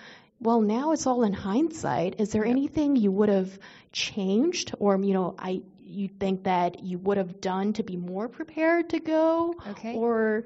well, 0.41 0.61
now 0.61 0.93
it's 0.93 1.07
all 1.07 1.23
in 1.23 1.33
hindsight. 1.33 2.21
Is 2.21 2.33
there 2.33 2.45
anything 2.45 2.97
you 2.97 3.13
would 3.13 3.29
have 3.29 3.59
changed, 3.93 4.75
or 4.79 4.97
you 4.97 5.13
know, 5.13 5.35
I 5.39 5.63
you 5.83 6.09
think 6.09 6.45
that 6.45 6.83
you 6.83 6.99
would 6.99 7.19
have 7.19 7.41
done 7.41 7.73
to 7.75 7.83
be 7.83 7.97
more 7.97 8.29
prepared 8.29 8.91
to 8.91 9.01
go, 9.01 9.55
okay. 9.71 9.95
or 9.95 10.45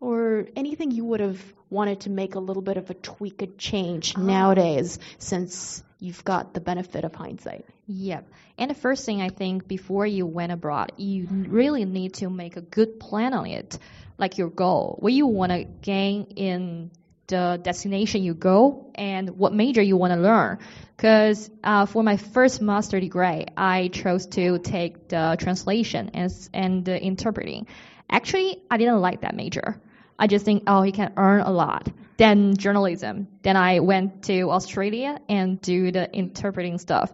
or 0.00 0.46
anything 0.56 0.90
you 0.90 1.04
would 1.04 1.20
have 1.20 1.40
wanted 1.70 2.00
to 2.00 2.10
make 2.10 2.34
a 2.34 2.38
little 2.38 2.62
bit 2.62 2.76
of 2.76 2.90
a 2.90 2.94
tweak, 2.94 3.42
a 3.42 3.46
change 3.46 4.14
oh. 4.16 4.22
nowadays, 4.22 4.98
since 5.18 5.82
you've 5.98 6.24
got 6.24 6.54
the 6.54 6.60
benefit 6.60 7.04
of 7.04 7.14
hindsight. 7.14 7.64
Yep. 7.86 8.28
And 8.58 8.70
the 8.70 8.74
first 8.74 9.04
thing 9.04 9.22
I 9.22 9.30
think 9.30 9.66
before 9.66 10.06
you 10.06 10.26
went 10.26 10.52
abroad, 10.52 10.92
you 10.96 11.26
really 11.30 11.84
need 11.84 12.14
to 12.14 12.30
make 12.30 12.56
a 12.56 12.60
good 12.60 13.00
plan 13.00 13.32
on 13.34 13.46
it 13.46 13.78
like 14.18 14.38
your 14.38 14.48
goal, 14.48 14.96
what 15.00 15.12
you 15.12 15.26
want 15.26 15.52
to 15.52 15.64
gain 15.64 16.24
in 16.36 16.90
the 17.26 17.58
destination 17.62 18.22
you 18.22 18.34
go, 18.34 18.90
and 18.94 19.30
what 19.30 19.52
major 19.52 19.82
you 19.82 19.96
want 19.96 20.12
to 20.12 20.20
learn. 20.20 20.58
Because 20.96 21.50
uh, 21.62 21.86
for 21.86 22.02
my 22.02 22.16
first 22.16 22.60
master 22.60 23.00
degree, 23.00 23.46
I 23.56 23.88
chose 23.88 24.26
to 24.28 24.58
take 24.58 25.08
the 25.08 25.36
translation 25.38 26.10
and, 26.14 26.32
and 26.52 26.84
the 26.84 27.02
interpreting. 27.02 27.66
Actually, 28.10 28.62
I 28.70 28.76
didn't 28.76 29.00
like 29.00 29.22
that 29.22 29.34
major. 29.34 29.80
I 30.18 30.26
just 30.26 30.44
think, 30.44 30.64
oh, 30.66 30.82
you 30.82 30.92
can 30.92 31.14
earn 31.16 31.40
a 31.40 31.50
lot. 31.50 31.88
Then 32.16 32.56
journalism. 32.56 33.26
Then 33.42 33.56
I 33.56 33.80
went 33.80 34.24
to 34.24 34.50
Australia 34.50 35.18
and 35.28 35.60
do 35.60 35.90
the 35.90 36.14
interpreting 36.14 36.78
stuff 36.78 37.12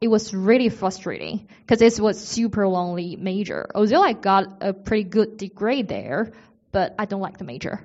it 0.00 0.08
was 0.08 0.32
really 0.32 0.68
frustrating 0.68 1.48
because 1.66 1.82
it 1.82 2.00
was 2.00 2.20
super 2.20 2.66
lonely 2.68 3.16
major. 3.16 3.68
Although 3.74 4.02
I 4.02 4.12
got 4.12 4.58
a 4.60 4.72
pretty 4.72 5.04
good 5.04 5.36
degree 5.36 5.82
there, 5.82 6.32
but 6.70 6.94
I 6.98 7.04
don't 7.04 7.20
like 7.20 7.38
the 7.38 7.44
major. 7.44 7.84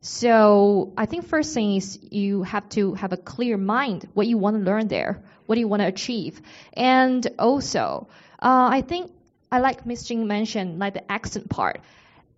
So 0.00 0.92
I 0.98 1.06
think 1.06 1.26
first 1.26 1.54
thing 1.54 1.76
is 1.76 1.98
you 2.10 2.42
have 2.42 2.68
to 2.70 2.94
have 2.94 3.12
a 3.12 3.16
clear 3.16 3.56
mind 3.56 4.08
what 4.14 4.26
you 4.26 4.36
want 4.36 4.56
to 4.56 4.62
learn 4.62 4.88
there, 4.88 5.22
what 5.46 5.56
you 5.56 5.68
want 5.68 5.80
to 5.80 5.86
achieve, 5.86 6.42
and 6.74 7.26
also 7.38 8.08
uh, 8.42 8.68
I 8.70 8.82
think 8.82 9.12
I 9.50 9.60
like 9.60 9.86
Miss 9.86 10.02
Jing 10.02 10.26
mentioned 10.26 10.78
like 10.78 10.94
the 10.94 11.10
accent 11.10 11.48
part. 11.48 11.80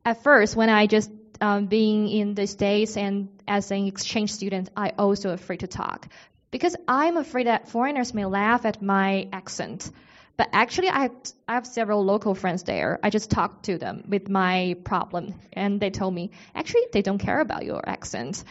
At 0.04 0.22
first, 0.22 0.54
when 0.54 0.68
I 0.68 0.86
just 0.86 1.10
um, 1.40 1.66
being 1.66 2.08
in 2.08 2.34
the 2.34 2.46
states 2.46 2.96
and 2.96 3.28
as 3.48 3.70
an 3.72 3.86
exchange 3.86 4.32
student, 4.32 4.70
I 4.76 4.92
also 4.96 5.30
afraid 5.30 5.60
to 5.60 5.66
talk 5.66 6.08
because 6.50 6.76
I'm 6.86 7.16
afraid 7.16 7.46
that 7.46 7.68
foreigners 7.68 8.14
may 8.14 8.24
laugh 8.24 8.64
at 8.64 8.82
my 8.82 9.28
accent. 9.32 9.90
But 10.36 10.50
actually, 10.52 10.88
I 10.90 11.02
have, 11.02 11.12
I 11.48 11.54
have 11.54 11.66
several 11.66 12.04
local 12.04 12.34
friends 12.34 12.62
there. 12.62 12.98
I 13.02 13.10
just 13.10 13.30
talked 13.30 13.66
to 13.66 13.78
them 13.78 14.04
with 14.06 14.28
my 14.28 14.76
problem, 14.84 15.34
and 15.52 15.80
they 15.80 15.90
told 15.90 16.12
me 16.14 16.30
actually 16.54 16.82
they 16.92 17.02
don't 17.02 17.18
care 17.18 17.40
about 17.40 17.64
your 17.64 17.80
accent. 17.88 18.44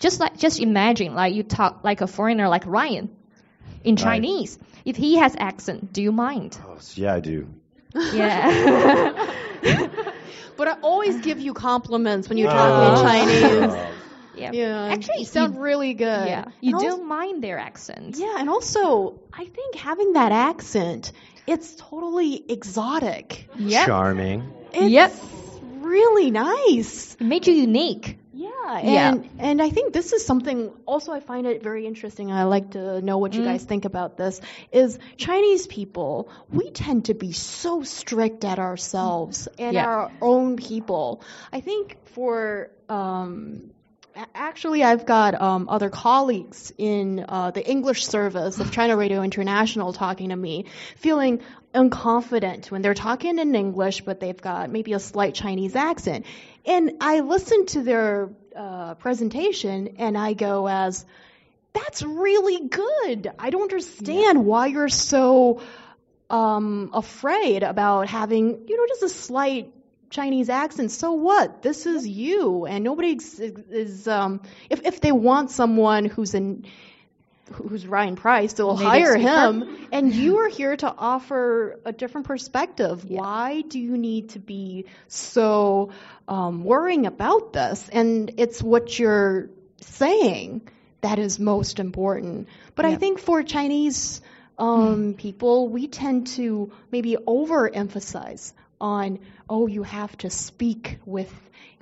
Just 0.00 0.20
like 0.20 0.36
just 0.36 0.60
imagine 0.60 1.14
like 1.14 1.34
you 1.34 1.42
talk 1.42 1.80
like 1.84 2.00
a 2.00 2.06
foreigner 2.06 2.48
like 2.48 2.64
Ryan 2.66 3.16
in 3.84 3.94
right. 3.94 4.02
Chinese. 4.02 4.58
If 4.84 4.96
he 4.96 5.16
has 5.16 5.34
accent, 5.38 5.92
do 5.92 6.02
you 6.02 6.12
mind? 6.12 6.58
Oh, 6.66 6.78
yeah, 6.94 7.14
I 7.14 7.20
do. 7.20 7.48
Yeah. 7.94 9.32
but 10.56 10.68
I 10.68 10.76
always 10.82 11.20
give 11.20 11.40
you 11.40 11.54
compliments 11.54 12.28
when 12.28 12.38
you 12.38 12.46
talk 12.46 12.56
in 12.56 12.98
oh. 12.98 13.02
Chinese. 13.02 13.72
Oh. 13.72 13.94
Yeah. 14.38 14.52
yeah. 14.52 14.92
Actually, 14.92 15.20
you 15.20 15.24
sound 15.24 15.54
you, 15.54 15.60
really 15.60 15.94
good. 15.94 16.28
Yeah. 16.28 16.44
You 16.60 16.76
and 16.76 16.82
don't 16.82 16.92
also, 16.92 17.04
mind 17.04 17.42
their 17.42 17.58
accent. 17.58 18.16
Yeah, 18.16 18.36
and 18.38 18.48
also, 18.48 19.20
I 19.32 19.44
think 19.44 19.74
having 19.76 20.14
that 20.14 20.32
accent, 20.32 21.12
it's 21.46 21.74
totally 21.76 22.44
exotic. 22.50 23.48
Yep. 23.56 23.86
Charming. 23.86 24.52
It's 24.72 24.90
yep. 24.90 25.12
really 25.80 26.30
nice. 26.30 27.14
It 27.14 27.20
made 27.22 27.46
you 27.46 27.54
unique. 27.54 28.18
Yeah, 28.38 28.78
and 28.78 29.24
yeah. 29.24 29.30
and 29.38 29.60
I 29.60 29.70
think 29.70 29.92
this 29.92 30.12
is 30.12 30.24
something 30.24 30.70
also 30.86 31.10
I 31.12 31.18
find 31.18 31.44
it 31.44 31.60
very 31.60 31.86
interesting. 31.86 32.30
I 32.30 32.44
like 32.44 32.70
to 32.72 33.00
know 33.00 33.18
what 33.18 33.34
you 33.34 33.40
mm. 33.40 33.46
guys 33.46 33.64
think 33.64 33.84
about 33.84 34.16
this. 34.16 34.40
Is 34.70 34.96
Chinese 35.16 35.66
people 35.66 36.30
we 36.48 36.70
tend 36.70 37.06
to 37.06 37.14
be 37.14 37.32
so 37.32 37.82
strict 37.82 38.44
at 38.44 38.60
ourselves 38.60 39.48
and 39.58 39.74
yeah. 39.74 39.86
our 39.86 40.12
own 40.22 40.56
people. 40.56 41.22
I 41.52 41.60
think 41.60 41.96
for 42.14 42.70
um, 42.88 43.70
A- 43.70 43.77
Actually, 44.34 44.82
I've 44.82 45.06
got 45.06 45.40
um, 45.40 45.68
other 45.68 45.90
colleagues 45.90 46.72
in 46.76 47.24
uh, 47.28 47.52
the 47.52 47.64
English 47.64 48.04
service 48.04 48.58
of 48.58 48.72
China 48.72 48.96
Radio 48.96 49.22
International 49.22 49.92
talking 49.92 50.30
to 50.30 50.36
me, 50.36 50.64
feeling 50.96 51.40
unconfident 51.72 52.70
when 52.70 52.82
they're 52.82 52.94
talking 52.94 53.38
in 53.38 53.54
English, 53.54 54.00
but 54.00 54.18
they've 54.18 54.40
got 54.40 54.70
maybe 54.70 54.92
a 54.92 54.98
slight 54.98 55.34
Chinese 55.34 55.76
accent. 55.76 56.26
And 56.66 56.94
I 57.00 57.20
listen 57.20 57.66
to 57.66 57.82
their 57.82 58.30
uh, 58.56 58.94
presentation 58.94 59.96
and 59.98 60.18
I 60.18 60.32
go 60.32 60.66
as, 60.66 61.06
that's 61.72 62.02
really 62.02 62.68
good. 62.68 63.30
I 63.38 63.50
don't 63.50 63.62
understand 63.62 64.44
why 64.44 64.66
you're 64.66 64.88
so 64.88 65.60
um, 66.28 66.90
afraid 66.92 67.62
about 67.62 68.08
having, 68.08 68.66
you 68.66 68.76
know, 68.76 68.86
just 68.88 69.02
a 69.04 69.08
slight 69.08 69.72
Chinese 70.10 70.48
accent. 70.48 70.90
So 70.90 71.12
what? 71.12 71.62
This 71.62 71.86
is 71.86 72.06
you, 72.06 72.66
and 72.66 72.84
nobody 72.84 73.18
is. 73.18 74.08
um, 74.08 74.40
if 74.70 74.84
if 74.84 75.00
they 75.00 75.12
want 75.12 75.50
someone 75.50 76.04
who's 76.04 76.34
in, 76.34 76.64
who's 77.52 77.86
Ryan 77.86 78.16
Price, 78.16 78.54
they'll 78.54 78.76
Native 78.76 78.86
hire 78.86 79.12
speaker. 79.14 79.28
him. 79.28 79.88
And 79.92 80.14
you 80.14 80.38
are 80.38 80.48
here 80.48 80.76
to 80.76 80.94
offer 80.96 81.78
a 81.84 81.92
different 81.92 82.26
perspective. 82.26 83.04
Why 83.08 83.62
do 83.62 83.78
you 83.78 83.96
need 83.96 84.30
to 84.30 84.38
be 84.38 84.86
so 85.08 85.90
um, 86.26 86.64
worrying 86.64 87.06
about 87.06 87.52
this? 87.52 87.88
And 87.90 88.34
it's 88.38 88.62
what 88.62 88.98
you're 88.98 89.50
saying 89.80 90.68
that 91.00 91.18
is 91.18 91.38
most 91.38 91.78
important. 91.78 92.48
But 92.74 92.84
I 92.84 92.96
think 92.96 93.18
for 93.20 93.42
Chinese 93.42 94.20
um, 94.58 95.14
people, 95.14 95.68
we 95.68 95.86
tend 95.86 96.26
to 96.28 96.72
maybe 96.90 97.16
overemphasize 97.16 98.52
on, 98.80 99.18
oh, 99.48 99.66
you 99.66 99.82
have 99.82 100.16
to 100.18 100.30
speak 100.30 100.98
with 101.04 101.32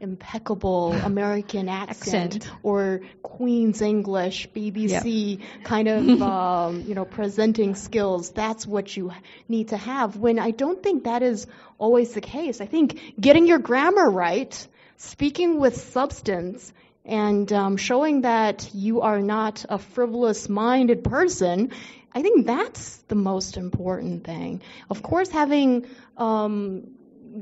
impeccable 0.01 0.92
American 0.92 1.68
accent, 1.82 2.36
Accent. 2.36 2.55
or 2.62 3.01
Queen's 3.22 3.80
English, 3.82 4.49
BBC 4.51 5.40
kind 5.64 5.88
of, 5.88 6.22
um, 6.22 6.84
you 6.86 6.94
know, 6.94 7.05
presenting 7.05 7.74
skills. 7.74 8.30
That's 8.30 8.66
what 8.66 8.97
you 8.97 9.12
need 9.49 9.68
to 9.68 9.76
have. 9.76 10.16
When 10.16 10.38
I 10.38 10.51
don't 10.51 10.82
think 10.82 11.05
that 11.05 11.22
is 11.22 11.47
always 11.78 12.12
the 12.12 12.20
case. 12.20 12.61
I 12.61 12.66
think 12.66 13.14
getting 13.20 13.47
your 13.47 13.59
grammar 13.59 14.11
right, 14.11 14.68
speaking 14.97 15.59
with 15.59 15.76
substance, 15.76 16.72
and 17.05 17.53
um, 17.53 17.76
showing 17.76 18.22
that 18.22 18.70
you 18.74 19.03
are 19.03 19.20
not 19.20 19.64
a 19.68 19.78
frivolous 19.78 20.49
minded 20.49 21.05
person, 21.05 21.70
I 22.17 22.23
think 22.23 22.47
that's 22.47 22.97
the 23.09 23.14
most 23.14 23.57
important 23.59 24.25
thing. 24.25 24.62
Of 24.89 25.03
course, 25.03 25.29
having 25.29 25.87
um, 26.17 26.87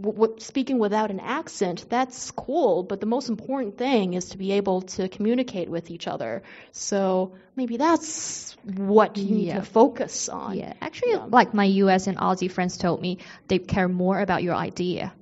w- 0.02 0.18
w- 0.18 0.40
speaking 0.40 0.78
without 0.80 1.12
an 1.12 1.20
accent, 1.20 1.84
that's 1.88 2.32
cool, 2.32 2.82
but 2.82 2.98
the 3.00 3.06
most 3.06 3.28
important 3.28 3.78
thing 3.78 4.14
is 4.14 4.30
to 4.30 4.38
be 4.38 4.50
able 4.60 4.82
to 4.96 5.08
communicate 5.08 5.68
with 5.76 5.90
each 5.92 6.08
other. 6.08 6.42
So 6.72 7.34
maybe 7.54 7.76
that's 7.76 8.56
what 8.64 9.16
you 9.16 9.34
need 9.36 9.46
Yeah. 9.52 9.60
to 9.60 9.62
focus 9.62 10.28
on. 10.28 10.56
Yeah, 10.58 10.72
actually, 10.80 11.12
Yeah. 11.12 11.26
like 11.38 11.54
my 11.54 11.66
US 11.84 12.08
and 12.08 12.18
Aussie 12.18 12.50
friends 12.50 12.76
told 12.76 13.00
me, 13.00 13.18
they 13.46 13.60
care 13.60 13.88
more 13.88 14.18
about 14.20 14.42
your 14.42 14.56
idea, 14.56 15.12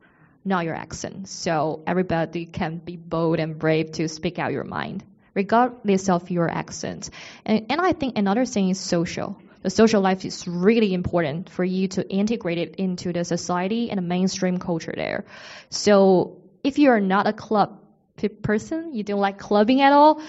not 0.46 0.64
your 0.64 0.74
accent. 0.74 1.28
So 1.28 1.82
everybody 1.86 2.46
can 2.46 2.78
be 2.78 2.96
bold 2.96 3.38
and 3.38 3.58
brave 3.58 3.92
to 3.92 4.08
speak 4.08 4.38
out 4.38 4.52
your 4.52 4.64
mind, 4.64 5.04
regardless 5.34 6.08
of 6.08 6.30
your 6.30 6.48
accent. 6.48 7.10
And, 7.44 7.66
and 7.70 7.80
I 7.80 7.92
think 7.92 8.18
another 8.18 8.44
thing 8.44 8.70
is 8.70 8.78
social. 8.78 9.40
The 9.62 9.70
social 9.70 10.02
life 10.02 10.24
is 10.24 10.46
really 10.48 10.92
important 10.92 11.48
for 11.48 11.64
you 11.64 11.88
to 11.88 12.08
integrate 12.08 12.58
it 12.58 12.76
into 12.76 13.12
the 13.12 13.24
society 13.24 13.90
and 13.90 13.98
the 13.98 14.02
mainstream 14.02 14.58
culture 14.58 14.92
there. 14.94 15.24
So 15.70 16.42
if 16.64 16.78
you 16.78 16.90
are 16.90 17.00
not 17.00 17.26
a 17.26 17.32
club 17.32 17.78
person, 18.42 18.94
you 18.94 19.02
don't 19.02 19.20
like 19.20 19.38
clubbing 19.38 19.80
at 19.80 19.92
all, 19.92 20.20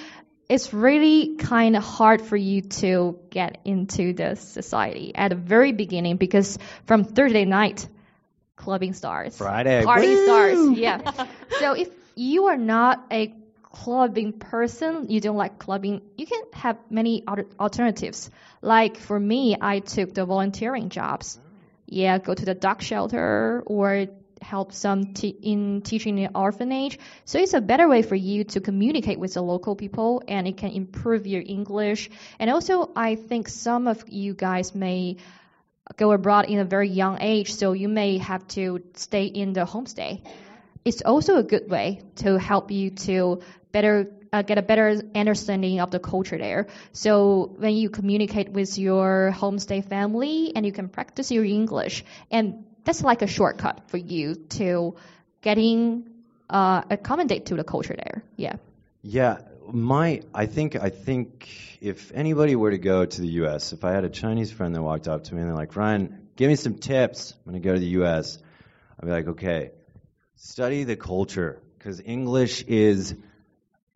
it's 0.49 0.73
really 0.73 1.35
kind 1.37 1.75
of 1.75 1.83
hard 1.83 2.21
for 2.21 2.37
you 2.37 2.61
to 2.61 3.19
get 3.29 3.59
into 3.65 4.13
the 4.13 4.35
society 4.35 5.13
at 5.15 5.29
the 5.29 5.35
very 5.35 5.71
beginning 5.71 6.17
because 6.17 6.57
from 6.85 7.03
Thursday 7.03 7.45
night, 7.45 7.87
clubbing 8.55 8.93
starts. 8.93 9.37
Friday. 9.37 9.83
Party 9.83 10.07
Woo! 10.07 10.25
starts. 10.25 10.79
Yeah. 10.79 11.27
so 11.59 11.73
if 11.73 11.89
you 12.15 12.45
are 12.45 12.57
not 12.57 13.05
a 13.11 13.33
clubbing 13.73 14.33
person, 14.33 15.09
you 15.09 15.19
don't 15.19 15.35
like 15.35 15.59
clubbing, 15.59 16.01
you 16.15 16.25
can 16.25 16.43
have 16.53 16.77
many 16.89 17.23
other 17.27 17.45
alternatives. 17.59 18.29
Like 18.61 18.97
for 18.97 19.19
me, 19.19 19.57
I 19.59 19.79
took 19.79 20.13
the 20.13 20.25
volunteering 20.25 20.89
jobs. 20.89 21.39
Yeah, 21.87 22.19
go 22.19 22.33
to 22.33 22.45
the 22.45 22.53
dog 22.53 22.81
shelter 22.81 23.63
or 23.65 24.07
help 24.41 24.73
some 24.73 25.13
te- 25.13 25.39
in 25.41 25.81
teaching 25.81 26.17
in 26.19 26.31
orphanage. 26.35 26.99
So 27.25 27.39
it's 27.39 27.53
a 27.53 27.61
better 27.61 27.87
way 27.87 28.03
for 28.03 28.15
you 28.15 28.43
to 28.55 28.61
communicate 28.61 29.19
with 29.19 29.33
the 29.33 29.41
local 29.41 29.75
people 29.75 30.21
and 30.27 30.47
it 30.47 30.57
can 30.57 30.71
improve 30.71 31.25
your 31.25 31.41
English. 31.45 32.09
And 32.39 32.49
also, 32.49 32.91
I 32.95 33.15
think 33.15 33.47
some 33.49 33.87
of 33.87 34.03
you 34.07 34.33
guys 34.33 34.75
may 34.75 35.17
go 35.97 36.11
abroad 36.11 36.45
in 36.45 36.59
a 36.59 36.65
very 36.65 36.89
young 36.89 37.17
age, 37.19 37.53
so 37.53 37.73
you 37.73 37.89
may 37.89 38.17
have 38.19 38.47
to 38.49 38.83
stay 38.93 39.25
in 39.25 39.53
the 39.53 39.65
homestay. 39.65 40.21
It's 40.85 41.01
also 41.01 41.37
a 41.37 41.43
good 41.43 41.69
way 41.69 42.01
to 42.17 42.37
help 42.37 42.71
you 42.71 42.91
to 43.07 43.41
better 43.71 44.11
uh, 44.33 44.41
get 44.41 44.57
a 44.57 44.61
better 44.61 45.01
understanding 45.15 45.79
of 45.79 45.91
the 45.91 45.99
culture 45.99 46.37
there. 46.37 46.67
So 46.91 47.53
when 47.57 47.75
you 47.75 47.89
communicate 47.89 48.49
with 48.49 48.77
your 48.79 49.31
homestay 49.33 49.87
family, 49.87 50.51
and 50.55 50.65
you 50.65 50.71
can 50.71 50.89
practice 50.89 51.31
your 51.31 51.45
English, 51.45 52.03
and 52.31 52.65
that's 52.83 53.03
like 53.03 53.21
a 53.21 53.27
shortcut 53.27 53.81
for 53.87 53.97
you 53.97 54.35
to 54.57 54.95
getting 55.41 56.09
uh, 56.49 56.81
accommodate 56.89 57.47
to 57.47 57.55
the 57.55 57.63
culture 57.63 57.95
there. 57.95 58.23
Yeah. 58.35 58.55
Yeah, 59.03 59.37
my 59.71 60.21
I 60.33 60.45
think 60.47 60.75
I 60.75 60.89
think 60.89 61.77
if 61.81 62.11
anybody 62.13 62.55
were 62.55 62.71
to 62.71 62.77
go 62.77 63.05
to 63.05 63.21
the 63.21 63.27
U.S., 63.43 63.73
if 63.73 63.83
I 63.83 63.91
had 63.91 64.03
a 64.03 64.09
Chinese 64.09 64.51
friend 64.51 64.73
that 64.75 64.81
walked 64.81 65.07
up 65.07 65.25
to 65.25 65.35
me 65.35 65.41
and 65.41 65.49
they're 65.49 65.57
like, 65.57 65.75
Ryan, 65.75 66.29
give 66.35 66.49
me 66.49 66.55
some 66.55 66.75
tips. 66.75 67.33
I'm 67.45 67.51
gonna 67.51 67.59
go 67.59 67.73
to 67.73 67.79
the 67.79 67.93
U.S. 67.99 68.39
I'd 68.99 69.05
be 69.05 69.11
like, 69.11 69.27
okay, 69.27 69.71
study 70.43 70.83
the 70.83 70.97
culture 70.97 71.61
because 71.77 72.01
English 72.01 72.63
is 72.63 73.15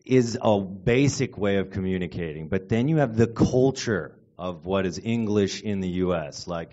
is 0.06 0.38
a 0.42 0.60
basic 0.62 1.38
way 1.38 1.58
of 1.58 1.72
communicating, 1.72 2.48
but 2.48 2.70
then 2.70 2.88
you 2.88 2.98
have 2.98 3.18
the 3.18 3.28
culture 3.28 4.16
of 4.40 4.66
what 4.66 4.86
is 4.86 4.98
English 5.04 5.62
in 5.62 5.82
the 5.82 5.90
U.S. 6.06 6.48
Like, 6.48 6.72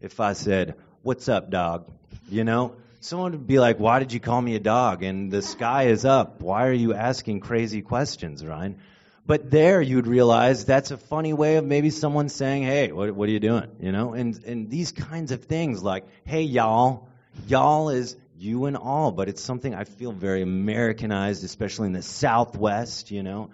if 0.00 0.18
I 0.18 0.32
said, 0.32 0.74
"What's 1.02 1.28
up, 1.28 1.48
dog?" 1.48 1.88
You 2.28 2.42
know, 2.42 2.74
someone 2.98 3.30
would 3.30 3.46
be 3.46 3.60
like, 3.60 3.78
"Why 3.78 4.00
did 4.00 4.12
you 4.12 4.18
call 4.18 4.42
me 4.42 4.56
a 4.56 4.60
dog?" 4.60 5.04
And 5.04 5.30
the 5.30 5.42
sky 5.42 5.84
is 5.84 6.04
up. 6.04 6.40
Why 6.40 6.66
are 6.66 6.72
you 6.72 6.92
asking 6.92 7.38
crazy 7.40 7.82
questions, 7.82 8.44
Ryan? 8.44 8.78
But 9.26 9.48
there, 9.48 9.80
you'd 9.80 10.08
realize 10.08 10.64
that's 10.64 10.90
a 10.90 10.98
funny 10.98 11.32
way 11.32 11.56
of 11.56 11.64
maybe 11.64 11.90
someone 11.90 12.28
saying, 12.28 12.64
"Hey, 12.64 12.90
what, 12.90 13.14
what 13.14 13.28
are 13.28 13.32
you 13.32 13.40
doing?" 13.40 13.70
You 13.78 13.92
know, 13.92 14.12
and 14.14 14.42
and 14.44 14.70
these 14.70 14.90
kinds 14.90 15.30
of 15.30 15.44
things 15.44 15.84
like, 15.84 16.04
"Hey, 16.24 16.42
y'all," 16.42 17.08
y'all 17.46 17.90
is 17.90 18.16
you 18.36 18.66
and 18.66 18.76
all, 18.76 19.12
but 19.12 19.28
it's 19.28 19.42
something 19.42 19.74
I 19.74 19.84
feel 19.84 20.12
very 20.12 20.42
Americanized, 20.42 21.44
especially 21.44 21.86
in 21.88 21.92
the 21.92 22.02
Southwest. 22.02 23.10
You 23.10 23.22
know. 23.22 23.50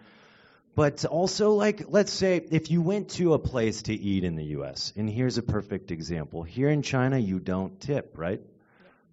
But 0.75 1.05
also, 1.05 1.53
like, 1.53 1.87
let's 1.89 2.13
say 2.13 2.37
if 2.51 2.71
you 2.71 2.81
went 2.81 3.11
to 3.11 3.35
a 3.35 3.39
place 3.39 3.83
to 3.83 3.95
eat 3.95 4.25
in 4.25 4.37
the 4.37 4.45
U.S., 4.57 4.93
and 4.97 5.11
here's 5.11 5.37
a 5.37 5.43
perfect 5.43 5.91
example. 5.91 6.43
Here 6.43 6.69
in 6.69 6.83
China, 6.83 7.19
you 7.19 7.41
don't 7.41 7.81
tip, 7.81 8.17
right? 8.17 8.41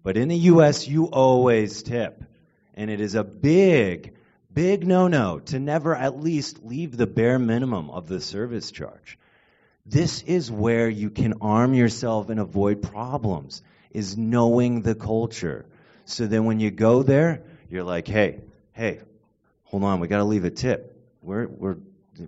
But 0.02 0.16
in 0.16 0.28
the 0.28 0.36
U.S., 0.36 0.86
you 0.86 1.06
always 1.06 1.82
tip. 1.82 2.22
And 2.74 2.90
it 2.90 3.00
is 3.00 3.16
a 3.16 3.24
big, 3.24 4.14
big 4.54 4.86
no 4.86 5.08
no 5.08 5.40
to 5.40 5.58
never 5.58 5.94
at 5.96 6.20
least 6.20 6.64
leave 6.64 6.96
the 6.96 7.08
bare 7.08 7.40
minimum 7.40 7.90
of 7.90 8.06
the 8.06 8.20
service 8.20 8.70
charge. 8.70 9.18
This 9.84 10.22
is 10.22 10.50
where 10.50 10.88
you 10.88 11.10
can 11.10 11.34
arm 11.40 11.74
yourself 11.74 12.28
and 12.30 12.38
avoid 12.38 12.82
problems, 12.82 13.62
is 13.92 14.16
knowing 14.16 14.82
the 14.82 14.94
culture. 14.94 15.66
So 16.04 16.26
then 16.26 16.44
when 16.44 16.60
you 16.60 16.70
go 16.70 17.02
there, 17.02 17.42
you're 17.70 17.84
like, 17.84 18.08
hey, 18.08 18.40
hey, 18.72 19.00
hold 19.64 19.84
on, 19.84 20.00
we 20.00 20.08
got 20.08 20.18
to 20.18 20.24
leave 20.24 20.44
a 20.44 20.50
tip. 20.50 20.94
We're, 21.22 21.46
we're 21.46 21.76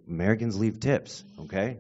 Americans 0.09 0.59
leave 0.59 0.81
tips, 0.81 1.25
okay? 1.41 1.79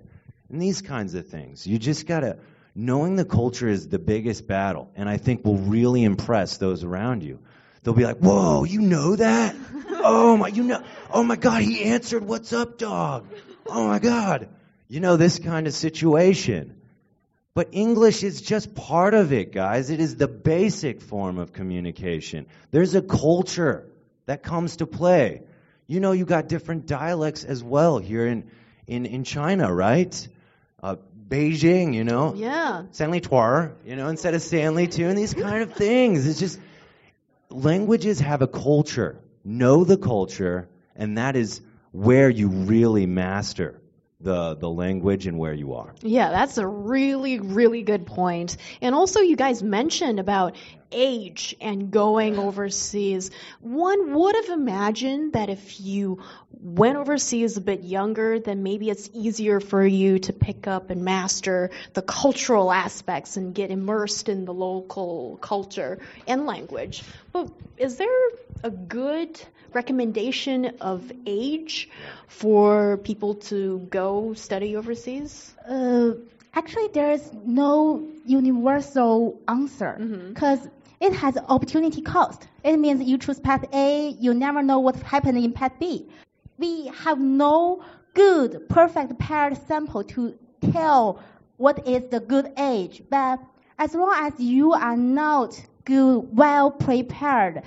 And 0.48 0.60
these 0.60 0.82
kinds 0.82 1.14
of 1.14 1.28
things. 1.28 1.66
You 1.66 1.78
just 1.78 2.06
got 2.06 2.20
to 2.20 2.38
knowing 2.74 3.16
the 3.16 3.24
culture 3.24 3.68
is 3.68 3.88
the 3.88 3.98
biggest 3.98 4.46
battle, 4.46 4.90
and 4.96 5.08
I 5.08 5.16
think 5.16 5.44
will 5.44 5.58
really 5.58 6.04
impress 6.04 6.56
those 6.56 6.84
around 6.84 7.22
you. 7.22 7.38
They'll 7.82 7.94
be 7.94 8.04
like, 8.04 8.18
"Whoa, 8.18 8.64
you 8.64 8.80
know 8.80 9.16
that? 9.16 9.56
Oh 10.02 10.34
my, 10.34 10.48
you 10.48 10.64
know? 10.64 10.82
Oh 11.10 11.22
my 11.22 11.36
God, 11.36 11.60
he 11.60 11.84
answered, 11.84 12.24
"What's 12.24 12.54
up, 12.54 12.78
dog?" 12.78 13.26
Oh 13.66 13.86
my 13.86 13.98
God, 13.98 14.48
you 14.88 15.00
know 15.00 15.18
this 15.18 15.38
kind 15.38 15.66
of 15.66 15.74
situation. 15.74 16.79
But 17.54 17.68
English 17.72 18.22
is 18.22 18.40
just 18.40 18.74
part 18.74 19.14
of 19.14 19.32
it, 19.32 19.52
guys. 19.52 19.90
It 19.90 20.00
is 20.00 20.16
the 20.16 20.28
basic 20.28 21.00
form 21.00 21.38
of 21.38 21.52
communication. 21.52 22.46
There's 22.70 22.94
a 22.94 23.02
culture 23.02 23.88
that 24.26 24.42
comes 24.42 24.76
to 24.76 24.86
play. 24.86 25.42
You 25.86 25.98
know, 26.00 26.12
you 26.12 26.24
got 26.24 26.48
different 26.48 26.86
dialects 26.86 27.44
as 27.44 27.62
well 27.62 27.98
here 27.98 28.26
in 28.26 28.50
in, 28.86 29.06
in 29.06 29.24
China, 29.24 29.72
right? 29.72 30.28
Uh, 30.82 30.96
Beijing, 31.28 31.94
you 31.94 32.02
know, 32.04 32.34
Yeah. 32.34 32.84
Stanley 32.90 33.20
Tuar, 33.20 33.72
you 33.84 33.94
know, 33.94 34.08
instead 34.08 34.34
of 34.34 34.42
too, 34.88 35.06
and 35.08 35.16
these 35.18 35.34
kind 35.34 35.62
of 35.62 35.74
things. 35.74 36.26
It's 36.26 36.40
just 36.40 36.58
languages 37.50 38.20
have 38.20 38.42
a 38.42 38.48
culture. 38.48 39.20
Know 39.44 39.84
the 39.84 39.96
culture 39.96 40.68
and 40.96 41.18
that 41.18 41.34
is 41.36 41.60
where 41.92 42.28
you 42.28 42.48
really 42.48 43.06
master 43.06 43.79
the 44.20 44.54
the 44.54 44.68
language 44.68 45.26
and 45.26 45.38
where 45.38 45.52
you 45.52 45.74
are. 45.74 45.94
Yeah, 46.02 46.30
that's 46.30 46.58
a 46.58 46.66
really, 46.66 47.40
really 47.40 47.82
good 47.82 48.06
point. 48.06 48.56
And 48.80 48.94
also, 48.94 49.20
you 49.20 49.36
guys 49.36 49.62
mentioned 49.62 50.20
about 50.20 50.56
age 50.92 51.56
and 51.60 51.90
going 51.90 52.38
overseas. 52.38 53.30
One 53.60 54.14
would 54.14 54.34
have 54.36 54.48
imagined 54.48 55.34
that 55.34 55.48
if 55.48 55.80
you 55.80 56.22
went 56.52 56.96
overseas 56.96 57.56
a 57.56 57.60
bit 57.60 57.82
younger, 57.82 58.38
then 58.38 58.62
maybe 58.62 58.90
it's 58.90 59.08
easier 59.12 59.60
for 59.60 59.84
you 59.84 60.18
to 60.20 60.32
pick 60.32 60.66
up 60.66 60.90
and 60.90 61.04
master 61.04 61.70
the 61.94 62.02
cultural 62.02 62.72
aspects 62.72 63.36
and 63.36 63.54
get 63.54 63.70
immersed 63.70 64.28
in 64.28 64.44
the 64.44 64.52
local 64.52 65.38
culture 65.40 65.98
and 66.26 66.46
language. 66.46 67.02
But 67.32 67.50
is 67.76 67.96
there 67.96 68.08
a 68.62 68.70
good 68.70 69.40
recommendation 69.72 70.66
of 70.80 71.10
age 71.26 71.88
for 72.26 72.98
people 72.98 73.36
to 73.36 73.78
go 73.90 74.34
study 74.34 74.76
overseas? 74.76 75.54
Uh, 75.68 76.12
actually, 76.54 76.88
there 76.88 77.12
is 77.12 77.30
no 77.44 78.06
universal 78.26 79.40
answer 79.48 79.96
because 80.28 80.68
it 81.00 81.14
has 81.14 81.36
opportunity 81.48 82.02
cost. 82.02 82.46
It 82.62 82.76
means 82.76 83.02
you 83.02 83.18
choose 83.18 83.40
path 83.40 83.64
A, 83.72 84.10
you 84.10 84.34
never 84.34 84.62
know 84.62 84.80
what 84.80 84.96
happened 84.96 85.38
in 85.38 85.52
path 85.52 85.72
B. 85.80 86.06
We 86.58 86.88
have 86.88 87.18
no 87.18 87.82
good, 88.14 88.68
perfect 88.68 89.18
paired 89.18 89.56
sample 89.66 90.04
to 90.04 90.38
tell 90.72 91.22
what 91.56 91.88
is 91.88 92.10
the 92.10 92.20
good 92.20 92.52
age. 92.58 93.02
But 93.08 93.40
as 93.78 93.94
long 93.94 94.14
as 94.14 94.38
you 94.38 94.74
are 94.74 94.96
not 94.96 95.60
good, 95.84 96.36
well 96.36 96.70
prepared, 96.70 97.62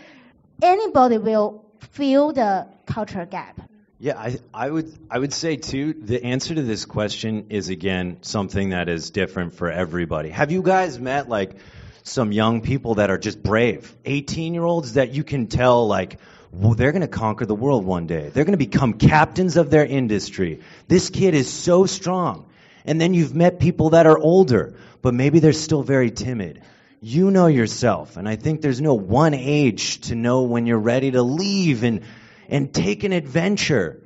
anybody 0.61 1.17
will 1.17 1.65
fill 1.79 2.34
the 2.34 2.67
culture 2.86 3.25
gap. 3.25 3.59
Yeah, 3.99 4.19
I, 4.19 4.38
I 4.53 4.69
would 4.69 4.93
I 5.09 5.17
would 5.17 5.34
say 5.34 5.55
too. 5.55 5.93
The 5.93 6.23
answer 6.23 6.53
to 6.53 6.61
this 6.61 6.84
question 6.86 7.47
is 7.49 7.69
again 7.69 8.17
something 8.21 8.71
that 8.71 8.89
is 8.89 9.11
different 9.11 9.53
for 9.53 9.71
everybody. 9.71 10.29
Have 10.29 10.51
you 10.51 10.61
guys 10.61 10.99
met 10.99 11.29
like 11.29 11.55
some 12.04 12.32
young 12.32 12.62
people 12.62 12.95
that 12.95 13.10
are 13.10 13.18
just 13.18 13.41
brave, 13.41 13.95
18 14.06 14.54
year 14.54 14.64
olds 14.64 14.93
that 14.93 15.14
you 15.14 15.24
can 15.24 15.47
tell 15.47 15.88
like 15.88 16.20
well, 16.54 16.76
they're 16.76 16.91
going 16.91 17.01
to 17.01 17.08
conquer 17.08 17.47
the 17.47 17.56
world 17.56 17.84
one 17.84 18.06
day. 18.06 18.30
They're 18.30 18.45
going 18.45 18.54
to 18.54 18.64
become 18.64 18.93
captains 18.93 19.58
of 19.58 19.72
their 19.72 19.86
industry. 19.86 20.62
This 20.88 21.10
kid 21.10 21.34
is 21.34 21.51
so 21.51 21.88
strong. 21.88 22.45
And 22.86 23.01
then 23.01 23.16
you've 23.16 23.34
met 23.34 23.60
people 23.60 23.91
that 23.91 24.06
are 24.06 24.18
older, 24.18 24.76
but 25.01 25.16
maybe 25.16 25.39
they're 25.39 25.51
still 25.51 25.82
very 25.82 26.12
timid. 26.12 26.62
You 27.01 27.32
know 27.32 27.47
yourself, 27.47 28.18
and 28.18 28.30
I 28.30 28.36
think 28.36 28.62
there's 28.62 28.80
no 28.80 28.93
one 28.93 29.34
age 29.34 30.01
to 30.01 30.16
know 30.16 30.43
when 30.43 30.68
you're 30.68 30.78
ready 30.78 31.12
to 31.12 31.24
leave 31.24 31.84
and 31.84 32.01
and 32.47 32.74
take 32.74 33.04
an 33.04 33.14
adventure. 33.14 33.99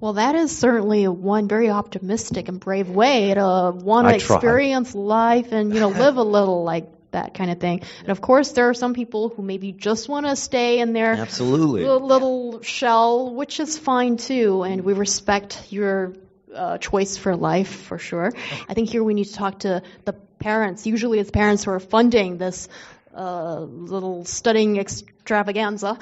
Well, 0.00 0.14
that 0.14 0.34
is 0.34 0.56
certainly 0.56 1.06
one 1.06 1.48
very 1.48 1.70
optimistic 1.70 2.48
and 2.48 2.58
brave 2.58 2.88
way 2.88 3.34
to 3.34 3.44
uh, 3.44 3.70
want 3.72 4.08
to 4.08 4.14
experience 4.14 4.94
life 4.94 5.52
and 5.52 5.72
you 5.72 5.80
know 5.80 5.90
live 5.90 6.16
a 6.16 6.22
little 6.22 6.64
like 6.64 6.88
that 7.12 7.34
kind 7.34 7.50
of 7.50 7.58
thing. 7.58 7.82
And 8.00 8.10
of 8.10 8.20
course, 8.20 8.52
there 8.52 8.68
are 8.68 8.74
some 8.74 8.94
people 8.94 9.28
who 9.28 9.42
maybe 9.42 9.72
just 9.72 10.08
want 10.08 10.26
to 10.26 10.36
stay 10.36 10.80
in 10.80 10.92
their 10.92 11.12
Absolutely. 11.14 11.82
li- 11.84 11.88
little 11.88 12.62
shell, 12.62 13.34
which 13.34 13.60
is 13.60 13.78
fine 13.78 14.16
too. 14.16 14.62
And 14.62 14.82
we 14.82 14.92
respect 14.92 15.72
your 15.72 16.14
uh, 16.54 16.78
choice 16.78 17.16
for 17.16 17.36
life 17.36 17.70
for 17.82 17.98
sure. 17.98 18.32
I 18.68 18.74
think 18.74 18.88
here 18.88 19.04
we 19.04 19.14
need 19.14 19.26
to 19.26 19.34
talk 19.34 19.60
to 19.60 19.82
the 20.04 20.12
parents. 20.12 20.86
Usually, 20.86 21.18
it's 21.18 21.30
parents 21.30 21.64
who 21.64 21.70
are 21.72 21.80
funding 21.80 22.38
this 22.38 22.68
uh, 23.14 23.60
little 23.60 24.24
studying 24.24 24.78
extravaganza 24.78 25.98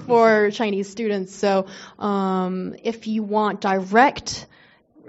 for 0.06 0.50
Chinese 0.50 0.88
students. 0.88 1.34
So, 1.34 1.66
um, 1.98 2.76
if 2.82 3.06
you 3.06 3.22
want 3.22 3.60
direct 3.60 4.46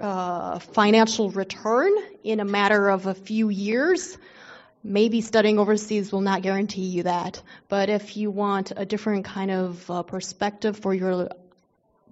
uh, 0.00 0.58
financial 0.58 1.30
return 1.30 1.92
in 2.22 2.40
a 2.40 2.44
matter 2.44 2.88
of 2.88 3.06
a 3.06 3.14
few 3.14 3.48
years, 3.48 4.16
maybe 4.82 5.20
studying 5.20 5.58
overseas 5.58 6.12
will 6.12 6.20
not 6.20 6.42
guarantee 6.42 6.86
you 6.86 7.02
that. 7.04 7.42
But 7.68 7.88
if 7.88 8.16
you 8.16 8.30
want 8.30 8.72
a 8.76 8.86
different 8.86 9.24
kind 9.24 9.50
of 9.50 9.90
uh, 9.90 10.02
perspective 10.02 10.78
for 10.78 10.94
your 10.94 11.30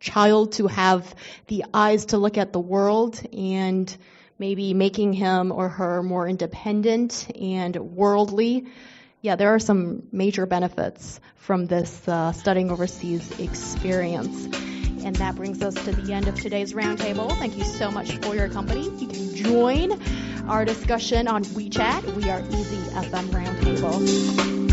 child 0.00 0.52
to 0.52 0.66
have 0.66 1.14
the 1.46 1.64
eyes 1.72 2.06
to 2.06 2.18
look 2.18 2.38
at 2.38 2.52
the 2.52 2.60
world 2.60 3.20
and 3.32 3.94
maybe 4.38 4.74
making 4.74 5.12
him 5.12 5.52
or 5.52 5.68
her 5.68 6.02
more 6.02 6.28
independent 6.28 7.28
and 7.40 7.76
worldly, 7.76 8.66
yeah, 9.22 9.36
there 9.36 9.54
are 9.54 9.58
some 9.58 10.02
major 10.12 10.46
benefits 10.46 11.20
from 11.36 11.66
this 11.66 12.06
uh, 12.06 12.32
studying 12.32 12.70
overseas 12.70 13.40
experience. 13.40 14.48
And 15.07 15.14
that 15.16 15.36
brings 15.36 15.62
us 15.62 15.74
to 15.84 15.92
the 15.92 16.12
end 16.12 16.26
of 16.26 16.34
today's 16.34 16.72
roundtable. 16.72 17.30
Thank 17.38 17.57
you 17.57 17.62
so 17.62 17.92
much 17.92 18.18
for 18.18 18.34
your 18.34 18.48
company. 18.48 18.90
You 18.98 19.07
can 19.07 19.36
join 19.36 20.02
our 20.48 20.64
discussion 20.64 21.28
on 21.28 21.44
WeChat. 21.44 22.16
We 22.16 22.28
are 22.28 22.40
Easy 22.40 22.76
FM 22.90 23.26
Roundtable. 23.26 24.65